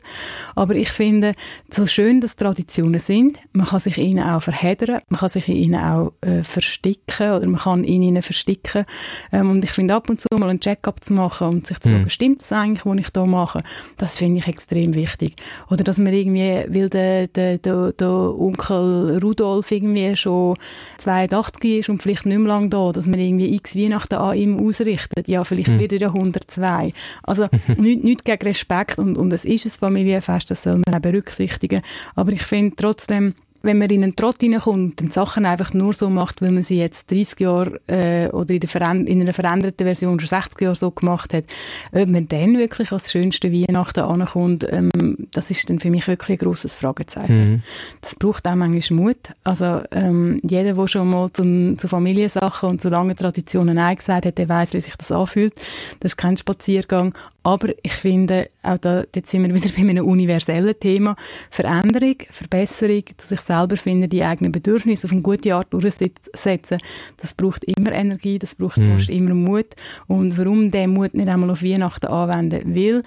Aber 0.56 0.76
ich 0.76 0.90
finde, 0.90 1.34
so 1.70 1.86
schön, 1.86 2.22
dass 2.22 2.36
Traditionen 2.36 3.00
sind, 3.00 3.40
man 3.52 3.68
kann 3.68 3.80
sich 3.80 3.98
ihnen 3.98 4.24
auch 4.24 4.42
verheddern, 4.42 5.02
man 5.10 5.20
kann 5.20 5.30
sich 5.30 5.50
in 5.50 5.56
ihnen 5.56 5.76
auch 5.76 6.14
äh, 6.22 6.44
versticken 6.44 7.32
oder 7.32 7.46
man 7.46 7.60
kann 7.60 7.84
in 7.84 8.02
ihnen 8.02 8.24
versticken. 8.24 8.86
Ähm, 9.32 9.52
und 9.52 9.64
ich 9.64 9.72
finde, 9.72 9.96
ab 9.96 10.10
und 10.10 10.22
zu 10.22 10.28
mal 10.38 10.50
einen 10.50 10.60
Check-up 10.60 11.04
zu 11.04 11.14
machen 11.14 11.48
und 11.48 11.68
sich 11.68 11.80
zu 11.80 11.90
mhm. 11.90 12.10
stimmt 12.10 12.42
das 12.42 12.52
eigentlich, 12.54 12.86
was 12.86 12.98
ich 12.98 13.10
da 13.10 13.26
mache, 13.26 13.60
das 13.98 14.18
finde 14.18 14.40
ich 14.40 14.48
extrem 14.48 14.96
wichtig. 14.96 15.36
Oder 15.70 15.84
dass 15.84 15.98
man 15.98 16.14
irgendwie, 16.14 16.74
will 16.74 16.90
der, 16.90 17.28
der, 17.28 17.58
der, 17.58 17.92
der 17.92 18.10
Onkel 18.10 19.20
Rudolf 19.22 19.73
irgendwie 19.74 20.16
schon 20.16 20.56
82 20.98 21.80
ist 21.80 21.90
und 21.90 22.02
vielleicht 22.02 22.26
nicht 22.26 22.38
mehr 22.38 22.48
lange 22.48 22.70
da, 22.70 22.92
dass 22.92 23.08
man 23.08 23.20
irgendwie 23.20 23.54
x 23.56 23.76
Weihnachten 23.76 24.16
an 24.16 24.38
ihm 24.38 24.60
ausrichtet. 24.60 25.28
Ja, 25.28 25.44
vielleicht 25.44 25.70
mhm. 25.70 25.80
wird 25.80 25.94
er 25.94 26.02
ja 26.02 26.08
102. 26.08 26.94
Also 27.24 27.48
nichts 27.78 28.04
nicht 28.04 28.26
gegen 28.26 28.48
Respekt 28.48 29.00
und, 29.00 29.18
und 29.18 29.34
es 29.34 29.46
ist 29.46 29.66
ein 29.66 29.72
Familienfest, 29.72 30.52
das 30.52 30.64
soll 30.64 30.82
man 30.86 30.96
auch 30.96 31.02
berücksichtigen. 31.02 31.82
Aber 32.16 32.32
ich 32.32 32.44
finde 32.44 32.76
trotzdem, 32.76 33.34
wenn 33.64 33.78
man 33.78 33.90
in 33.90 34.04
einen 34.04 34.16
Trott 34.16 34.42
hineinkommt 34.42 35.02
und 35.02 35.14
Sachen 35.14 35.46
einfach 35.46 35.74
nur 35.74 35.94
so 35.94 36.10
macht, 36.10 36.42
weil 36.42 36.52
man 36.52 36.64
sie 36.64 36.78
jetzt 36.78 37.10
30 37.10 37.40
Jahre 37.40 37.80
äh, 37.88 38.28
oder 38.28 38.54
in, 38.54 38.60
der 38.60 38.92
in 38.92 39.22
einer 39.22 39.34
veränderten 39.34 39.86
Version 39.86 40.20
schon 40.20 40.28
60 40.28 40.62
Jahre 40.62 40.76
so 40.76 40.92
gemacht 40.92 41.34
hat, 41.34 41.46
ob 41.94 42.10
man 42.10 42.28
dann 42.28 42.58
wirklich 42.58 42.92
als 42.92 43.10
schönste 43.10 43.54
Weihnachten 43.54 44.02
ankommt, 44.02 44.68
ähm, 44.70 44.92
das 45.32 45.50
ist 45.50 45.70
dann 45.70 45.80
für 45.80 45.90
mich 45.90 46.08
wirklich 46.10 46.42
ein 46.42 46.46
grosses 46.46 46.78
Fragezeichen. 46.78 47.44
Mhm. 47.44 47.64
Das 48.02 48.16
braucht 48.16 48.46
auch 48.48 48.56
manchmal 48.56 49.00
Mut. 49.00 49.34
Also 49.46 49.82
ähm, 49.92 50.40
jeder, 50.44 50.74
der 50.74 50.88
schon 50.88 51.10
mal 51.10 51.32
zum, 51.32 51.78
zu 51.80 51.88
Familiensachen 51.88 52.70
und 52.70 52.82
zu 52.82 52.90
langen 52.90 53.16
Traditionen 53.16 53.76
Nein 53.76 53.96
gesagt 53.96 54.26
hat, 54.26 54.38
der 54.38 54.50
weiß, 54.50 54.74
wie 54.74 54.82
sich 54.82 54.98
das 54.98 55.12
anfühlt. 55.12 55.54
Das 56.02 56.12
ist 56.12 56.18
kein 56.18 56.36
Spaziergang. 56.36 57.16
Aber 57.44 57.70
ich 57.82 57.94
finde, 57.94 58.50
auch 58.64 58.78
da, 58.78 59.04
jetzt 59.14 59.30
sind 59.30 59.48
wir 59.48 59.54
wieder 59.54 59.70
bei 59.76 59.82
einem 59.90 60.06
universellen 60.06 60.74
Thema, 60.80 61.16
Veränderung, 61.50 62.16
Verbesserung, 62.30 63.04
zu 63.18 63.28
sich 63.28 63.42
selber 63.42 63.78
finden, 63.78 64.10
die 64.10 64.24
eigenen 64.24 64.52
Bedürfnisse 64.52 65.08
auf 65.08 65.12
eine 65.12 65.22
gute 65.22 65.54
Art 65.56 65.74
durchsetzen, 65.74 66.78
das 67.18 67.34
braucht 67.34 67.64
immer 67.66 67.92
Energie, 67.92 68.40
das 68.40 68.56
braucht 68.56 68.78
mhm. 68.78 68.98
fast 68.98 69.10
immer 69.10 69.34
Mut. 69.34 69.68
Und 70.08 70.38
warum 70.38 70.72
den 70.72 70.92
Mut 70.92 71.14
nicht 71.14 71.28
einmal 71.28 71.50
auf 71.50 71.64
Weihnachten 71.64 72.08
anwenden 72.08 72.76
will, 72.76 73.04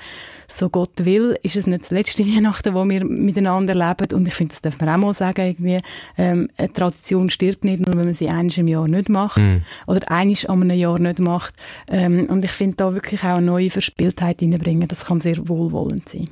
so 0.49 0.69
Gott 0.69 1.05
will, 1.05 1.37
ist 1.43 1.57
es 1.57 1.67
nicht 1.67 1.83
das 1.83 1.91
letzte 1.91 2.25
Weihnachten, 2.27 2.75
wo 2.75 2.89
wir 2.89 3.05
miteinander 3.05 3.75
leben. 3.75 4.15
Und 4.17 4.29
ich 4.29 4.35
finde, 4.35 4.53
das 4.53 4.63
darf 4.63 4.79
man 4.81 4.89
auch 4.89 4.99
mal 4.99 5.15
sagen, 5.15 5.47
irgendwie, 5.47 5.79
ähm, 6.17 6.49
eine 6.57 6.73
Tradition 6.73 7.31
stirbt 7.31 7.65
nicht, 7.65 7.85
nur 7.85 7.97
wenn 7.97 8.05
man 8.05 8.15
sie 8.15 8.29
eines 8.29 8.59
im 8.59 8.69
Jahr 8.69 8.87
nicht 8.89 9.09
macht. 9.09 9.39
Mhm. 9.39 9.63
Oder 9.87 10.11
eines 10.11 10.47
an 10.47 10.63
einem 10.63 10.79
Jahr 10.79 10.99
nicht 10.99 11.19
macht. 11.19 11.55
Ähm, 11.91 12.27
und 12.29 12.45
ich 12.45 12.53
finde 12.53 12.77
da 12.77 12.93
wirklich 12.93 13.23
auch 13.23 13.37
eine 13.37 13.47
neue 13.47 13.71
Verspieltheit 13.71 14.43
reinbringen. 14.43 14.89
Das 14.89 15.07
kann 15.07 15.21
sehr 15.21 15.46
wohlwollend 15.49 16.09
sein. 16.09 16.29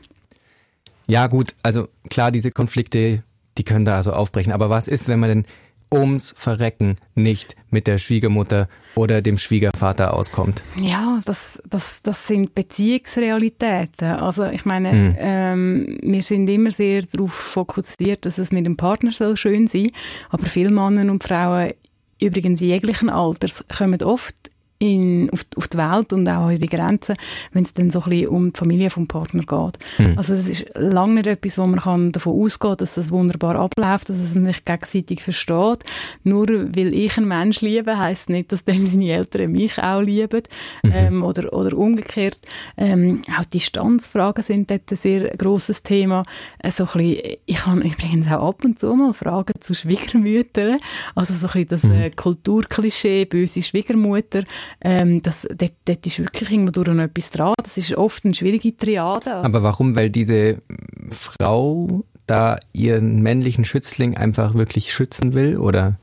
Ja, 1.07 1.27
gut, 1.27 1.55
also 1.63 1.89
klar, 2.09 2.31
diese 2.31 2.51
Konflikte 2.51 3.23
die 3.59 3.65
können 3.65 3.85
da 3.85 3.97
also 3.97 4.13
aufbrechen. 4.13 4.53
Aber 4.53 4.71
was 4.71 4.89
ist, 4.89 5.09
wenn 5.09 5.21
man 5.21 5.29
denn 5.29 5.47
ums 5.93 6.35
Verrecken 6.37 6.97
nicht 7.15 7.55
mit 7.71 7.87
der 7.87 7.99
Schwiegermutter 7.99 8.69
oder 8.97 9.23
dem 9.23 9.37
Schwiegervater 9.37 10.15
auskommt. 10.15 10.65
Ja, 10.81 11.21
das, 11.25 11.63
das, 11.69 12.01
das 12.03 12.27
sind 12.27 12.55
Beziehungsrealitäten. 12.55 14.09
Also 14.09 14.45
ich 14.47 14.65
meine, 14.65 14.93
mhm. 14.93 15.17
ähm, 15.19 15.99
wir 16.03 16.23
sind 16.23 16.49
immer 16.49 16.73
sehr 16.73 17.03
darauf 17.03 17.33
fokussiert, 17.33 18.27
dass 18.27 18.39
es 18.39 18.51
mit 18.51 18.67
dem 18.67 18.77
Partner 18.77 19.13
so 19.13 19.37
schön 19.37 19.69
sein 19.69 19.91
aber 20.31 20.47
viele 20.47 20.71
Männer 20.71 21.13
und 21.13 21.23
Frauen 21.23 21.75
übrigens 22.21 22.61
jeglichen 22.61 23.11
Alters 23.11 23.65
kommen 23.77 24.03
oft 24.03 24.51
in, 24.85 25.31
auf, 25.31 25.47
auf 25.57 25.69
die 25.69 25.79
Welt 25.79 26.13
und 26.13 26.29
auch 26.29 26.51
ihre 26.51 26.67
Grenzen, 26.67 27.17
wenn 27.53 27.65
es 27.65 27.75
dann 27.75 27.91
so 27.91 28.03
ein 28.03 28.11
bisschen 28.11 28.29
um 28.29 28.53
die 28.53 28.59
Familie 28.59 28.91
vom 28.91 29.07
Partner 29.07 29.43
geht. 29.43 29.79
Mhm. 29.99 30.19
Also 30.19 30.35
es 30.35 30.49
ist 30.49 30.67
lange 30.77 31.15
nicht 31.15 31.27
etwas, 31.27 31.59
wo 31.59 31.67
man 31.67 31.81
kann 31.81 32.13
davon 32.13 32.41
ausgehen 32.41 32.71
kann, 32.71 32.79
dass 32.79 32.95
das 32.95 33.11
wunderbar 33.11 33.57
abläuft, 33.57 34.09
dass 34.09 34.19
es 34.19 34.33
sich 34.33 34.65
gegenseitig 34.65 35.23
versteht. 35.23 35.85
Nur 36.23 36.47
weil 36.49 36.93
ich 36.95 37.17
einen 37.17 37.29
Mensch 37.29 37.61
liebe, 37.61 37.99
heisst 37.99 38.29
nicht, 38.29 38.53
dass 38.53 38.65
dann 38.65 38.87
seine 38.87 39.11
Eltern 39.11 39.53
mich 39.53 39.83
auch 39.83 40.01
lieben 40.01 40.43
mhm. 40.83 40.93
ähm, 40.95 41.23
oder, 41.23 41.53
oder 41.53 41.77
umgekehrt. 41.77 42.39
Ähm, 42.77 43.23
auch 43.39 43.45
Distanzfragen 43.45 44.43
sind 44.43 44.71
dort 44.71 44.91
ein 44.91 44.97
sehr 44.97 45.37
grosses 45.37 45.83
Thema. 45.83 46.25
Also 46.63 46.85
ein 46.85 46.93
bisschen, 46.93 47.37
ich 47.47 47.67
habe 47.67 47.81
übrigens 47.81 48.27
auch 48.29 48.49
ab 48.49 48.65
und 48.65 48.79
zu 48.79 48.95
mal 48.95 49.13
Fragen 49.13 49.55
zu 49.61 49.75
Schwiegermüttern, 49.75 50.79
also 51.15 51.35
so 51.35 51.47
ein 51.47 51.53
bisschen 51.53 51.69
das 51.69 51.83
mhm. 51.85 51.93
äh, 51.93 52.11
Kulturklischee, 52.11 53.25
böse 53.25 53.63
Schwiegermutter, 53.63 54.45
ähm, 54.81 55.23
das, 55.23 55.47
dort, 55.55 55.73
dort 55.85 56.07
ist 56.07 56.19
wirklich 56.19 56.51
irgendwo 56.51 56.81
noch 56.83 57.05
etwas 57.05 57.31
dran. 57.31 57.55
Das 57.63 57.79
ist 57.79 57.95
oft 57.97 58.25
eine 58.25 58.35
schwierige 58.35 58.77
Triade. 58.77 59.37
Aber 59.37 59.63
warum? 59.63 59.97
Weil 59.97 60.11
diese 60.11 60.63
Frau 61.11 62.05
da 62.27 62.59
ihren 62.73 63.23
männlichen 63.23 63.65
Schützling 63.65 64.17
einfach 64.17 64.55
wirklich 64.55 64.93
schützen 64.93 65.33
will, 65.35 65.59
oder? 65.59 65.99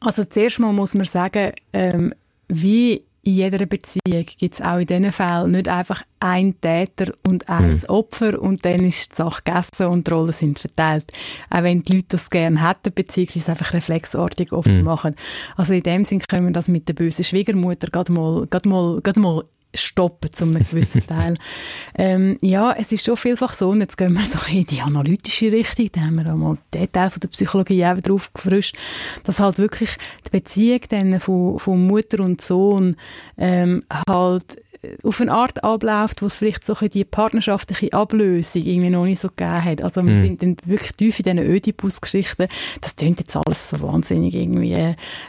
Also 0.00 0.24
zuerst 0.24 0.58
mal 0.58 0.72
muss 0.72 0.94
man 0.94 1.04
sagen, 1.04 1.52
ähm, 1.72 2.14
wie 2.48 3.04
in 3.28 3.34
jeder 3.34 3.66
Beziehung 3.66 4.24
gibt 4.38 4.54
es 4.54 4.62
auch 4.62 4.78
in 4.78 4.86
diesen 4.86 5.12
Fällen 5.12 5.50
nicht 5.50 5.68
einfach 5.68 6.02
ein 6.18 6.58
Täter 6.62 7.12
und 7.26 7.46
ein 7.50 7.70
mhm. 7.70 7.82
Opfer 7.88 8.40
und 8.40 8.64
dann 8.64 8.84
ist 8.84 9.12
die 9.12 9.16
Sache 9.16 9.42
gegessen 9.44 9.86
und 9.88 10.06
die 10.06 10.10
Rollen 10.12 10.32
sind 10.32 10.58
verteilt. 10.58 11.12
Auch 11.50 11.62
wenn 11.62 11.82
die 11.82 11.96
Leute 11.96 12.06
das 12.08 12.30
gerne 12.30 12.66
hätten, 12.66 12.94
beziehungsweise 12.94 13.50
einfach 13.50 13.74
reflexartig 13.74 14.52
oft 14.52 14.68
mhm. 14.68 14.82
machen. 14.82 15.14
Also 15.56 15.74
in 15.74 15.82
dem 15.82 16.04
Sinn 16.04 16.20
können 16.20 16.46
wir 16.46 16.52
das 16.52 16.68
mit 16.68 16.88
der 16.88 16.94
bösen 16.94 17.22
Schwiegermutter 17.22 17.88
gerade 17.88 18.12
mal, 18.12 18.46
gerade 18.46 18.68
mal, 18.68 19.00
gerade 19.02 19.20
mal 19.20 19.44
stoppen 19.74 20.32
zu 20.32 20.44
einem 20.44 20.58
gewissen 20.58 21.06
Teil. 21.06 21.34
ähm, 21.94 22.38
ja, 22.40 22.72
es 22.72 22.92
ist 22.92 23.04
schon 23.04 23.16
vielfach 23.16 23.54
so, 23.54 23.70
und 23.70 23.80
jetzt 23.80 23.96
gehen 23.96 24.14
wir 24.14 24.24
so 24.24 24.38
in 24.50 24.64
die 24.64 24.80
analytische 24.80 25.52
Richtung, 25.52 25.90
da 25.92 26.00
haben 26.00 26.16
wir 26.16 26.32
auch 26.32 26.36
mal 26.36 26.58
den 26.72 26.90
Teil 26.90 27.10
von 27.10 27.20
der 27.20 27.28
Psychologie 27.28 27.84
auch 27.84 28.00
drauf 28.00 28.32
gefrischt, 28.32 28.76
dass 29.24 29.40
halt 29.40 29.58
wirklich 29.58 29.96
die 30.26 30.30
Beziehung 30.30 30.80
dann 30.88 31.20
von, 31.20 31.58
von 31.58 31.86
Mutter 31.86 32.20
und 32.20 32.40
Sohn 32.40 32.96
ähm, 33.36 33.82
halt 34.08 34.56
auf 35.02 35.20
eine 35.20 35.32
Art 35.32 35.64
abläuft, 35.64 36.22
wo 36.22 36.26
es 36.26 36.36
vielleicht 36.36 36.64
so 36.64 36.74
die 36.74 37.04
partnerschaftliche 37.04 37.92
Ablösung 37.92 38.62
irgendwie 38.62 38.90
noch 38.90 39.04
nicht 39.04 39.20
so 39.20 39.28
gegeben 39.28 39.64
hat. 39.64 39.82
Also 39.82 40.04
wir 40.04 40.14
mm. 40.14 40.22
sind 40.22 40.42
dann 40.42 40.56
wirklich 40.64 40.92
tief 40.92 41.18
in 41.18 41.24
diesen 41.24 41.38
Ödipus-Geschichten. 41.38 42.46
Das 42.80 42.94
klingt 42.94 43.18
jetzt 43.18 43.36
alles 43.36 43.70
so 43.70 43.80
wahnsinnig 43.82 44.34
irgendwie... 44.34 44.74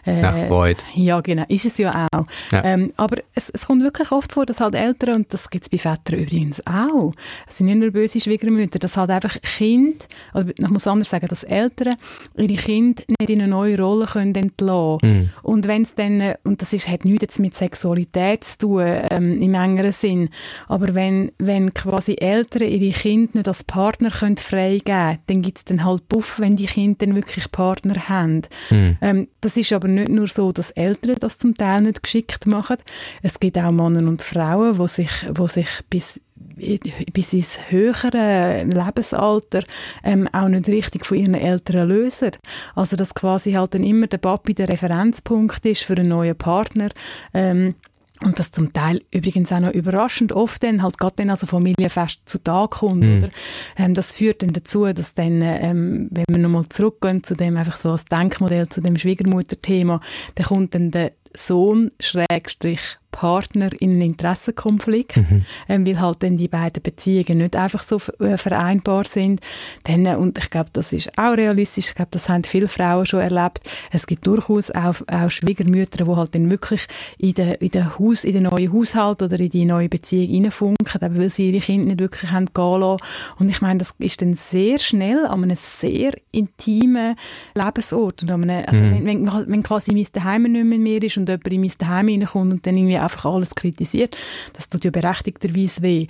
Äh, 0.06 0.22
Nach 0.22 0.38
Freud. 0.48 0.84
Ja, 0.94 1.22
genau. 1.22 1.46
Ist 1.48 1.66
es 1.66 1.78
ja 1.78 2.08
auch. 2.12 2.26
Ja. 2.52 2.64
Ähm, 2.64 2.92
aber 2.98 3.18
es, 3.34 3.50
es 3.50 3.66
kommt 3.66 3.84
wirklich 3.84 4.12
oft 4.12 4.34
vor, 4.34 4.46
dass 4.46 4.60
halt 4.60 4.76
Eltern, 4.76 5.16
und 5.16 5.34
das 5.34 5.50
gibt 5.50 5.66
es 5.66 5.70
bei 5.70 5.78
Vätern 5.78 6.20
übrigens 6.20 6.62
auch, 6.68 7.12
es 7.48 7.58
sind 7.58 7.68
nicht 7.68 7.80
nur 7.80 7.92
böse 7.92 8.22
Schwiegermütter, 8.22 8.80
dass 8.80 8.98
halt 8.98 9.10
einfach 9.10 9.42
Kind, 9.42 10.08
oder 10.34 10.50
ich 10.50 10.70
muss 10.70 10.88
anders 10.88 11.10
sagen, 11.10 11.28
dass 11.28 11.44
Eltern 11.44 11.96
ihre 12.38 12.54
Kinder 12.54 13.04
nicht 13.20 13.30
in 13.30 13.42
eine 13.42 13.50
neue 13.50 13.80
Rolle 13.80 14.06
können 14.06 14.36
entlassen. 14.36 15.00
Mm. 15.02 15.30
Und 15.42 15.68
wenn 15.68 15.82
es 15.82 15.96
dann, 15.96 16.36
und 16.44 16.62
das 16.62 16.74
ist, 16.74 16.88
hat 16.88 17.06
nichts 17.06 17.22
jetzt 17.22 17.40
mit 17.40 17.56
Sexualität 17.56 18.44
zu 18.44 18.58
tun, 18.60 18.86
ähm, 19.10 19.40
im 19.50 19.62
engeren 19.62 19.92
Sinn. 19.92 20.30
Aber 20.68 20.96
wenn, 20.96 21.32
wenn 21.38 21.74
quasi 21.74 22.16
Eltern 22.16 22.68
ihre 22.68 22.94
Kinder 22.94 23.32
nicht 23.34 23.48
als 23.48 23.64
Partner 23.64 24.12
können 24.12 24.38
freigeben 24.38 24.84
können, 24.86 25.20
dann 25.28 25.42
gibt 25.42 25.58
es 25.58 25.66
dann 25.66 25.84
halt 25.84 26.08
Buff, 26.08 26.40
wenn 26.40 26.56
die 26.56 26.66
Kinder 26.66 27.06
dann 27.06 27.16
wirklich 27.16 27.52
Partner 27.52 28.10
haben. 28.10 28.42
Mhm. 28.70 28.98
Ähm, 29.02 29.28
das 29.42 29.58
ist 29.58 29.74
aber 29.74 29.88
nicht 29.88 30.10
nur 30.10 30.28
so, 30.28 30.52
dass 30.52 30.72
Eltern 30.72 31.18
das 31.20 31.38
zum 31.38 31.56
Teil 31.56 31.82
nicht 31.82 32.04
geschickt 32.04 32.46
machen. 32.48 32.78
Es 33.22 33.40
gibt 33.40 33.58
auch 33.58 33.72
Männer 33.72 34.08
und 34.08 34.22
Frauen, 34.22 34.78
die 34.78 34.88
sich, 34.88 35.12
wo 35.34 35.48
sich 35.48 35.70
bis 35.90 36.20
bis 36.60 37.34
ins 37.34 37.60
höhere 37.70 38.64
Lebensalter 38.64 39.64
ähm, 40.04 40.28
auch 40.32 40.48
nicht 40.48 40.68
richtig 40.68 41.06
von 41.06 41.18
ihren 41.18 41.34
Eltern 41.34 41.88
lösen. 41.88 42.32
Also 42.76 42.96
dass 42.96 43.14
quasi 43.14 43.54
halt 43.54 43.74
dann 43.74 43.84
immer 43.84 44.08
der 44.08 44.18
Papi 44.18 44.54
der 44.54 44.70
Referenzpunkt 44.70 45.66
ist 45.66 45.84
für 45.84 45.94
einen 45.94 46.10
neuen 46.10 46.36
Partner. 46.36 46.90
Ähm, 47.34 47.76
und 48.24 48.38
das 48.38 48.52
zum 48.52 48.74
Teil 48.74 49.02
übrigens 49.12 49.52
auch 49.52 49.60
noch 49.60 49.72
überraschend 49.72 50.34
oft 50.34 50.62
dann 50.64 50.84
halt 50.84 50.98
gerade 50.98 51.16
dann 51.18 51.30
also 51.30 51.48
Familienfest 51.48 52.22
zu 52.26 52.44
Tag 52.44 52.72
kommt, 52.72 53.04
mm. 53.04 53.18
oder? 53.18 53.30
Ähm, 53.78 53.94
das 53.94 54.14
führt 54.14 54.42
dann 54.42 54.54
dazu, 54.54 54.86
dass 54.92 55.14
dann, 55.16 55.42
ähm, 55.42 56.10
wenn 56.12 56.26
wir 56.30 56.38
nochmal 56.38 56.68
zurückgehen 56.68 57.24
zu 57.24 57.36
dem 57.36 57.56
einfach 57.58 57.78
so 57.78 57.92
als 57.92 58.06
Denkmodell, 58.06 58.68
zu 58.70 58.82
dem 58.82 58.98
Schwiegermutter-Thema, 58.98 60.02
dann 60.36 60.46
kommt 60.46 60.76
dann 60.76 60.92
der 60.92 61.14
Sohn 61.36 61.92
Schrägstrich 62.00 62.98
Partner 63.12 63.69
in 63.80 63.91
einen 63.91 64.02
Interessenkonflikt, 64.02 65.17
mhm. 65.17 65.45
ähm, 65.67 65.88
weil 65.88 66.00
halt 66.00 66.24
dann 66.24 66.38
die 66.38 66.48
beiden 66.48 66.82
Beziehungen 66.82 67.39
nicht 67.39 67.56
einfach 67.56 67.84
so 67.84 68.00
äh, 68.19 68.38
vereinbar 68.38 69.04
sind. 69.04 69.41
Dann, 69.84 70.06
äh, 70.06 70.15
und 70.15 70.38
ich 70.38 70.50
glaube, 70.50 70.69
das 70.74 70.93
ist 70.93 71.17
auch 71.17 71.36
realistisch, 71.36 71.89
ich 71.89 71.95
glaube, 71.95 72.12
das 72.12 72.30
haben 72.30 72.43
viele 72.43 72.67
Frauen 72.67 73.06
schon 73.06 73.22
erlebt. 73.22 73.62
Es 73.91 74.08
gibt 74.08 74.26
durchaus 74.26 74.72
auch, 74.72 74.95
auch 75.08 75.30
Schwiegermütter, 75.30 76.06
die 76.06 76.15
halt 76.15 76.36
dann 76.36 76.50
wirklich 76.50 76.88
in 77.17 77.34
den, 77.34 77.54
in 77.54 77.69
den 77.69 77.98
Haus, 77.98 78.24
in 78.24 78.34
den 78.34 78.43
neuen 78.43 78.72
Haushalt 78.72 79.22
oder 79.22 79.39
in 79.39 79.50
die 79.50 79.65
neue 79.65 79.89
Beziehung 79.89 80.43
reinfunken, 80.43 81.17
weil 81.17 81.30
sie 81.30 81.50
ihre 81.50 81.60
Kinder 81.60 81.88
nicht 81.88 82.00
wirklich 82.00 82.32
haben 82.32 82.48
gehen 82.54 82.80
lassen. 82.80 83.04
Und 83.39 83.50
ich 83.50 83.62
meine, 83.62 83.80
das 83.80 83.95
ist 83.98 84.22
dann 84.22 84.34
sehr 84.36 84.80
schnell 84.80 85.26
an 85.26 85.43
einem 85.43 85.58
sehr 85.58 86.13
intimen 86.32 87.15
Lebensort. 87.56 88.24
Und 88.24 88.32
an 88.32 88.50
einem, 88.50 88.65
also 88.67 88.84
mhm. 88.84 89.06
wenn, 89.06 89.28
wenn, 89.28 89.48
wenn 89.48 89.63
quasi 89.63 89.93
mein 89.93 90.08
Daheim 90.12 90.43
nicht 90.43 90.65
mehr, 90.65 90.78
mehr 90.78 91.04
ist 91.04 91.17
und 91.17 91.28
jemand 91.28 91.48
in 91.48 91.62
mein 91.62 91.72
Daheim 91.78 92.08
reinkommt 92.08 92.54
und 92.54 92.67
dann 92.67 92.78
irgendwie 92.78 92.99
einfach 93.00 93.26
alles 93.26 93.56
kritisiert, 93.56 94.16
das 94.54 94.70
tut 94.70 94.86
ja 94.86 94.92
berechtigterweise 94.92 95.82
weh. 95.82 96.08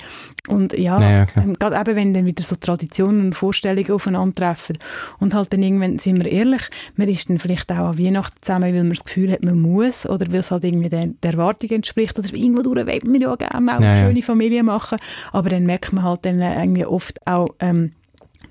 Und 0.48 0.74
ja, 0.74 1.00
naja, 1.00 1.26
ähm, 1.36 1.54
gerade 1.54 1.76
eben, 1.78 1.96
wenn 1.96 2.14
dann 2.14 2.26
wieder 2.26 2.44
so 2.44 2.56
Traditionen 2.56 3.28
und 3.28 3.34
Vorstellungen 3.36 3.92
aufeinandertreffen 3.92 4.78
und 5.20 5.34
halt 5.34 5.54
dann 5.54 5.64
irgendwann, 5.64 6.00
sind 6.00 6.24
wir 6.24 6.32
ehrlich, 6.32 6.64
man 6.96 7.08
ist 7.08 7.30
dann 7.30 7.40
vielleicht 7.40 7.72
auch 7.72 7.78
an 7.78 8.00
Weihnachten 8.00 8.38
zusammen, 8.42 8.64
weil 8.64 8.74
man 8.74 8.90
das 8.90 9.04
Gefühl 9.04 9.32
hat, 9.32 9.44
man 9.44 9.60
muss 9.60 10.06
oder 10.06 10.32
weil 10.32 10.40
es 10.40 10.52
halt 10.52 10.64
irgendwie 10.64 10.90
der, 10.90 11.08
der 11.08 11.32
Erwartung 11.32 11.70
entspricht 11.70 12.18
oder 12.18 12.34
irgendwo 12.34 12.62
durch 12.62 12.86
will 12.86 13.02
man 13.06 13.22
ja 13.22 13.36
gerne 13.36 13.76
auch 13.76 13.80
naja. 13.80 13.92
eine 13.92 14.08
schöne 14.08 14.22
Familie 14.22 14.64
machen, 14.64 14.98
aber 15.32 15.50
dann 15.50 15.66
merkt 15.66 15.94
man 15.94 16.04
halt 16.04 16.26
dann 16.26 16.42
irgendwie 16.42 16.86
oft 16.86 17.26
auch 17.28 17.50
ähm, 17.60 17.92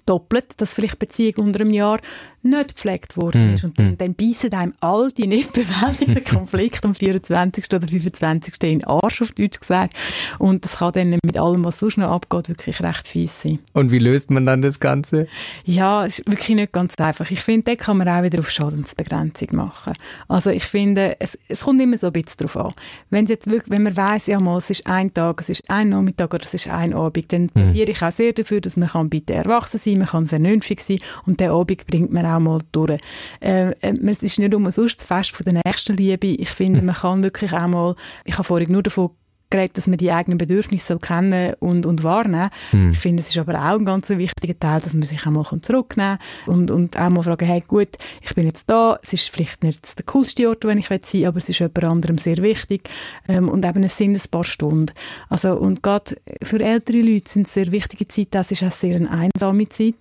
doppelt, 0.09 0.61
dass 0.61 0.75
vielleicht 0.75 0.99
Beziehung 0.99 1.47
unter 1.47 1.61
einem 1.61 1.73
Jahr 1.73 2.01
nicht 2.43 2.75
gepflegt 2.75 3.17
worden 3.17 3.55
ist. 3.55 3.63
Mm, 3.63 3.67
und 3.67 3.79
dann, 3.79 3.93
mm. 3.93 3.99
dann 3.99 4.15
beißen 4.15 4.53
einem 4.53 4.75
all 4.81 5.11
die 5.11 5.27
nicht 5.27 5.53
bewältigten 5.53 6.25
Konflikte 6.37 6.89
am 6.89 6.95
24. 6.95 7.65
oder 7.73 7.89
25. 7.89 8.55
in 8.63 8.79
den 8.81 8.85
Arsch, 8.85 9.23
auf 9.23 9.33
Deutsch 9.33 9.61
gesagt. 9.61 9.95
Und 10.39 10.65
das 10.65 10.77
kann 10.77 10.93
dann 10.93 11.19
mit 11.25 11.37
allem, 11.37 11.65
was 11.65 11.81
sonst 11.81 11.99
noch 11.99 12.11
abgeht, 12.11 12.49
wirklich 12.49 12.83
recht 12.83 13.09
fies 13.09 13.43
sein. 13.43 13.59
Und 13.73 13.91
wie 13.91 13.99
löst 13.99 14.31
man 14.31 14.47
dann 14.47 14.63
das 14.63 14.81
Ganze? 14.81 15.27
Ja, 15.65 16.05
es 16.05 16.21
ist 16.21 16.29
wirklich 16.29 16.57
nicht 16.57 16.73
ganz 16.73 16.95
einfach. 16.97 17.31
Ich 17.31 17.41
finde, 17.41 17.65
da 17.65 17.75
kann 17.75 17.99
man 17.99 18.09
auch 18.09 18.23
wieder 18.23 18.39
auf 18.39 18.51
Schadensbegrenzung 18.51 19.49
machen. 19.53 19.95
Also 20.29 20.51
ich 20.51 20.65
finde, 20.65 21.17
es, 21.21 21.39
es 21.49 21.65
kommt 21.65 21.81
immer 21.81 21.97
so 21.97 22.09
ein 22.09 22.13
bisschen 22.13 22.47
darauf 22.47 22.57
an. 22.57 22.75
Wenn, 23.11 23.27
jetzt 23.27 23.51
wirklich, 23.51 23.71
wenn 23.71 23.83
man 23.83 23.97
weiss, 23.97 24.27
ja 24.27 24.39
mal, 24.41 24.59
es 24.59 24.71
ist 24.71 24.87
ein 24.87 25.13
Tag, 25.13 25.41
es 25.41 25.49
ist 25.49 25.69
ein 25.71 25.91
Nachmittag 25.91 26.33
oder 26.33 26.45
es 26.45 26.55
ist 26.55 26.69
ein 26.69 26.95
Abend, 26.95 27.33
dann 27.33 27.45
mm. 27.47 27.51
plädiere 27.53 27.91
ich 27.91 28.03
auch 28.03 28.13
sehr 28.13 28.33
dafür, 28.33 28.61
dass 28.61 28.77
man 28.77 28.89
kann 28.89 29.11
bitte 29.11 29.35
erwachsen 29.35 29.79
sein, 29.79 29.99
man 29.99 30.07
kann 30.07 30.27
vernünftig 30.27 30.81
sein 30.81 30.99
und 31.27 31.41
der 31.41 31.53
Abend 31.53 31.87
bringt 31.87 32.13
man 32.13 32.28
auch 32.29 32.39
mal 32.39 32.61
durch. 32.73 32.99
Äh, 33.41 33.71
äh 33.81 33.95
es 34.07 34.23
ist 34.23 34.39
nicht 34.39 34.55
umsonst 34.55 35.01
das 35.01 35.07
Fest 35.07 35.31
von 35.33 35.45
der 35.45 35.63
nächsten 35.65 35.97
Liebe. 35.97 36.27
Ich 36.29 36.51
finde, 36.51 36.83
man 36.83 36.95
kann 36.95 37.23
wirklich 37.23 37.53
auch 37.53 37.67
mal, 37.67 37.97
ich 38.25 38.35
habe 38.35 38.45
vorhin 38.45 38.73
nur 38.73 38.83
davon 38.83 39.11
geredet, 39.51 39.77
dass 39.77 39.87
man 39.87 39.99
die 39.99 40.13
eigenen 40.13 40.39
Bedürfnisse 40.39 40.99
kennen 40.99 41.55
und, 41.61 41.87
und 41.87 42.05
wahrnehmen 42.05 42.51
hm. 42.71 42.91
Ich 42.91 42.99
finde, 42.99 43.23
es 43.23 43.29
ist 43.29 43.39
aber 43.39 43.55
auch 43.55 43.79
ein 43.79 43.85
ganz 43.85 44.09
wichtiger 44.09 44.59
Teil, 44.59 44.81
dass 44.81 44.95
man 44.95 45.03
sich 45.03 45.27
auch 45.27 45.31
mal 45.31 45.45
zurücknehmen 45.61 46.19
kann 46.19 46.55
und, 46.55 46.71
und 46.71 46.99
auch 46.99 47.11
mal 47.11 47.23
fragen, 47.23 47.47
hey 47.47 47.63
gut, 47.67 47.89
ich 48.23 48.35
bin 48.35 48.47
jetzt 48.47 48.69
da, 48.69 48.99
es 49.03 49.13
ist 49.13 49.31
vielleicht 49.31 49.63
nicht 49.63 49.99
der 49.99 50.05
coolste 50.07 50.49
Ort, 50.49 50.65
wo 50.65 50.69
ich 50.69 50.89
sein 50.89 51.01
will, 51.13 51.27
aber 51.27 51.39
es 51.39 51.49
ist 51.49 51.59
jemand 51.59 51.85
anderem 51.85 52.19
sehr 52.19 52.39
wichtig 52.39 52.89
ähm, 53.29 53.49
und 53.49 53.65
eben 53.65 53.85
es 53.85 53.97
sind 53.97 54.17
ein 54.17 54.31
paar 54.31 54.45
Stunden. 54.45 54.93
Also, 55.29 55.55
und 55.55 55.83
gerade 55.83 56.17
für 56.43 56.61
ältere 56.61 57.01
Leute 57.01 57.29
sind 57.29 57.47
es 57.47 57.55
sehr 57.55 57.71
wichtige 57.73 58.09
Zeit, 58.09 58.29
das 58.33 58.51
ist 58.51 58.63
auch 58.63 58.73
sehr 58.73 58.97
eine 58.97 59.11
einsame 59.11 59.69
Zeit. 59.69 59.95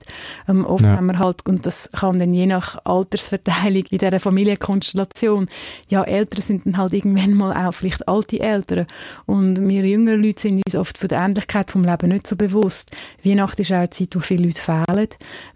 Ähm, 0.47 0.65
oft 0.65 0.83
ja. 0.83 0.97
haben 0.97 1.07
wir 1.07 1.19
halt, 1.19 1.45
und 1.47 1.65
das 1.65 1.89
kann 1.93 2.19
dann 2.19 2.33
je 2.33 2.45
nach 2.45 2.77
Altersverteilung 2.85 3.83
in 3.89 3.97
dieser 3.97 4.19
Familienkonstellation, 4.19 5.47
ja, 5.89 6.03
Eltern 6.03 6.41
sind 6.41 6.65
dann 6.65 6.77
halt 6.77 6.93
irgendwann 6.93 7.33
mal 7.33 7.67
auch 7.67 7.73
vielleicht 7.73 8.07
alte 8.07 8.39
Eltern 8.39 8.87
und 9.25 9.36
und 9.37 9.69
wir 9.69 9.85
jüngeren 9.85 10.21
Leute 10.21 10.41
sind 10.41 10.63
uns 10.65 10.75
oft 10.75 10.97
von 10.97 11.07
der 11.07 11.19
Ähnlichkeit 11.19 11.71
vom 11.71 11.83
Leben 11.83 12.09
nicht 12.09 12.27
so 12.27 12.35
bewusst. 12.35 12.95
Weihnachten 13.23 13.61
ist 13.61 13.71
auch 13.71 13.77
eine 13.77 13.89
Zeit, 13.89 14.15
wo 14.15 14.19
viele 14.19 14.47
Leute 14.47 14.61
fehlen. 14.61 15.07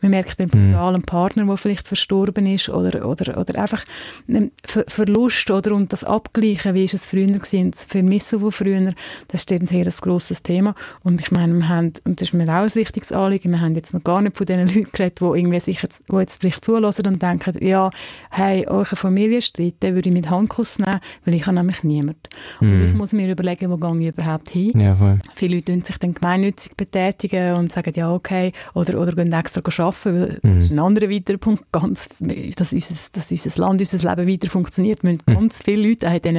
Man 0.01 0.11
merkt 0.11 0.39
den 0.39 0.49
brutalen 0.49 1.01
mhm. 1.01 1.05
Partner, 1.05 1.45
der 1.45 1.57
vielleicht 1.57 1.87
verstorben 1.87 2.45
ist 2.45 2.69
oder, 2.69 3.07
oder, 3.07 3.37
oder 3.37 3.59
einfach 3.59 3.83
Ver 4.65 4.85
Verlust 4.87 5.49
oder 5.49 5.73
und 5.73 5.91
das 5.91 6.03
Abgleichen, 6.03 6.75
wie 6.75 6.83
ist 6.83 6.93
es 6.93 7.05
früher 7.05 7.27
gewesen, 7.27 7.71
das 7.71 7.85
Vermissen 7.85 8.39
von 8.39 8.51
früher, 8.51 8.93
das 9.27 9.41
ist 9.41 9.51
ein 9.51 9.67
sehr 9.67 9.85
grosses 9.85 10.43
Thema. 10.43 10.75
Und 11.03 11.21
ich 11.21 11.31
meine, 11.31 11.53
wir 11.53 11.67
haben, 11.67 11.93
und 12.05 12.21
das 12.21 12.29
ist 12.29 12.33
mir 12.33 12.47
auch 12.49 12.63
ein 12.63 12.75
wichtiges 12.75 13.11
Anliegen, 13.11 13.51
wir 13.51 13.61
haben 13.61 13.75
jetzt 13.75 13.93
noch 13.93 14.03
gar 14.03 14.21
nicht 14.21 14.37
von 14.37 14.45
den 14.45 14.67
Leuten 14.67 14.91
geredet, 14.91 15.19
die 15.19 15.25
irgendwie 15.25 15.59
sich 15.59 15.81
jetzt, 15.81 16.03
die 16.11 16.15
jetzt 16.17 16.41
vielleicht 16.41 16.63
zulassen 16.63 17.07
und 17.07 17.21
denken, 17.21 17.55
ja, 17.65 17.89
hey, 18.29 18.67
eure 18.67 18.95
Familienstreit, 18.95 19.81
den 19.81 19.95
würde 19.95 20.09
ich 20.09 20.13
mit 20.13 20.29
Handkuss 20.29 20.79
nehmen, 20.79 20.99
weil 21.25 21.33
ich 21.33 21.45
habe 21.45 21.55
nämlich 21.55 21.83
niemand. 21.83 22.29
Mm. 22.59 22.65
Und 22.65 22.77
mhm. 22.77 22.85
ich 22.87 22.93
muss 22.93 23.13
mir 23.13 23.31
überlegen, 23.31 23.70
wo 23.71 23.77
gehe 23.77 23.99
ich 23.99 24.07
überhaupt 24.07 24.49
hin. 24.49 24.79
Ja, 24.79 24.95
voll. 24.95 25.19
Viele 25.35 25.55
Leute 25.55 25.73
tun 25.73 25.83
sich 25.83 25.97
dann 25.97 26.13
gemeinnützig 26.13 26.75
betätigen 26.75 27.55
und 27.55 27.71
sagen, 27.71 27.93
ja, 27.95 28.13
okay, 28.13 28.51
oder, 28.73 28.99
oder 28.99 29.13
gehen 29.13 29.33
extra 29.33 29.61
arbeiten, 29.61 30.03
weil 30.03 30.39
mm. 30.41 30.55
das 30.55 30.65
ist 30.65 30.71
ein 30.71 30.79
anderer 30.79 31.09
weiterer 31.09 31.37
Punkt, 31.37 31.71
ganz, 31.71 32.09
dass 32.55 32.73
unser, 32.73 32.95
dass 33.13 33.31
unser 33.31 33.61
Land, 33.61 33.81
unser 33.81 34.15
Leben 34.15 34.31
weiter 34.31 34.49
funktioniert, 34.49 35.03
müssen 35.03 35.21
mm. 35.25 35.33
ganz 35.33 35.63
viele 35.63 35.87
Leute 35.87 36.07
in 36.07 36.21
diesen, 36.21 36.37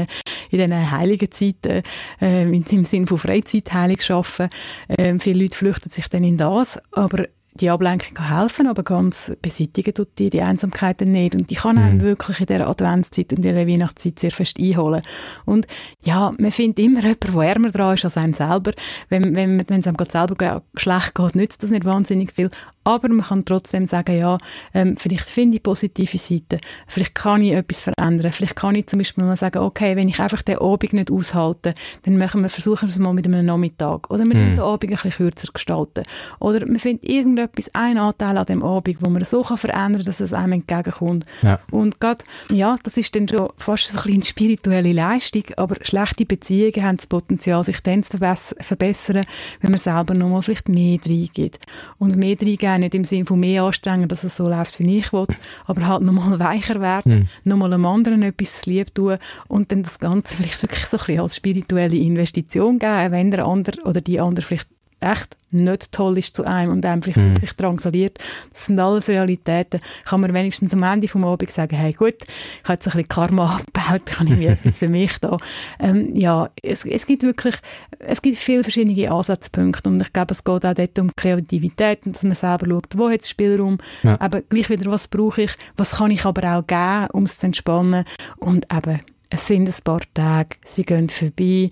in 0.50 0.58
diesen 0.58 0.90
heiligen 0.90 1.30
Zeiten, 1.30 1.82
äh, 2.20 2.42
im 2.42 2.84
Sinne 2.84 3.06
von 3.06 3.18
Freizeit 3.18 3.72
heilig 3.72 4.10
arbeiten. 4.10 4.50
Äh, 4.88 5.18
viele 5.18 5.42
Leute 5.42 5.56
flüchten 5.56 5.90
sich 5.90 6.08
dann 6.08 6.24
in 6.24 6.36
das, 6.36 6.78
aber 6.92 7.26
die 7.54 7.68
Ablenkung 7.68 8.14
kann 8.14 8.38
helfen, 8.38 8.66
aber 8.66 8.82
ganz 8.82 9.32
beseitigen 9.42 9.92
tut 9.92 10.08
die, 10.18 10.30
die 10.30 10.40
Einsamkeit 10.40 11.00
nicht. 11.02 11.34
Und 11.34 11.50
die 11.50 11.54
kann 11.54 11.76
mhm. 11.76 11.82
einem 11.82 12.00
wirklich 12.00 12.40
in 12.40 12.46
dieser 12.46 12.66
Adventszeit 12.66 13.32
und 13.32 13.44
in 13.44 13.54
der 13.54 13.66
Weihnachtszeit 13.66 14.18
sehr 14.18 14.30
fest 14.30 14.58
einholen. 14.58 15.02
Und 15.44 15.66
ja, 16.02 16.32
man 16.38 16.50
findet 16.50 16.78
immer 16.78 17.00
jemanden, 17.00 17.32
der 17.32 17.42
ärmer 17.42 17.70
dran 17.70 17.94
ist 17.94 18.04
als 18.04 18.16
einem 18.16 18.32
selber. 18.32 18.72
Wenn, 19.08 19.34
wenn, 19.34 19.62
wenn 19.68 19.80
es 19.80 19.86
einem 19.86 19.96
gerade 19.96 20.10
selber 20.10 20.62
schlecht 20.76 21.14
geht, 21.14 21.34
nützt 21.34 21.62
das 21.62 21.70
nicht 21.70 21.84
wahnsinnig 21.84 22.32
viel. 22.32 22.50
Aber 22.84 23.08
man 23.08 23.24
kann 23.24 23.44
trotzdem 23.44 23.84
sagen, 23.84 24.16
ja, 24.16 24.38
ähm, 24.74 24.96
vielleicht 24.96 25.28
finde 25.28 25.56
ich 25.56 25.62
positive 25.62 26.18
Seiten, 26.18 26.60
vielleicht 26.86 27.14
kann 27.14 27.42
ich 27.42 27.52
etwas 27.52 27.82
verändern, 27.82 28.32
vielleicht 28.32 28.56
kann 28.56 28.74
ich 28.74 28.86
zum 28.86 28.98
Beispiel 28.98 29.24
mal 29.24 29.36
sagen, 29.36 29.58
okay, 29.58 29.96
wenn 29.96 30.08
ich 30.08 30.18
einfach 30.18 30.42
den 30.42 30.58
Abend 30.58 30.92
nicht 30.92 31.10
aushalte, 31.10 31.74
dann 32.02 32.18
machen 32.18 32.42
wir, 32.42 32.48
versuchen 32.48 32.88
wir 32.88 32.92
es 32.92 32.98
mal 32.98 33.12
mit 33.12 33.26
einem 33.26 33.46
Nachmittag 33.46 34.10
oder 34.10 34.24
wir 34.24 34.34
mm. 34.34 34.56
den 34.56 34.60
Abend 34.60 34.90
ein 34.90 34.90
bisschen 34.90 35.10
kürzer 35.10 35.48
gestalten 35.52 36.02
oder 36.40 36.66
man 36.66 36.78
findet 36.78 37.08
irgendetwas, 37.08 37.70
einen 37.74 37.98
Anteil 37.98 38.36
an 38.36 38.46
dem 38.46 38.62
Abend, 38.62 38.98
wo 39.00 39.10
man 39.10 39.24
so 39.24 39.42
kann 39.42 39.58
verändern 39.58 39.92
kann, 39.92 40.04
dass 40.04 40.20
es 40.20 40.32
einem 40.32 40.52
entgegenkommt. 40.52 41.26
Ja. 41.42 41.60
Und 41.70 42.00
gerade, 42.00 42.24
ja, 42.50 42.76
das 42.82 42.96
ist 42.96 43.14
dann 43.14 43.28
schon 43.28 43.50
fast 43.56 43.88
so 43.88 43.98
ein 43.98 44.02
bisschen 44.04 44.22
spirituelle 44.22 44.92
Leistung, 44.92 45.44
aber 45.56 45.76
schlechte 45.82 46.26
Beziehungen 46.26 46.82
haben 46.82 46.96
das 46.96 47.06
Potenzial, 47.06 47.62
sich 47.64 47.80
dann 47.80 48.02
zu 48.02 48.18
verbessern, 48.18 49.24
wenn 49.60 49.70
man 49.70 49.78
selber 49.78 50.14
nochmal 50.14 50.42
vielleicht 50.42 50.68
mehr 50.68 50.98
reingeht. 51.04 51.58
Und 51.98 52.16
mehr 52.16 52.36
reingeben 52.40 52.71
auch 52.74 52.78
nicht 52.78 52.94
im 52.94 53.04
Sinne 53.04 53.24
von 53.24 53.40
mehr 53.40 53.62
anstrengen, 53.62 54.08
dass 54.08 54.24
es 54.24 54.37
so 54.37 54.48
läuft, 54.48 54.78
wie 54.78 54.98
ich 54.98 55.12
will, 55.12 55.26
aber 55.66 55.87
halt 55.87 56.02
nochmal 56.02 56.38
weicher 56.38 56.80
werden, 56.80 57.14
mhm. 57.14 57.28
nochmal 57.44 57.72
einem 57.72 57.87
anderen 57.87 58.22
etwas 58.22 58.66
lieb 58.66 58.94
tun 58.94 59.18
und 59.48 59.72
dann 59.72 59.82
das 59.82 59.98
Ganze 59.98 60.37
vielleicht 60.37 60.62
wirklich 60.62 60.85
so 60.87 60.96
ein 60.96 61.04
bisschen 61.06 61.20
als 61.20 61.37
spirituelle 61.37 61.96
Investition 61.96 62.78
geben, 62.78 63.12
wenn 63.12 63.30
der 63.30 63.44
andere 63.46 63.82
oder 63.82 64.00
die 64.00 64.20
andere 64.20 64.44
vielleicht 64.44 64.68
echt 65.02 65.36
nicht 65.52 65.92
toll 65.92 66.18
ist 66.18 66.34
zu 66.34 66.44
einem 66.44 66.72
und 66.72 66.86
einem 66.86 67.02
vielleicht 67.02 67.18
mhm. 67.18 67.34
wirklich 67.34 67.54
drangsaliert. 67.56 68.18
Das 68.52 68.66
sind 68.66 68.80
alles 68.80 69.08
Realitäten. 69.08 69.80
Kann 70.04 70.20
man 70.20 70.32
wenigstens 70.32 70.72
am 70.72 70.82
Ende 70.82 71.08
vom 71.08 71.24
Abend 71.24 71.50
sagen, 71.50 71.76
hey 71.76 71.92
gut, 71.92 72.14
ich 72.22 72.64
habe 72.64 72.74
jetzt 72.74 72.86
ein 72.86 72.92
bisschen 72.92 73.08
Karma 73.08 73.56
abgebaut, 73.56 74.06
kann 74.06 74.26
ich 74.28 74.38
mir 74.38 74.50
etwas 74.52 74.78
für 74.78 74.88
mich 74.88 75.18
da. 75.18 75.36
Ähm, 75.78 76.16
ja, 76.16 76.48
es, 76.62 76.84
es 76.84 77.06
gibt 77.06 77.22
wirklich, 77.22 77.56
es 77.98 78.22
gibt 78.22 78.38
viele 78.38 78.62
verschiedene 78.62 79.10
Ansatzpunkte 79.10 79.88
und 79.88 80.00
ich 80.00 80.12
glaube, 80.12 80.32
es 80.32 80.42
geht 80.42 80.64
auch 80.64 80.74
dort 80.74 80.98
um 80.98 81.10
Kreativität 81.14 82.06
und 82.06 82.16
dass 82.16 82.22
man 82.22 82.34
selber 82.34 82.66
schaut, 82.66 82.96
wo 82.96 83.10
hat 83.10 83.20
es 83.20 83.28
Spielraum, 83.28 83.78
ja. 84.02 84.18
aber 84.20 84.40
gleich 84.40 84.70
wieder, 84.70 84.90
was 84.90 85.08
brauche 85.08 85.42
ich, 85.42 85.52
was 85.76 85.98
kann 85.98 86.10
ich 86.10 86.24
aber 86.24 86.56
auch 86.56 86.66
geben, 86.66 87.08
um 87.12 87.24
es 87.24 87.38
zu 87.38 87.46
entspannen 87.46 88.04
und 88.38 88.66
eben 88.72 89.00
es 89.34 89.46
sind 89.46 89.66
ein 89.66 89.74
paar 89.82 90.02
Tage, 90.12 90.56
sie 90.66 90.84
gehen 90.84 91.08
vorbei, 91.08 91.70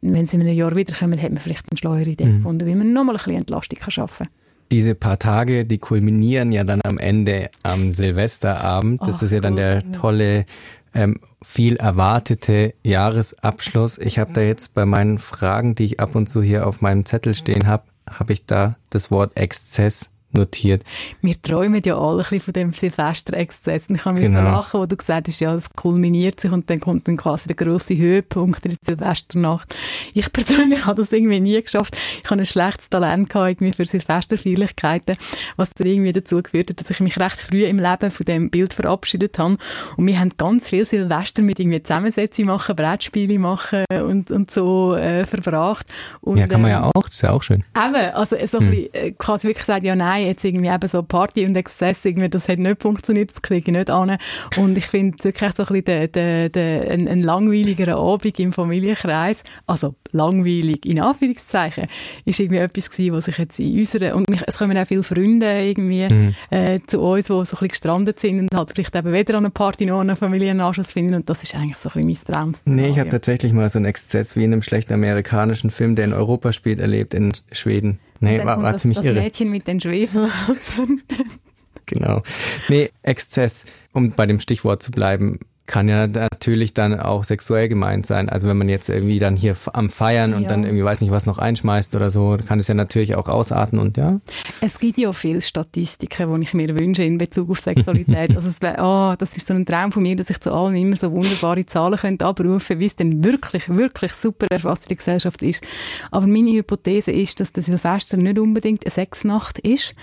wenn 0.00 0.26
sie 0.26 0.36
in 0.36 0.42
einem 0.42 0.54
Jahr 0.54 0.74
wiederkommen, 0.74 1.20
hat 1.20 1.30
man 1.30 1.38
vielleicht 1.38 1.66
eine 1.70 1.78
schlauere 1.78 2.08
Idee 2.08 2.24
mhm. 2.24 2.36
gefunden, 2.38 2.66
wie 2.66 2.74
man 2.74 2.92
nochmal 2.92 3.14
ein 3.14 3.18
bisschen 3.18 3.36
Entlastung 3.36 3.78
kann 3.78 3.90
schaffen 3.90 4.26
kann. 4.26 4.34
Diese 4.70 4.94
paar 4.94 5.18
Tage, 5.18 5.66
die 5.66 5.78
kulminieren 5.78 6.50
ja 6.50 6.64
dann 6.64 6.80
am 6.84 6.98
Ende 6.98 7.50
am 7.62 7.90
Silvesterabend. 7.90 9.02
Das 9.02 9.18
Ach, 9.18 9.22
ist 9.22 9.32
ja 9.32 9.40
dann 9.40 9.56
der 9.56 9.92
tolle, 9.92 10.46
ähm, 10.94 11.20
viel 11.42 11.76
erwartete 11.76 12.74
Jahresabschluss. 12.82 13.98
Ich 13.98 14.18
habe 14.18 14.32
da 14.32 14.40
jetzt 14.40 14.74
bei 14.74 14.86
meinen 14.86 15.18
Fragen, 15.18 15.74
die 15.74 15.84
ich 15.84 16.00
ab 16.00 16.14
und 16.14 16.28
zu 16.28 16.42
hier 16.42 16.66
auf 16.66 16.80
meinem 16.80 17.04
Zettel 17.04 17.34
stehen 17.34 17.66
habe, 17.66 17.84
habe 18.08 18.32
ich 18.32 18.46
da 18.46 18.76
das 18.90 19.10
Wort 19.10 19.36
Exzess 19.36 20.10
notiert. 20.34 20.84
Wir 21.20 21.40
träumen 21.40 21.82
ja 21.84 21.98
alle 21.98 22.18
ein 22.18 22.18
bisschen 22.18 22.40
von 22.40 22.54
dem 22.54 22.72
Silvesterexzess. 22.72 23.90
Ich 23.90 24.04
habe 24.04 24.20
genau. 24.20 24.40
so 24.40 24.44
lachen, 24.44 24.80
wo 24.80 24.86
du 24.86 24.96
gesagt 24.96 25.28
hast, 25.28 25.40
ja, 25.40 25.54
es 25.54 25.70
kulminiert 25.70 26.40
sich 26.40 26.52
und 26.52 26.68
dann 26.70 26.80
kommt 26.80 27.08
dann 27.08 27.16
quasi 27.16 27.48
der 27.48 27.56
grosse 27.56 27.96
Höhepunkt 27.96 28.64
in 28.64 28.72
der 28.72 28.78
Silvesternacht. 28.82 29.74
Ich 30.14 30.32
persönlich 30.32 30.86
habe 30.86 31.02
das 31.02 31.12
irgendwie 31.12 31.40
nie 31.40 31.60
geschafft. 31.62 31.96
Ich 32.22 32.30
habe 32.30 32.40
ein 32.40 32.46
schlechtes 32.46 32.90
Talent 32.90 33.30
gehabt, 33.30 33.50
irgendwie 33.50 33.72
für 33.72 33.84
Silvesterfeierlichkeiten, 33.84 35.16
was 35.56 35.70
dann 35.74 35.86
irgendwie 35.86 36.12
dazu 36.12 36.42
geführt 36.42 36.70
hat, 36.70 36.80
dass 36.80 36.90
ich 36.90 37.00
mich 37.00 37.18
recht 37.18 37.40
früh 37.40 37.64
im 37.64 37.78
Leben 37.78 38.10
von 38.10 38.26
dem 38.26 38.50
Bild 38.50 38.72
verabschiedet 38.72 39.38
habe. 39.38 39.56
Und 39.96 40.06
wir 40.06 40.18
haben 40.18 40.30
ganz 40.36 40.68
viel 40.68 40.84
Silvester 40.84 41.42
mit 41.42 41.60
irgendwie 41.60 41.82
Zusammensetzungen 41.82 42.48
machen, 42.48 42.76
Brettspiele 42.76 43.38
machen 43.38 43.84
und, 43.90 44.30
und 44.30 44.50
so 44.50 44.94
äh, 44.94 45.24
verbracht. 45.24 45.86
Und, 46.20 46.38
ja, 46.38 46.46
kann 46.46 46.62
man 46.62 46.70
ja 46.70 46.84
ähm, 46.84 46.90
auch, 46.94 47.04
das 47.04 47.14
ist 47.14 47.22
ja 47.22 47.30
auch 47.30 47.42
schön. 47.42 47.64
Eben, 47.76 48.14
also 48.14 48.36
so 48.46 48.58
ein 48.58 48.64
hm. 48.64 48.70
bisschen, 48.70 48.94
äh, 48.94 49.12
quasi 49.12 49.48
wirklich 49.48 49.66
gesagt, 49.66 49.84
ja, 49.84 49.94
nein, 49.94 50.21
jetzt 50.26 50.44
irgendwie 50.44 50.68
eben 50.68 50.88
so 50.88 51.02
Party 51.02 51.44
und 51.46 51.56
Exzess, 51.56 52.04
irgendwie, 52.04 52.28
das 52.28 52.48
hat 52.48 52.58
nicht 52.58 52.82
funktioniert, 52.82 53.30
das 53.30 53.42
kriege 53.42 53.70
ich 53.70 53.76
nicht 53.76 53.90
an. 53.90 54.18
Und 54.56 54.78
ich 54.78 54.86
finde 54.86 55.16
es 55.18 55.24
wirklich 55.24 55.52
so 55.52 55.62
ein 55.62 55.66
bisschen 55.66 55.84
der, 55.84 56.08
der, 56.08 56.48
der, 56.48 56.90
ein, 56.90 57.08
ein 57.08 57.22
langweiliger 57.22 57.96
Abend 57.96 58.38
im 58.38 58.52
Familienkreis, 58.52 59.42
also 59.66 59.94
langweilig 60.12 60.84
in 60.86 61.00
Anführungszeichen, 61.00 61.86
ist 62.24 62.40
irgendwie 62.40 62.58
etwas 62.58 62.90
gewesen, 62.90 63.14
was 63.14 63.24
sich 63.26 63.38
jetzt 63.38 63.60
in 63.60 63.78
unserer, 63.78 64.14
und 64.14 64.26
es 64.46 64.58
kommen 64.58 64.76
auch 64.76 64.86
viele 64.86 65.02
Freunde 65.02 65.62
irgendwie 65.62 66.08
mhm. 66.08 66.34
äh, 66.50 66.80
zu 66.86 67.00
uns, 67.00 67.26
die 67.26 67.32
so 67.32 67.38
ein 67.38 67.44
bisschen 67.44 67.68
gestrandet 67.68 68.20
sind 68.20 68.40
und 68.40 68.54
halt 68.54 68.70
vielleicht 68.74 68.94
eben 68.94 69.12
weder 69.12 69.34
an 69.34 69.44
einer 69.44 69.50
Party 69.50 69.86
noch 69.86 70.00
an 70.00 70.10
einer 70.10 70.16
Familienanschluss 70.16 70.92
finden 70.92 71.14
und 71.14 71.30
das 71.30 71.42
ist 71.42 71.54
eigentlich 71.54 71.76
so 71.76 71.88
ein 71.94 72.06
bisschen 72.06 72.32
mein 72.34 72.40
Traum. 72.40 72.52
Nee, 72.64 72.88
ich 72.88 72.98
habe 72.98 73.08
tatsächlich 73.10 73.52
mal 73.52 73.68
so 73.68 73.78
einen 73.78 73.86
Exzess 73.86 74.36
wie 74.36 74.44
in 74.44 74.52
einem 74.52 74.62
schlechten 74.62 74.92
amerikanischen 74.92 75.70
Film, 75.70 75.94
der 75.94 76.06
in 76.06 76.12
Europa 76.12 76.52
spielt, 76.52 76.80
erlebt 76.80 77.14
in 77.14 77.32
Schweden. 77.50 77.98
Nee, 78.22 78.38
war, 78.38 78.62
war 78.62 78.72
das, 78.72 78.82
ziemlich 78.82 78.98
das 78.98 79.06
irre. 79.06 79.20
Mädchen 79.20 79.50
mit 79.50 79.66
den 79.66 79.80
Schwefelhölzern. 79.80 81.02
genau. 81.86 82.22
Nee, 82.68 82.90
Exzess, 83.02 83.66
um 83.92 84.12
bei 84.12 84.26
dem 84.26 84.38
Stichwort 84.38 84.82
zu 84.82 84.92
bleiben, 84.92 85.40
kann 85.72 85.88
ja 85.88 86.06
natürlich 86.06 86.74
dann 86.74 87.00
auch 87.00 87.24
sexuell 87.24 87.66
gemeint 87.66 88.04
sein. 88.04 88.28
Also 88.28 88.46
wenn 88.46 88.58
man 88.58 88.68
jetzt 88.68 88.90
irgendwie 88.90 89.18
dann 89.18 89.36
hier 89.36 89.56
am 89.72 89.88
Feiern 89.88 90.34
und 90.34 90.42
ja. 90.42 90.48
dann 90.48 90.64
irgendwie 90.64 90.84
weiß 90.84 91.00
nicht 91.00 91.12
was 91.12 91.24
noch 91.24 91.38
einschmeißt 91.38 91.94
oder 91.96 92.10
so, 92.10 92.36
kann 92.46 92.58
es 92.58 92.68
ja 92.68 92.74
natürlich 92.74 93.14
auch 93.14 93.26
ausarten 93.26 93.78
und 93.78 93.96
ja. 93.96 94.20
Es 94.60 94.78
gibt 94.78 94.98
ja 94.98 95.10
viele 95.14 95.40
Statistiken, 95.40 96.34
die 96.34 96.42
ich 96.42 96.52
mir 96.52 96.78
wünsche 96.78 97.02
in 97.04 97.16
Bezug 97.16 97.48
auf 97.48 97.60
Sexualität. 97.60 98.30
also 98.36 98.50
es 98.50 98.60
wär, 98.60 98.76
oh, 98.84 99.14
das 99.16 99.34
ist 99.34 99.46
so 99.46 99.54
ein 99.54 99.64
Traum 99.64 99.92
von 99.92 100.02
mir, 100.02 100.14
dass 100.14 100.28
ich 100.28 100.40
zu 100.40 100.52
allem 100.52 100.74
immer 100.74 100.96
so 100.96 101.10
wunderbare 101.10 101.64
Zahlen 101.64 101.96
könnte 101.96 102.26
abrufen, 102.26 102.78
wie 102.78 102.86
es 102.86 102.96
denn 102.96 103.24
wirklich, 103.24 103.66
wirklich 103.70 104.12
super 104.12 104.48
erfasste 104.50 104.94
Gesellschaft 104.94 105.40
ist. 105.40 105.64
Aber 106.10 106.26
meine 106.26 106.52
Hypothese 106.52 107.12
ist, 107.12 107.40
dass 107.40 107.54
der 107.54 107.62
Silvester 107.62 108.18
nicht 108.18 108.38
unbedingt 108.38 108.84
eine 108.84 108.90
Sexnacht 108.90 109.58
ist, 109.60 109.94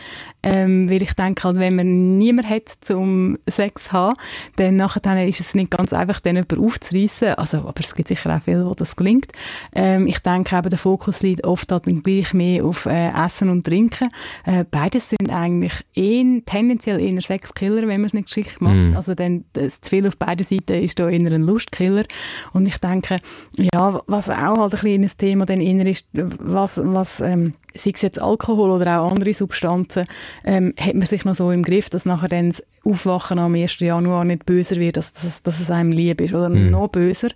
ähm, 0.42 0.90
weil 0.90 1.04
ich 1.04 1.14
denke 1.14 1.44
halt, 1.44 1.60
wenn 1.60 1.76
man 1.76 2.18
niemand 2.18 2.50
hat 2.50 2.70
zum 2.82 3.38
Sex 3.48 3.92
haben, 3.92 4.16
dann 4.56 4.76
nachher 4.76 5.28
ist 5.28 5.42
es 5.42 5.54
nicht 5.60 5.72
ganz 5.72 5.94
einfach, 5.94 6.20
den 6.20 6.36
jemanden 6.36 6.66
aufzureissen. 6.66 7.34
Also, 7.36 7.60
aber 7.60 7.80
es 7.80 7.96
gibt 7.96 8.08
sicher 8.08 8.36
auch 8.36 8.42
viele, 8.42 8.66
wo 8.66 8.74
das 8.74 8.96
gelingt. 8.96 9.28
Ähm, 9.74 10.08
ich 10.08 10.20
denke 10.20 10.58
eben, 10.58 10.70
der 10.70 10.80
Fokus 10.80 11.22
liegt 11.22 11.46
oft 11.46 11.72
halt 11.72 11.88
dann 11.88 12.04
gleich 12.04 12.34
mehr 12.34 12.66
auf 12.66 12.86
äh, 12.86 13.12
Essen 13.12 13.50
und 13.50 13.66
Trinken. 13.66 14.10
Äh, 14.46 14.66
beides 14.70 15.10
sind 15.10 15.30
eigentlich 15.30 15.74
eher, 15.94 16.42
tendenziell 16.46 17.00
eher 17.00 17.22
Sexkiller, 17.22 17.82
wenn 17.82 18.02
man 18.02 18.06
es 18.06 18.14
nicht 18.14 18.28
geschickt 18.28 18.62
macht. 18.62 18.76
Mm. 18.76 18.96
Also 18.96 19.16
dann, 19.16 19.46
das 19.54 19.82
zu 19.82 19.90
viel 19.90 20.08
auf 20.08 20.18
beiden 20.18 20.46
Seiten 20.46 20.82
ist 20.82 21.00
da 21.00 21.10
eher 21.10 21.20
ein 21.20 21.44
Lustkiller. 21.44 22.06
Und 22.54 22.68
ich 22.68 22.78
denke, 22.78 23.18
ja, 23.58 24.02
was 24.08 24.30
auch 24.30 24.58
halt 24.58 24.60
ein 24.60 24.70
bisschen 24.70 25.04
ein 25.04 25.12
Thema 25.18 25.46
dann 25.46 25.62
ist, 25.62 26.08
was, 26.12 26.80
was 26.84 27.20
ähm, 27.20 27.54
sei 27.80 27.92
es 27.96 28.02
jetzt 28.02 28.22
Alkohol 28.22 28.70
oder 28.72 29.02
auch 29.02 29.12
andere 29.12 29.34
Substanzen, 29.34 30.06
ähm, 30.44 30.74
hat 30.80 30.96
man 30.96 31.06
sich 31.06 31.26
noch 31.26 31.36
so 31.36 31.52
im 31.52 31.64
Griff, 31.64 31.90
dass 31.90 32.06
nachher 32.06 32.30
dann 32.30 32.50
das 32.50 32.64
Aufwachen 32.84 33.40
am 33.40 33.56
1. 33.56 33.80
Januar 33.80 34.26
nicht 34.26 34.46
böser 34.46 34.78
wird, 34.78 34.98
dass, 34.98 35.14
dass, 35.14 35.44
dass 35.44 35.60
es 35.60 35.72
einem 35.72 35.92
lieb 35.92 36.22
ist 36.22 36.34
oder 36.34 36.50
mhm. 36.50 36.72
noch 36.72 36.88
böser. 36.88 37.30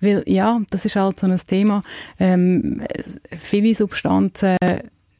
Weil 0.00 0.22
ja, 0.26 0.60
das 0.70 0.84
ist 0.84 0.96
halt 0.96 1.18
so 1.18 1.26
ein 1.26 1.36
Thema. 1.46 1.82
Ähm, 2.18 2.82
viele 3.30 3.74
Substanzen 3.74 4.56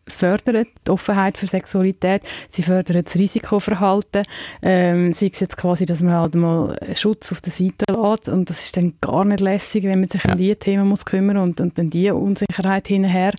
fördern 0.07 0.67
die 0.87 0.91
Offenheit 0.91 1.39
für 1.39 1.47
Sexualität, 1.47 2.23
sie 2.49 2.63
fördern 2.63 3.03
das 3.03 3.15
Risikoverhalten, 3.15 4.25
ähm, 4.63 5.13
sei 5.13 5.31
es 5.33 5.41
jetzt 5.41 5.57
quasi, 5.57 5.87
dass 5.87 6.03
man 6.03 6.15
halt 6.15 6.35
mal 6.35 6.79
Schutz 6.95 7.33
auf 7.33 7.41
der 7.41 7.53
Seite 7.53 7.85
lässt 7.89 8.29
und 8.29 8.51
das 8.51 8.65
ist 8.65 8.77
dann 8.77 8.95
gar 9.01 9.25
nicht 9.25 9.41
lässig, 9.41 9.85
wenn 9.85 10.01
man 10.01 10.09
sich 10.09 10.25
ja. 10.25 10.33
um 10.33 10.39
diese 10.39 10.57
Themen 10.57 10.89
muss 10.89 11.05
kümmern 11.05 11.39
und, 11.39 11.61
und 11.61 11.79
dann 11.79 11.91
die 11.91 12.11
Unsicherheit 12.11 12.89
hinterher 12.89 13.33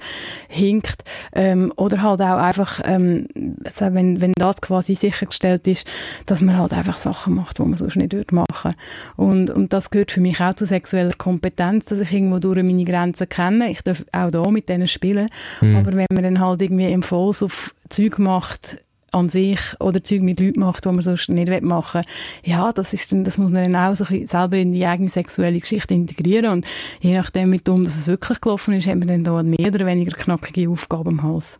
hinkt 0.47 1.03
ähm, 1.33 1.71
oder 1.75 2.01
halt 2.01 2.21
auch 2.21 2.37
einfach, 2.37 2.81
ähm, 2.83 3.27
also 3.63 3.93
wenn, 3.93 4.21
wenn 4.21 4.33
das 4.37 4.61
quasi 4.61 4.95
sichergestellt 4.95 5.67
ist, 5.67 5.85
dass 6.25 6.41
man 6.41 6.57
halt 6.57 6.73
einfach 6.73 6.97
Sachen 6.97 7.35
macht, 7.35 7.59
die 7.59 7.63
man 7.63 7.77
sonst 7.77 7.95
nicht 7.95 8.13
würde 8.13 8.33
machen 8.33 8.73
und, 9.17 9.49
und 9.49 9.71
das 9.71 9.89
gehört 9.91 10.11
für 10.11 10.21
mich 10.21 10.41
auch 10.41 10.55
zu 10.55 10.65
sexueller 10.65 11.13
Kompetenz, 11.17 11.85
dass 11.85 11.99
ich 11.99 12.11
irgendwo 12.11 12.39
durch 12.39 12.63
meine 12.63 12.85
Grenzen 12.85 13.29
kenne, 13.29 13.69
ich 13.69 13.81
darf 13.83 14.05
auch 14.11 14.31
da 14.31 14.49
mit 14.49 14.67
denen 14.69 14.87
spielen, 14.87 15.27
mhm. 15.61 15.75
aber 15.75 15.93
wenn 15.93 16.07
man 16.11 16.23
dann 16.23 16.39
halt 16.39 16.54
irgendwie 16.61 16.91
im 16.91 17.03
Falls 17.03 17.43
auf 17.43 17.73
Zeug 17.89 18.19
macht, 18.19 18.77
an 19.15 19.29
sich 19.29 19.59
oder 19.79 20.03
Zeug 20.03 20.21
mit 20.21 20.39
Leuten 20.39 20.59
macht, 20.59 20.85
die 20.85 20.89
man 20.89 21.01
sonst 21.01 21.29
nicht 21.29 21.61
machen 21.61 22.01
will. 22.01 22.51
Ja, 22.51 22.73
das 22.73 22.91
ist 22.93 23.11
dann, 23.11 23.23
das 23.23 23.37
muss 23.37 23.49
man 23.49 23.71
dann 23.71 23.75
auch 23.75 23.95
so 23.95 24.05
selber 24.25 24.57
in 24.57 24.73
die 24.73 24.85
eigene 24.85 25.09
sexuelle 25.09 25.59
Geschichte 25.59 25.93
integrieren 25.93 26.51
und 26.51 26.67
je 26.99 27.15
nachdem, 27.15 27.51
wie 27.53 27.57
dumm 27.57 27.85
dass 27.85 27.95
es 27.95 28.07
wirklich 28.07 28.41
gelaufen 28.41 28.73
ist, 28.73 28.87
hat 28.87 28.97
man 28.97 29.07
dann 29.07 29.23
da 29.23 29.41
mehr 29.41 29.67
oder 29.67 29.85
weniger 29.85 30.11
knackige 30.11 30.69
Aufgaben 30.69 31.19
am 31.19 31.23
Hals. 31.23 31.59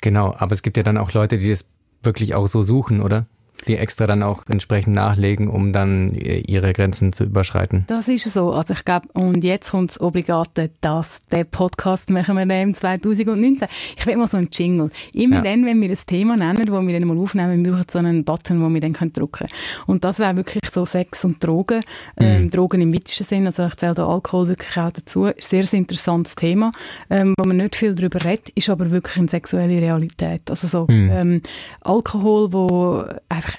Genau, 0.00 0.34
aber 0.36 0.52
es 0.52 0.62
gibt 0.62 0.76
ja 0.76 0.82
dann 0.82 0.96
auch 0.96 1.12
Leute, 1.12 1.38
die 1.38 1.48
das 1.48 1.68
wirklich 2.02 2.34
auch 2.34 2.46
so 2.46 2.62
suchen, 2.62 3.00
oder? 3.00 3.26
Die 3.68 3.76
extra 3.76 4.06
dann 4.06 4.22
auch 4.22 4.44
entsprechend 4.48 4.94
nachlegen, 4.94 5.48
um 5.48 5.72
dann 5.72 6.14
ihre 6.14 6.72
Grenzen 6.72 7.12
zu 7.12 7.24
überschreiten. 7.24 7.84
Das 7.86 8.08
ist 8.08 8.24
so. 8.24 8.52
Also 8.52 8.74
ich 8.74 8.84
glaube, 8.84 9.08
und 9.12 9.44
jetzt 9.44 9.70
kommt 9.70 9.90
das 9.90 10.00
Obligate, 10.00 10.70
dass 10.80 11.24
der 11.30 11.44
Podcast 11.44 12.10
machen 12.10 12.36
wir 12.36 12.46
dann 12.46 12.74
2019. 12.74 13.68
Ich 13.96 14.06
will 14.06 14.16
mal 14.16 14.26
so 14.26 14.36
einen 14.36 14.48
Jingle. 14.52 14.90
Immer 15.12 15.36
ja. 15.36 15.42
dann, 15.42 15.66
wenn 15.66 15.80
wir 15.80 15.90
ein 15.90 15.98
Thema 16.06 16.36
nennen, 16.36 16.70
wo 16.70 16.80
wir 16.80 16.98
dann 16.98 17.08
mal 17.08 17.18
aufnehmen, 17.18 17.64
wir 17.64 17.72
brauchen 17.72 17.86
so 17.90 17.98
einen 17.98 18.24
Button, 18.24 18.62
wo 18.62 18.68
wir 18.68 18.80
dann 18.80 18.92
können 18.92 19.12
drücken 19.12 19.46
können. 19.46 19.50
Und 19.86 20.04
das 20.04 20.18
wäre 20.18 20.36
wirklich 20.36 20.62
so 20.70 20.84
Sex 20.84 21.24
und 21.24 21.42
Drogen. 21.42 21.80
Mhm. 22.18 22.24
Ähm, 22.24 22.50
Drogen 22.50 22.80
im 22.80 22.94
weitesten 22.94 23.24
Sinn, 23.24 23.46
also 23.46 23.64
ich 23.66 23.76
zähle 23.76 23.94
da 23.94 24.06
Alkohol 24.06 24.48
wirklich 24.48 24.76
auch 24.76 24.90
dazu. 24.90 25.30
Sehr, 25.38 25.66
sehr 25.66 25.78
interessantes 25.78 26.34
Thema, 26.34 26.72
ähm, 27.10 27.34
wo 27.38 27.46
man 27.46 27.56
nicht 27.56 27.76
viel 27.76 27.94
darüber 27.94 28.24
redet, 28.24 28.50
ist 28.50 28.68
aber 28.68 28.90
wirklich 28.90 29.18
eine 29.18 29.28
sexuelle 29.28 29.80
Realität. 29.80 30.48
Also 30.50 30.66
so 30.66 30.86
mhm. 30.88 31.10
ähm, 31.12 31.42
Alkohol, 31.82 32.52
wo 32.52 33.04
einfach 33.28 33.51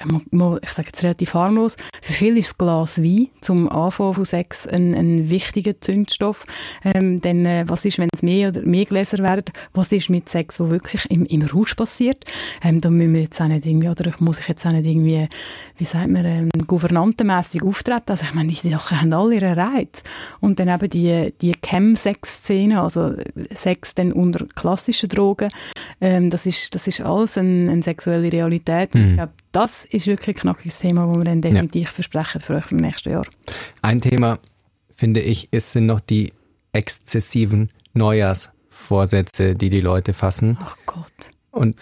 ich 0.61 0.69
sage 0.69 0.87
jetzt 0.87 1.03
relativ 1.03 1.33
harmlos, 1.33 1.77
für 2.01 2.13
viele 2.13 2.39
ist 2.39 2.49
das 2.49 2.57
Glas 2.57 3.01
Wein 3.01 3.29
zum 3.41 3.69
Anfang 3.69 4.13
von 4.13 4.25
Sex 4.25 4.67
ein, 4.67 4.93
ein 4.93 5.29
wichtiger 5.29 5.79
Zündstoff. 5.79 6.45
Ähm, 6.83 7.21
denn 7.21 7.45
äh, 7.45 7.65
was 7.67 7.85
ist, 7.85 7.99
wenn 7.99 8.09
es 8.13 8.21
mehr 8.21 8.49
oder 8.49 8.61
mehr 8.61 8.85
Gläser 8.85 9.19
werden? 9.19 9.45
Was 9.73 9.91
ist 9.91 10.09
mit 10.09 10.29
Sex, 10.29 10.59
wo 10.59 10.69
wirklich 10.69 11.09
im, 11.09 11.25
im 11.25 11.41
Rausch 11.43 11.75
passiert? 11.75 12.25
Ähm, 12.63 12.81
da 12.81 12.89
müssen 12.89 13.13
wir 13.13 13.21
jetzt 13.21 13.41
auch 13.41 13.47
nicht 13.47 13.65
irgendwie, 13.65 13.89
oder 13.89 14.11
muss 14.19 14.39
ich 14.39 14.47
jetzt 14.47 14.65
auch 14.65 14.71
nicht 14.71 14.85
irgendwie, 14.85 15.27
wie 15.77 15.85
sagt 15.85 16.09
man, 16.09 16.25
ähm, 16.25 16.49
gouvernantenmässig 16.67 17.63
auftreten. 17.63 18.05
Also 18.07 18.25
ich 18.25 18.33
meine, 18.33 18.49
diese 18.49 18.69
Sachen 18.69 19.01
haben 19.01 19.13
alle 19.13 19.35
ihren 19.35 19.59
Reiz. 19.59 20.03
Und 20.39 20.59
dann 20.59 20.69
eben 20.69 20.89
die, 20.89 21.33
die 21.41 21.53
Chem-Sex-Szene, 21.53 22.81
also 22.81 23.13
Sex 23.53 23.95
dann 23.95 24.11
unter 24.11 24.45
klassischen 24.55 25.09
Drogen, 25.09 25.49
ähm, 26.01 26.29
das, 26.29 26.45
ist, 26.45 26.75
das 26.75 26.87
ist 26.87 27.01
alles 27.01 27.37
eine, 27.37 27.71
eine 27.71 27.83
sexuelle 27.83 28.31
Realität. 28.31 28.95
Mhm. 28.95 29.09
Ich 29.09 29.13
glaube, 29.15 29.33
das 29.53 29.85
ist 29.85 30.07
wirklich 30.07 30.35
ein 30.35 30.39
knackiges 30.41 30.79
Thema, 30.79 31.07
das 31.07 31.17
wir 31.17 31.23
dann 31.23 31.41
definitiv 31.41 31.83
ja. 31.83 31.93
versprechen 31.93 32.41
für 32.41 32.55
euch 32.55 32.71
im 32.71 32.77
nächsten 32.77 33.11
Jahr. 33.11 33.25
Ein 33.81 34.01
Thema, 34.01 34.39
finde 34.95 35.21
ich, 35.21 35.53
ist, 35.53 35.71
sind 35.71 35.85
noch 35.85 36.01
die 36.01 36.33
exzessiven 36.73 37.69
Neujahrsvorsätze, 37.93 39.55
die 39.55 39.69
die 39.69 39.79
Leute 39.79 40.13
fassen. 40.13 40.57
Ach 40.59 40.75
Gott. 40.85 41.31
Und 41.51 41.75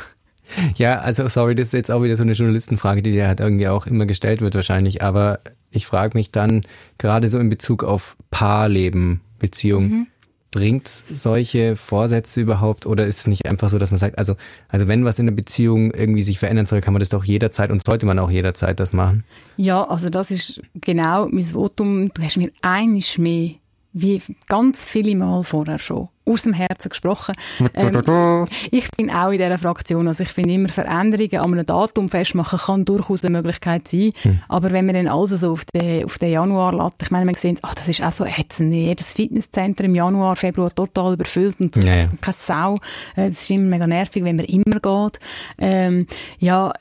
ja, 0.76 1.00
also 1.00 1.26
sorry, 1.28 1.54
das 1.54 1.68
ist 1.68 1.72
jetzt 1.72 1.90
auch 1.90 2.02
wieder 2.02 2.16
so 2.16 2.22
eine 2.22 2.32
Journalistenfrage, 2.32 3.02
die 3.02 3.12
dir 3.12 3.26
halt 3.26 3.40
irgendwie 3.40 3.68
auch 3.68 3.86
immer 3.86 4.04
gestellt 4.04 4.42
wird 4.42 4.54
wahrscheinlich, 4.54 5.02
aber 5.02 5.40
ich 5.70 5.86
frage 5.86 6.18
mich 6.18 6.30
dann 6.32 6.62
gerade 6.98 7.28
so 7.28 7.38
in 7.38 7.48
Bezug 7.48 7.82
auf 7.82 8.18
Paarleben, 8.30 9.22
Beziehung, 9.38 9.88
mhm 9.88 10.06
bringt 10.50 10.88
solche 10.88 11.76
Vorsätze 11.76 12.40
überhaupt 12.40 12.86
oder 12.86 13.06
ist 13.06 13.20
es 13.20 13.26
nicht 13.26 13.46
einfach 13.46 13.68
so, 13.68 13.78
dass 13.78 13.90
man 13.90 13.98
sagt, 13.98 14.18
also, 14.18 14.34
also 14.68 14.88
wenn 14.88 15.04
was 15.04 15.18
in 15.18 15.26
der 15.26 15.34
Beziehung 15.34 15.92
irgendwie 15.92 16.22
sich 16.22 16.38
verändern 16.38 16.66
soll, 16.66 16.80
kann 16.80 16.92
man 16.92 17.00
das 17.00 17.08
doch 17.08 17.24
jederzeit 17.24 17.70
und 17.70 17.84
sollte 17.84 18.06
man 18.06 18.18
auch 18.18 18.30
jederzeit 18.30 18.80
das 18.80 18.92
machen? 18.92 19.24
Ja, 19.56 19.84
also 19.84 20.10
das 20.10 20.30
ist 20.30 20.60
genau 20.74 21.28
mein 21.28 21.42
Votum. 21.42 22.10
Du 22.12 22.22
hast 22.22 22.36
mir 22.36 22.50
einiges 22.62 23.18
mehr 23.18 23.52
wie 23.92 24.22
ganz 24.48 24.88
viele 24.88 25.16
Mal 25.16 25.42
vorher 25.42 25.78
schon, 25.78 26.08
aus 26.24 26.42
dem 26.42 26.52
Herzen 26.52 26.90
gesprochen. 26.90 27.34
Ähm, 27.74 28.46
ich 28.70 28.88
bin 28.96 29.10
auch 29.10 29.30
in 29.30 29.38
dieser 29.38 29.58
Fraktion. 29.58 30.06
Also 30.06 30.22
ich 30.22 30.30
finde 30.30 30.54
immer, 30.54 30.68
Veränderungen 30.68 31.36
an 31.36 31.52
einem 31.52 31.66
Datum 31.66 32.08
festmachen 32.08 32.58
kann 32.58 32.84
durchaus 32.84 33.24
eine 33.24 33.36
Möglichkeit 33.36 33.88
sein. 33.88 34.12
Hm. 34.22 34.40
Aber 34.48 34.70
wenn 34.70 34.86
man 34.86 34.94
dann 34.94 35.08
also 35.08 35.36
so 35.36 35.52
auf 35.52 35.64
den, 35.64 36.04
auf 36.04 36.18
den 36.18 36.30
Januar 36.32 36.72
lädt, 36.72 37.02
ich 37.02 37.10
meine, 37.10 37.24
man 37.24 37.34
sieht, 37.34 37.58
ach, 37.62 37.74
das 37.74 37.88
ist 37.88 38.02
auch 38.02 38.12
so 38.12 38.24
ätzend. 38.24 38.72
Jedes 38.72 39.12
Fitnesscenter 39.12 39.84
im 39.84 39.94
Januar, 39.94 40.36
Februar 40.36 40.74
total 40.74 41.14
überfüllt 41.14 41.60
und 41.60 41.76
ja, 41.76 41.96
ja. 41.96 42.08
keine 42.20 42.36
Sau. 42.36 42.74
Äh, 43.16 43.28
das 43.28 43.42
ist 43.42 43.50
immer 43.50 43.64
mega 43.64 43.86
nervig, 43.86 44.24
wenn 44.24 44.36
man 44.36 44.46
immer 44.46 44.80
geht. 44.80 45.20
Ähm, 45.58 46.06
ja, 46.38 46.72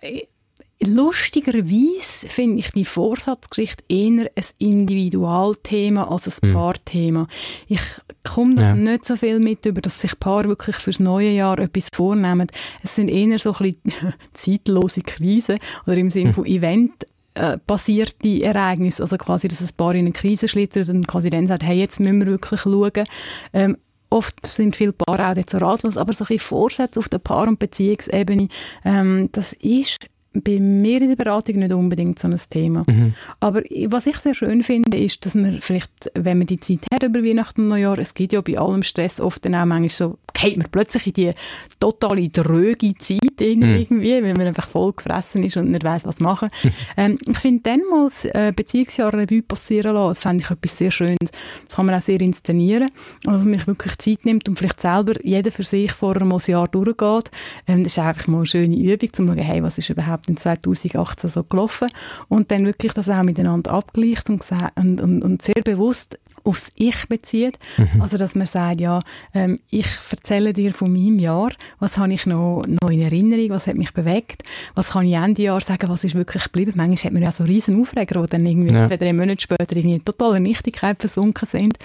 Lustigerweise 0.82 2.30
finde 2.30 2.60
ich 2.60 2.72
die 2.72 2.86
Vorsatzgeschichte 2.86 3.84
eher 3.89 4.32
ein 4.34 4.46
Individualthema 4.60 6.06
als 6.06 6.42
ein 6.42 6.50
mhm. 6.50 6.54
Paarthema. 6.54 7.28
Ich 7.68 7.82
komme 8.24 8.62
ja. 8.62 8.76
nicht 8.76 9.04
so 9.04 9.18
viel 9.18 9.39
mit 9.39 9.65
über, 9.65 9.82
dass 9.82 10.00
sich 10.00 10.18
Paar 10.18 10.46
wirklich 10.46 10.78
fürs 10.78 11.02
neue 11.02 11.32
Jahr 11.32 11.60
etwas 11.60 11.89
vornehmen. 11.94 12.48
Es 12.82 12.96
sind 12.96 13.10
eher 13.10 13.38
so 13.39 13.54
ein 13.56 13.58
bisschen 13.58 14.13
zeitlose 14.34 15.02
Krisen 15.02 15.58
oder 15.86 15.98
im 15.98 16.10
Sinne 16.10 16.30
mhm. 16.30 16.34
von 16.36 16.46
Event 16.46 17.06
äh, 17.34 17.58
basierte 17.68 18.42
Ereignisse, 18.42 19.04
also 19.04 19.18
quasi, 19.18 19.50
dass 19.50 19.62
ein 19.62 19.76
Paar 19.76 19.96
in 19.96 20.06
eine 20.06 20.12
Krise 20.13 20.48
schlittert 20.48 20.88
und 20.88 21.08
quasi 21.08 21.30
dann 21.30 21.48
sagt, 21.48 21.63
hey, 21.63 21.78
jetzt 21.78 22.00
müssen 22.00 22.22
wir 22.22 22.28
wirklich 22.28 22.62
schauen. 22.62 23.04
Ähm, 23.52 23.78
oft 24.10 24.46
sind 24.46 24.78
viele 24.78 24.94
Paare 24.94 25.30
auch 25.30 25.36
nicht 25.36 25.50
so 25.50 25.58
ratlos, 25.58 25.98
aber 25.98 26.13
so 26.13 26.26
ein 26.30 26.39
Vorsätze 26.39 27.00
auf 27.00 27.10
der 27.10 27.20
Paar- 27.20 27.50
und 27.50 27.60
Beziehungsebene, 27.60 28.48
ähm, 28.86 29.30
das 29.34 29.52
ist 29.54 30.08
bei 30.34 30.60
mir 30.60 31.02
in 31.02 31.10
der 31.10 31.15
Beratung 31.15 31.58
nicht 31.58 31.74
unbedingt 31.74 32.20
so 32.20 32.28
ein 32.28 32.39
Thema. 32.50 32.84
Mhm. 32.88 33.13
Aber 33.39 33.62
was 33.88 34.06
ich 34.06 34.18
sehr 34.18 34.36
schön 34.36 34.63
finde, 34.63 34.98
ist, 34.98 35.26
dass 35.26 35.34
man 35.34 35.62
vielleicht, 35.62 36.12
wenn 36.13 36.38
man 36.38 36.48
die 36.48 36.60
Zeit 36.60 36.86
hat 36.94 37.04
über 37.04 37.24
Weihnachten 37.24 37.62
und 37.62 37.70
Neujahr, 37.70 37.98
es 37.98 38.13
gibt 38.13 38.34
ja 38.34 38.42
bei 38.42 38.58
allem 38.58 38.84
Stress 38.84 39.20
oft 39.20 39.44
dann 39.46 39.56
auch 39.56 39.65
manchmal 39.65 39.89
so, 39.89 40.20
geht 40.34 40.58
man 40.58 40.68
plötzlich 40.72 41.08
in 41.08 41.13
die 41.13 41.32
totale 41.80 42.30
dröge 42.30 42.94
Zeit 42.96 43.39
mhm. 43.39 43.63
irgendwie, 43.63 44.22
wenn 44.22 44.38
man 44.38 44.48
einfach 44.48 44.68
voll 44.68 44.94
gefressen 44.94 45.44
ist 45.44 45.58
und 45.58 45.72
nicht 45.72 45.84
weiß 45.84 46.06
was 46.06 46.20
machen. 46.20 46.50
ähm, 46.98 47.18
ich 47.28 47.38
finde 47.38 47.62
dann 47.63 47.82
mal 47.89 48.06
das 48.06 48.26
äh, 48.26 48.54
Beziehungsjahr 48.56 49.13
Revue 49.13 49.42
passieren 49.42 49.96
lassen, 49.96 50.10
das 50.10 50.20
fände 50.20 50.44
ich 50.44 50.52
etwas 50.52 50.78
sehr 50.78 50.92
Schönes. 50.92 51.18
Das 51.68 51.76
kann 51.76 51.86
man 51.88 51.96
auch 51.96 52.02
sehr 52.02 52.22
inszenieren, 52.22 52.92
also 53.26 53.38
dass 53.38 53.46
man 53.46 53.54
sich 53.56 53.68
wirklich 53.68 53.98
Zeit 53.98 54.26
nimmt 54.26 54.48
und 54.48 54.58
vielleicht 54.58 54.80
selber 54.80 55.13
jeder 55.24 55.52
für 55.52 55.63
sich 55.63 55.92
vorher 55.92 56.26
mal 56.26 56.38
ein 56.38 56.52
Jahr 56.52 56.68
durchgeht. 56.68 57.32
Ähm, 57.68 57.84
das 57.84 57.94
ist 57.94 58.00
einfach 58.00 58.28
mal 58.28 58.38
eine 58.38 58.46
schöne 58.46 58.76
Übung, 58.76 59.10
um 59.10 59.13
zu 59.13 59.26
schauen, 59.26 59.38
hey, 59.38 59.63
was 59.63 59.78
ist 59.78 59.89
überhaupt 59.89 60.18
in 60.27 60.38
2018 60.38 61.29
so 61.29 61.43
gelaufen. 61.43 61.89
Und 62.27 62.51
dann 62.51 62.65
wirklich 62.65 62.93
das 62.93 63.10
auch 63.10 63.23
miteinander 63.23 63.71
abgleicht 63.71 64.29
und, 64.29 64.43
und, 64.75 65.01
und, 65.01 65.23
und 65.23 65.41
sehr 65.41 65.62
bewusst 65.63 66.19
aufs 66.43 66.71
Ich 66.75 67.08
bezieht. 67.08 67.60
Mhm. 67.78 68.02
Also, 68.02 68.17
dass 68.17 68.36
man 68.36 68.47
sagt, 68.47 68.82
ja, 68.82 68.99
ähm, 69.34 69.60
ich 69.69 69.88
erzähle 70.12 70.54
dir 70.54 70.73
von 70.73 70.91
meinem 70.91 71.19
Jahr, 71.19 71.52
was 71.80 71.97
habe 71.97 72.13
ich 72.13 72.25
noch, 72.25 72.63
noch 72.82 72.89
in 72.89 73.02
Erinnerung, 73.02 73.49
was 73.49 73.67
hat 73.67 73.75
mich 73.75 73.93
bewegt, 73.93 74.43
was 74.75 74.91
kann 74.91 75.06
ich 75.06 75.13
Ende 75.13 75.43
Jahr 75.43 75.62
sagen, 75.62 75.89
was 75.89 76.04
ist 76.04 76.15
wirklich 76.15 76.43
geblieben. 76.43 76.73
Manchmal 76.75 76.97
hat 77.06 77.13
man 77.13 77.23
ja 77.23 77.32
so 77.32 77.43
riesen 77.43 77.82
Aufreger, 77.82 78.21
die 78.21 78.30
dann 78.30 78.45
irgendwie 78.45 78.73
ja. 78.73 78.88
zwei, 78.88 78.97
drei 78.97 79.13
Monate 79.13 79.41
später 79.41 79.75
irgendwie 79.75 79.95
in 79.95 80.06
totaler 80.06 80.39
Nichtigkeit 80.39 80.99
versunken 80.99 81.47
sind. 81.47 81.78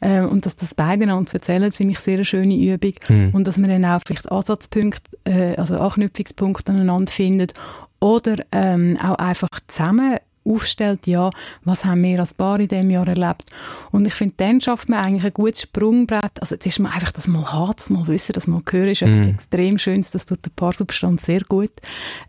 Ähm, 0.00 0.28
und 0.28 0.46
dass 0.46 0.56
das 0.56 0.74
beide 0.74 1.04
einander 1.04 1.32
erzählen, 1.34 1.70
finde 1.72 1.92
ich 1.92 2.00
sehr 2.00 2.14
eine 2.14 2.24
schöne 2.24 2.56
Übung. 2.56 2.94
Mhm. 3.08 3.30
Und 3.32 3.46
dass 3.46 3.58
man 3.58 3.70
dann 3.70 3.84
auch 3.84 4.00
vielleicht 4.06 4.30
Ansatzpunkte, 4.30 5.02
äh, 5.24 5.56
also 5.56 5.78
Anknüpfungspunkte 5.78 6.72
aneinander 6.72 7.12
findet 7.12 7.54
oder 8.00 8.36
ähm, 8.52 8.96
auch 9.02 9.16
einfach 9.16 9.48
zusammen 9.66 10.18
aufstellt, 10.48 11.06
ja, 11.06 11.30
was 11.64 11.84
haben 11.84 12.02
wir 12.02 12.18
als 12.18 12.34
Paar 12.34 12.60
in 12.60 12.68
diesem 12.68 12.90
Jahr 12.90 13.06
erlebt. 13.06 13.50
Und 13.90 14.06
ich 14.06 14.14
finde, 14.14 14.34
dann 14.38 14.60
schafft 14.60 14.88
man 14.88 15.04
eigentlich 15.04 15.24
ein 15.24 15.32
gutes 15.34 15.62
Sprungbrett. 15.62 16.40
Also 16.40 16.54
jetzt 16.54 16.66
ist 16.66 16.78
man 16.78 16.92
einfach 16.92 17.12
das 17.12 17.26
mal 17.26 17.52
haben, 17.52 17.74
das 17.76 17.90
mal 17.90 18.06
wissen, 18.06 18.32
das 18.32 18.46
mal 18.46 18.62
hören, 18.70 18.88
ist 18.88 19.02
mm. 19.02 19.30
extrem 19.30 19.78
Schönes, 19.78 20.10
das 20.10 20.26
tut 20.26 20.44
der 20.44 20.50
Paarsubstand 20.56 21.20
sehr 21.20 21.40
gut. 21.48 21.70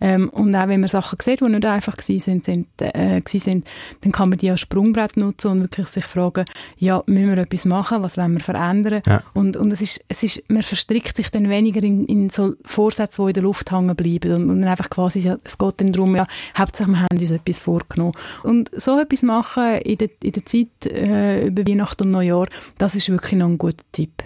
Ähm, 0.02 0.30
und 0.30 0.56
auch 0.56 0.68
wenn 0.68 0.82
man 0.82 0.90
Sachen 0.90 1.18
sieht, 1.22 1.42
die 1.42 1.46
nicht 1.46 1.66
einfach 1.66 1.98
gewesen 1.98 2.20
sind, 2.20 2.46
sind, 2.46 2.68
äh, 2.80 3.22
sind, 3.26 3.68
dann 4.02 4.12
kann 4.12 4.30
man 4.30 4.38
die 4.38 4.50
als 4.50 4.62
Sprungbrett 4.62 5.18
nutzen 5.18 5.52
und 5.52 5.62
wirklich 5.62 5.88
sich 5.88 6.06
fragen, 6.06 6.46
ja, 6.78 7.04
müssen 7.06 7.30
wir 7.30 7.38
etwas 7.38 7.66
machen, 7.66 8.02
was 8.02 8.18
wollen 8.18 8.34
wir 8.34 8.40
verändern? 8.40 9.02
Ja. 9.06 9.24
Und, 9.34 9.58
und 9.58 9.72
es 9.72 9.82
ist, 9.82 10.04
es 10.08 10.24
ist, 10.24 10.50
man 10.50 10.64
verstrickt 10.64 11.16
sich 11.16 11.32
dann 11.32 11.50
weniger 11.50 11.82
in, 11.84 12.06
in 12.06 12.30
so 12.30 12.54
Vorsätze, 12.66 13.22
die 13.22 13.30
in 13.30 13.34
der 13.34 13.44
Luft 13.44 13.72
hängen 13.72 13.96
bleiben 13.96 14.34
und, 14.34 14.50
und 14.50 14.64
einfach 14.64 14.90
quasi, 14.90 15.20
es 15.44 15.58
geht 15.58 15.82
dann 15.82 15.92
darum, 15.92 16.16
ja, 16.16 16.26
Hauptsache 16.58 16.90
wir 16.90 17.02
haben 17.02 17.18
uns 17.18 17.32
etwas 17.32 17.60
vorgenommen 17.60 18.09
Und 18.44 18.72
so 18.76 19.00
etwas 19.00 19.24
machen 19.24 19.78
in 19.80 19.98
der, 19.98 20.10
in 20.24 20.32
der 20.32 20.46
Zeit 20.46 20.86
äh, 20.86 21.48
über 21.48 21.68
Weihnachten 21.68 22.04
und 22.04 22.12
Neujahr, 22.12 22.48
das 22.78 22.96
ist 22.96 23.10
wirklich 23.10 23.34
noch 23.34 23.48
ein 23.48 23.58
guter 23.58 23.84
Tipp. 23.92 24.24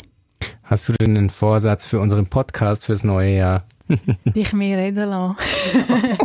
Hast 0.63 0.89
du 0.89 0.93
denn 0.93 1.17
einen 1.17 1.29
Vorsatz 1.29 1.85
für 1.85 1.99
unseren 1.99 2.27
Podcast 2.27 2.85
fürs 2.85 3.03
neue 3.03 3.35
Jahr? 3.35 3.65
Dich 4.35 4.53
mehr 4.53 4.77
reden 4.77 5.09
lassen. 5.09 5.35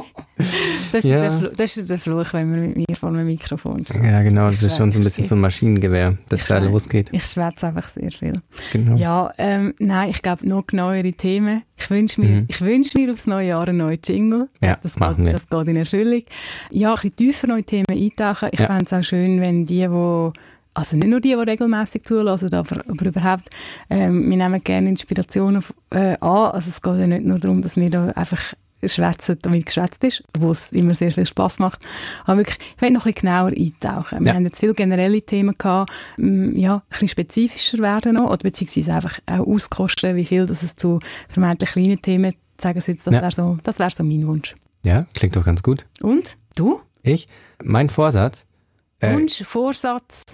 das, 0.92 1.04
ist 1.04 1.10
Ja. 1.10 1.38
der, 1.40 1.50
das 1.50 1.76
ist 1.76 1.90
der 1.90 1.98
Fluch, 1.98 2.32
wenn 2.32 2.50
man 2.50 2.60
mit 2.68 2.76
mir 2.88 2.96
vor 2.96 3.08
einem 3.08 3.26
Mikrofon 3.26 3.84
steht. 3.84 4.02
Ja, 4.04 4.22
genau, 4.22 4.48
das 4.50 4.62
ist 4.62 4.76
schon 4.76 4.92
so 4.92 4.98
ein 5.00 5.04
bisschen 5.04 5.24
so 5.24 5.34
ein 5.34 5.40
Maschinengewehr, 5.40 6.16
das 6.28 6.44
da 6.44 6.58
losgeht. 6.58 7.08
Ich 7.12 7.24
schwätze 7.24 7.66
einfach 7.66 7.88
sehr 7.88 8.10
viel. 8.12 8.34
Genau. 8.72 8.96
Ja, 8.96 9.32
ähm, 9.38 9.74
nein, 9.78 10.10
ich 10.10 10.22
glaube, 10.22 10.46
noch 10.46 10.66
genauere 10.66 11.12
Themen. 11.12 11.62
Ich 11.76 11.90
wünsche 11.90 12.20
mir, 12.20 12.28
Mhm. 12.28 12.44
ich 12.48 12.60
wünsche 12.60 12.98
mir 12.98 13.12
aufs 13.12 13.26
neue 13.26 13.48
Jahr 13.48 13.66
einen 13.68 13.78
neuen 13.78 13.98
Jingle. 14.04 14.48
Ja, 14.62 14.78
das 14.82 14.98
machen 14.98 15.24
geht, 15.24 15.26
wir. 15.26 15.32
Das 15.32 15.48
geht 15.48 15.68
in 15.68 15.76
Erfüllung. 15.76 16.22
Ja, 16.70 16.90
ein 16.90 16.94
bisschen 16.94 17.16
tiefer 17.16 17.56
in 17.56 17.66
Themen 17.66 17.86
eintauchen. 17.90 18.48
Ich 18.52 18.60
Ja. 18.60 18.66
fände 18.66 18.84
es 18.84 18.92
auch 18.92 19.02
schön, 19.02 19.40
wenn 19.40 19.66
die, 19.66 19.86
die 19.88 20.32
also 20.78 20.96
nicht 20.96 21.08
nur 21.08 21.20
die, 21.20 21.28
die 21.28 21.34
regelmäßig 21.34 22.04
zulassen, 22.04 22.52
aber, 22.54 22.82
aber 22.88 23.06
überhaupt, 23.06 23.50
ähm, 23.90 24.28
wir 24.30 24.36
nehmen 24.36 24.62
gerne 24.62 24.88
Inspirationen 24.88 25.62
äh, 25.90 26.16
an. 26.20 26.52
Also 26.52 26.68
es 26.70 26.80
geht 26.80 26.98
ja 26.98 27.06
nicht 27.06 27.24
nur 27.24 27.38
darum, 27.38 27.62
dass 27.62 27.76
wir 27.76 27.90
da 27.90 28.06
einfach 28.10 28.54
schwätzen, 28.84 29.36
damit 29.42 29.66
geschwätzt 29.66 30.04
ist, 30.04 30.22
wo 30.38 30.52
es 30.52 30.70
immer 30.70 30.94
sehr 30.94 31.10
viel 31.10 31.26
Spaß 31.26 31.58
macht. 31.58 31.84
Aber 32.24 32.36
wirklich, 32.38 32.58
ich 32.76 32.80
will 32.80 32.90
noch 32.92 33.06
ein 33.06 33.12
bisschen 33.12 33.28
genauer 33.28 33.48
eintauchen. 33.50 34.20
Wir 34.20 34.28
Ja. 34.28 34.34
haben 34.34 34.44
jetzt 34.44 34.60
viele 34.60 34.72
generelle 34.74 35.20
Themen 35.20 35.54
gehabt, 35.58 35.90
ähm, 36.16 36.54
ja, 36.54 36.76
ein 36.76 36.82
bisschen 36.90 37.08
spezifischer 37.08 37.78
werden 37.78 38.14
noch, 38.14 38.26
oder 38.30 38.36
beziehungsweise 38.38 38.94
einfach 38.94 39.18
auch 39.26 39.46
auskosten, 39.48 40.14
wie 40.14 40.24
viel 40.26 40.46
das 40.46 40.62
es 40.62 40.76
zu 40.76 41.00
vermeintlich 41.28 41.70
kleinen 41.72 42.00
Themen, 42.00 42.32
sagen 42.60 42.80
Sie 42.80 42.92
jetzt, 42.92 43.04
das 43.06 43.14
Ja. 43.14 43.20
wäre 43.22 43.32
so, 43.32 43.58
das 43.64 43.80
wäre 43.80 43.90
so 43.90 44.04
mein 44.04 44.24
Wunsch. 44.28 44.54
Ja, 44.84 45.06
klingt 45.12 45.34
doch 45.34 45.44
ganz 45.44 45.62
gut. 45.64 45.84
Und? 46.00 46.36
Du? 46.54 46.80
Ich, 47.02 47.26
mein 47.64 47.90
Vorsatz, 47.90 48.46
äh, 49.00 49.12
Wunsch, 49.12 49.42
Vorsatz? 49.44 50.24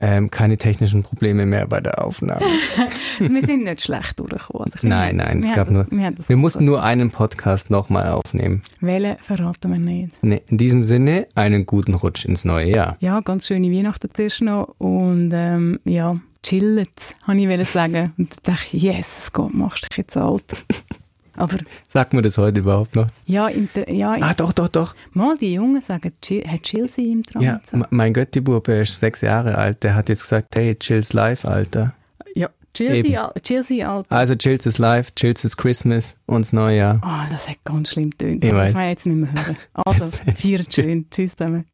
Ähm, 0.00 0.30
keine 0.30 0.56
technischen 0.56 1.02
Probleme 1.02 1.46
mehr 1.46 1.66
bei 1.66 1.80
der 1.80 2.04
Aufnahme. 2.04 2.44
wir 3.18 3.42
sind 3.46 3.64
nicht 3.64 3.82
schlecht 3.82 4.18
durchgekommen. 4.20 4.70
Also 4.72 4.86
Nein, 4.88 5.16
nein, 5.16 5.40
das- 5.40 5.50
es 5.50 5.56
gab 5.56 5.66
haben 5.68 5.74
nur- 5.74 5.84
das- 5.84 5.98
Wir, 5.98 6.10
das 6.10 6.28
Wir 6.28 6.36
mussten 6.36 6.64
nur 6.64 6.82
einen 6.82 7.10
Podcast 7.10 7.70
nochmal 7.70 8.08
aufnehmen. 8.08 8.62
Wählen 8.80 9.16
verraten 9.18 9.72
wir 9.72 9.78
nicht. 9.78 10.12
Nee, 10.22 10.42
in 10.48 10.58
diesem 10.58 10.84
Sinne, 10.84 11.26
einen 11.34 11.64
guten 11.66 11.94
Rutsch 11.94 12.24
ins 12.24 12.44
neue 12.44 12.70
Jahr. 12.74 12.96
Ja, 13.00 13.20
ganz 13.20 13.46
schöne 13.46 13.70
Weihnachten 13.72 14.08
zuerst 14.12 14.42
noch 14.42 14.74
und 14.78 15.30
ähm, 15.32 15.80
ja, 15.84 16.14
chillet, 16.42 17.16
habe 17.26 17.40
ich 17.40 17.68
sagen. 17.68 18.12
Und 18.18 18.32
da 18.44 18.52
dachte 18.52 18.76
ich, 18.76 18.82
yes, 18.82 19.18
es 19.18 19.32
geht, 19.32 19.54
machst 19.54 19.88
dich 19.90 19.96
jetzt 19.98 20.16
alt. 20.16 20.44
Aber 21.36 21.58
Sagt 21.88 22.12
man 22.12 22.22
das 22.22 22.38
heute 22.38 22.60
überhaupt 22.60 22.96
noch? 22.96 23.08
ja, 23.26 23.48
im, 23.48 23.68
ja 23.88 24.14
im, 24.14 24.22
Ah, 24.22 24.34
doch, 24.34 24.52
doch, 24.52 24.68
doch. 24.68 24.94
mal 25.12 25.36
die 25.36 25.52
Jungen 25.54 25.80
sagen, 25.82 26.12
hat 26.48 26.62
chill 26.62 26.88
sie 26.88 27.12
im 27.12 27.22
Traum. 27.22 27.42
Ja, 27.42 27.60
mein 27.90 28.12
Götti-Bub, 28.14 28.68
er 28.68 28.82
ist 28.82 28.98
sechs 29.00 29.20
Jahre 29.20 29.56
alt, 29.58 29.82
der 29.82 29.94
hat 29.94 30.08
jetzt 30.08 30.22
gesagt, 30.22 30.54
hey, 30.56 30.74
chill's 30.76 31.12
live, 31.12 31.44
Alter. 31.44 31.94
ja 32.34 32.48
chill 32.74 32.90
sie, 33.02 33.08
eben. 33.08 33.16
al- 33.16 33.32
chill 33.42 33.62
sie, 33.62 33.84
Alter. 33.84 34.12
Also 34.14 34.34
chill's 34.34 34.66
ist 34.66 34.78
live, 34.78 35.14
chill's 35.14 35.44
ist 35.44 35.56
Christmas 35.56 36.16
und 36.26 36.42
das 36.44 36.52
neue 36.52 36.76
Jahr. 36.76 36.98
Ah, 37.02 37.26
das 37.30 37.48
hat 37.48 37.56
ganz 37.64 37.90
schlimm 37.90 38.10
getönt. 38.10 38.44
Ich. 38.44 38.50
Ich 38.50 38.54
meine, 38.54 38.90
jetzt 38.90 39.06
müssen 39.06 39.22
wir 39.34 39.42
hören. 39.46 39.56
Also, 39.74 40.04
Tschüss. 40.38 40.66
schön. 40.74 41.06
Tschüss 41.10 41.34
zusammen. 41.36 41.64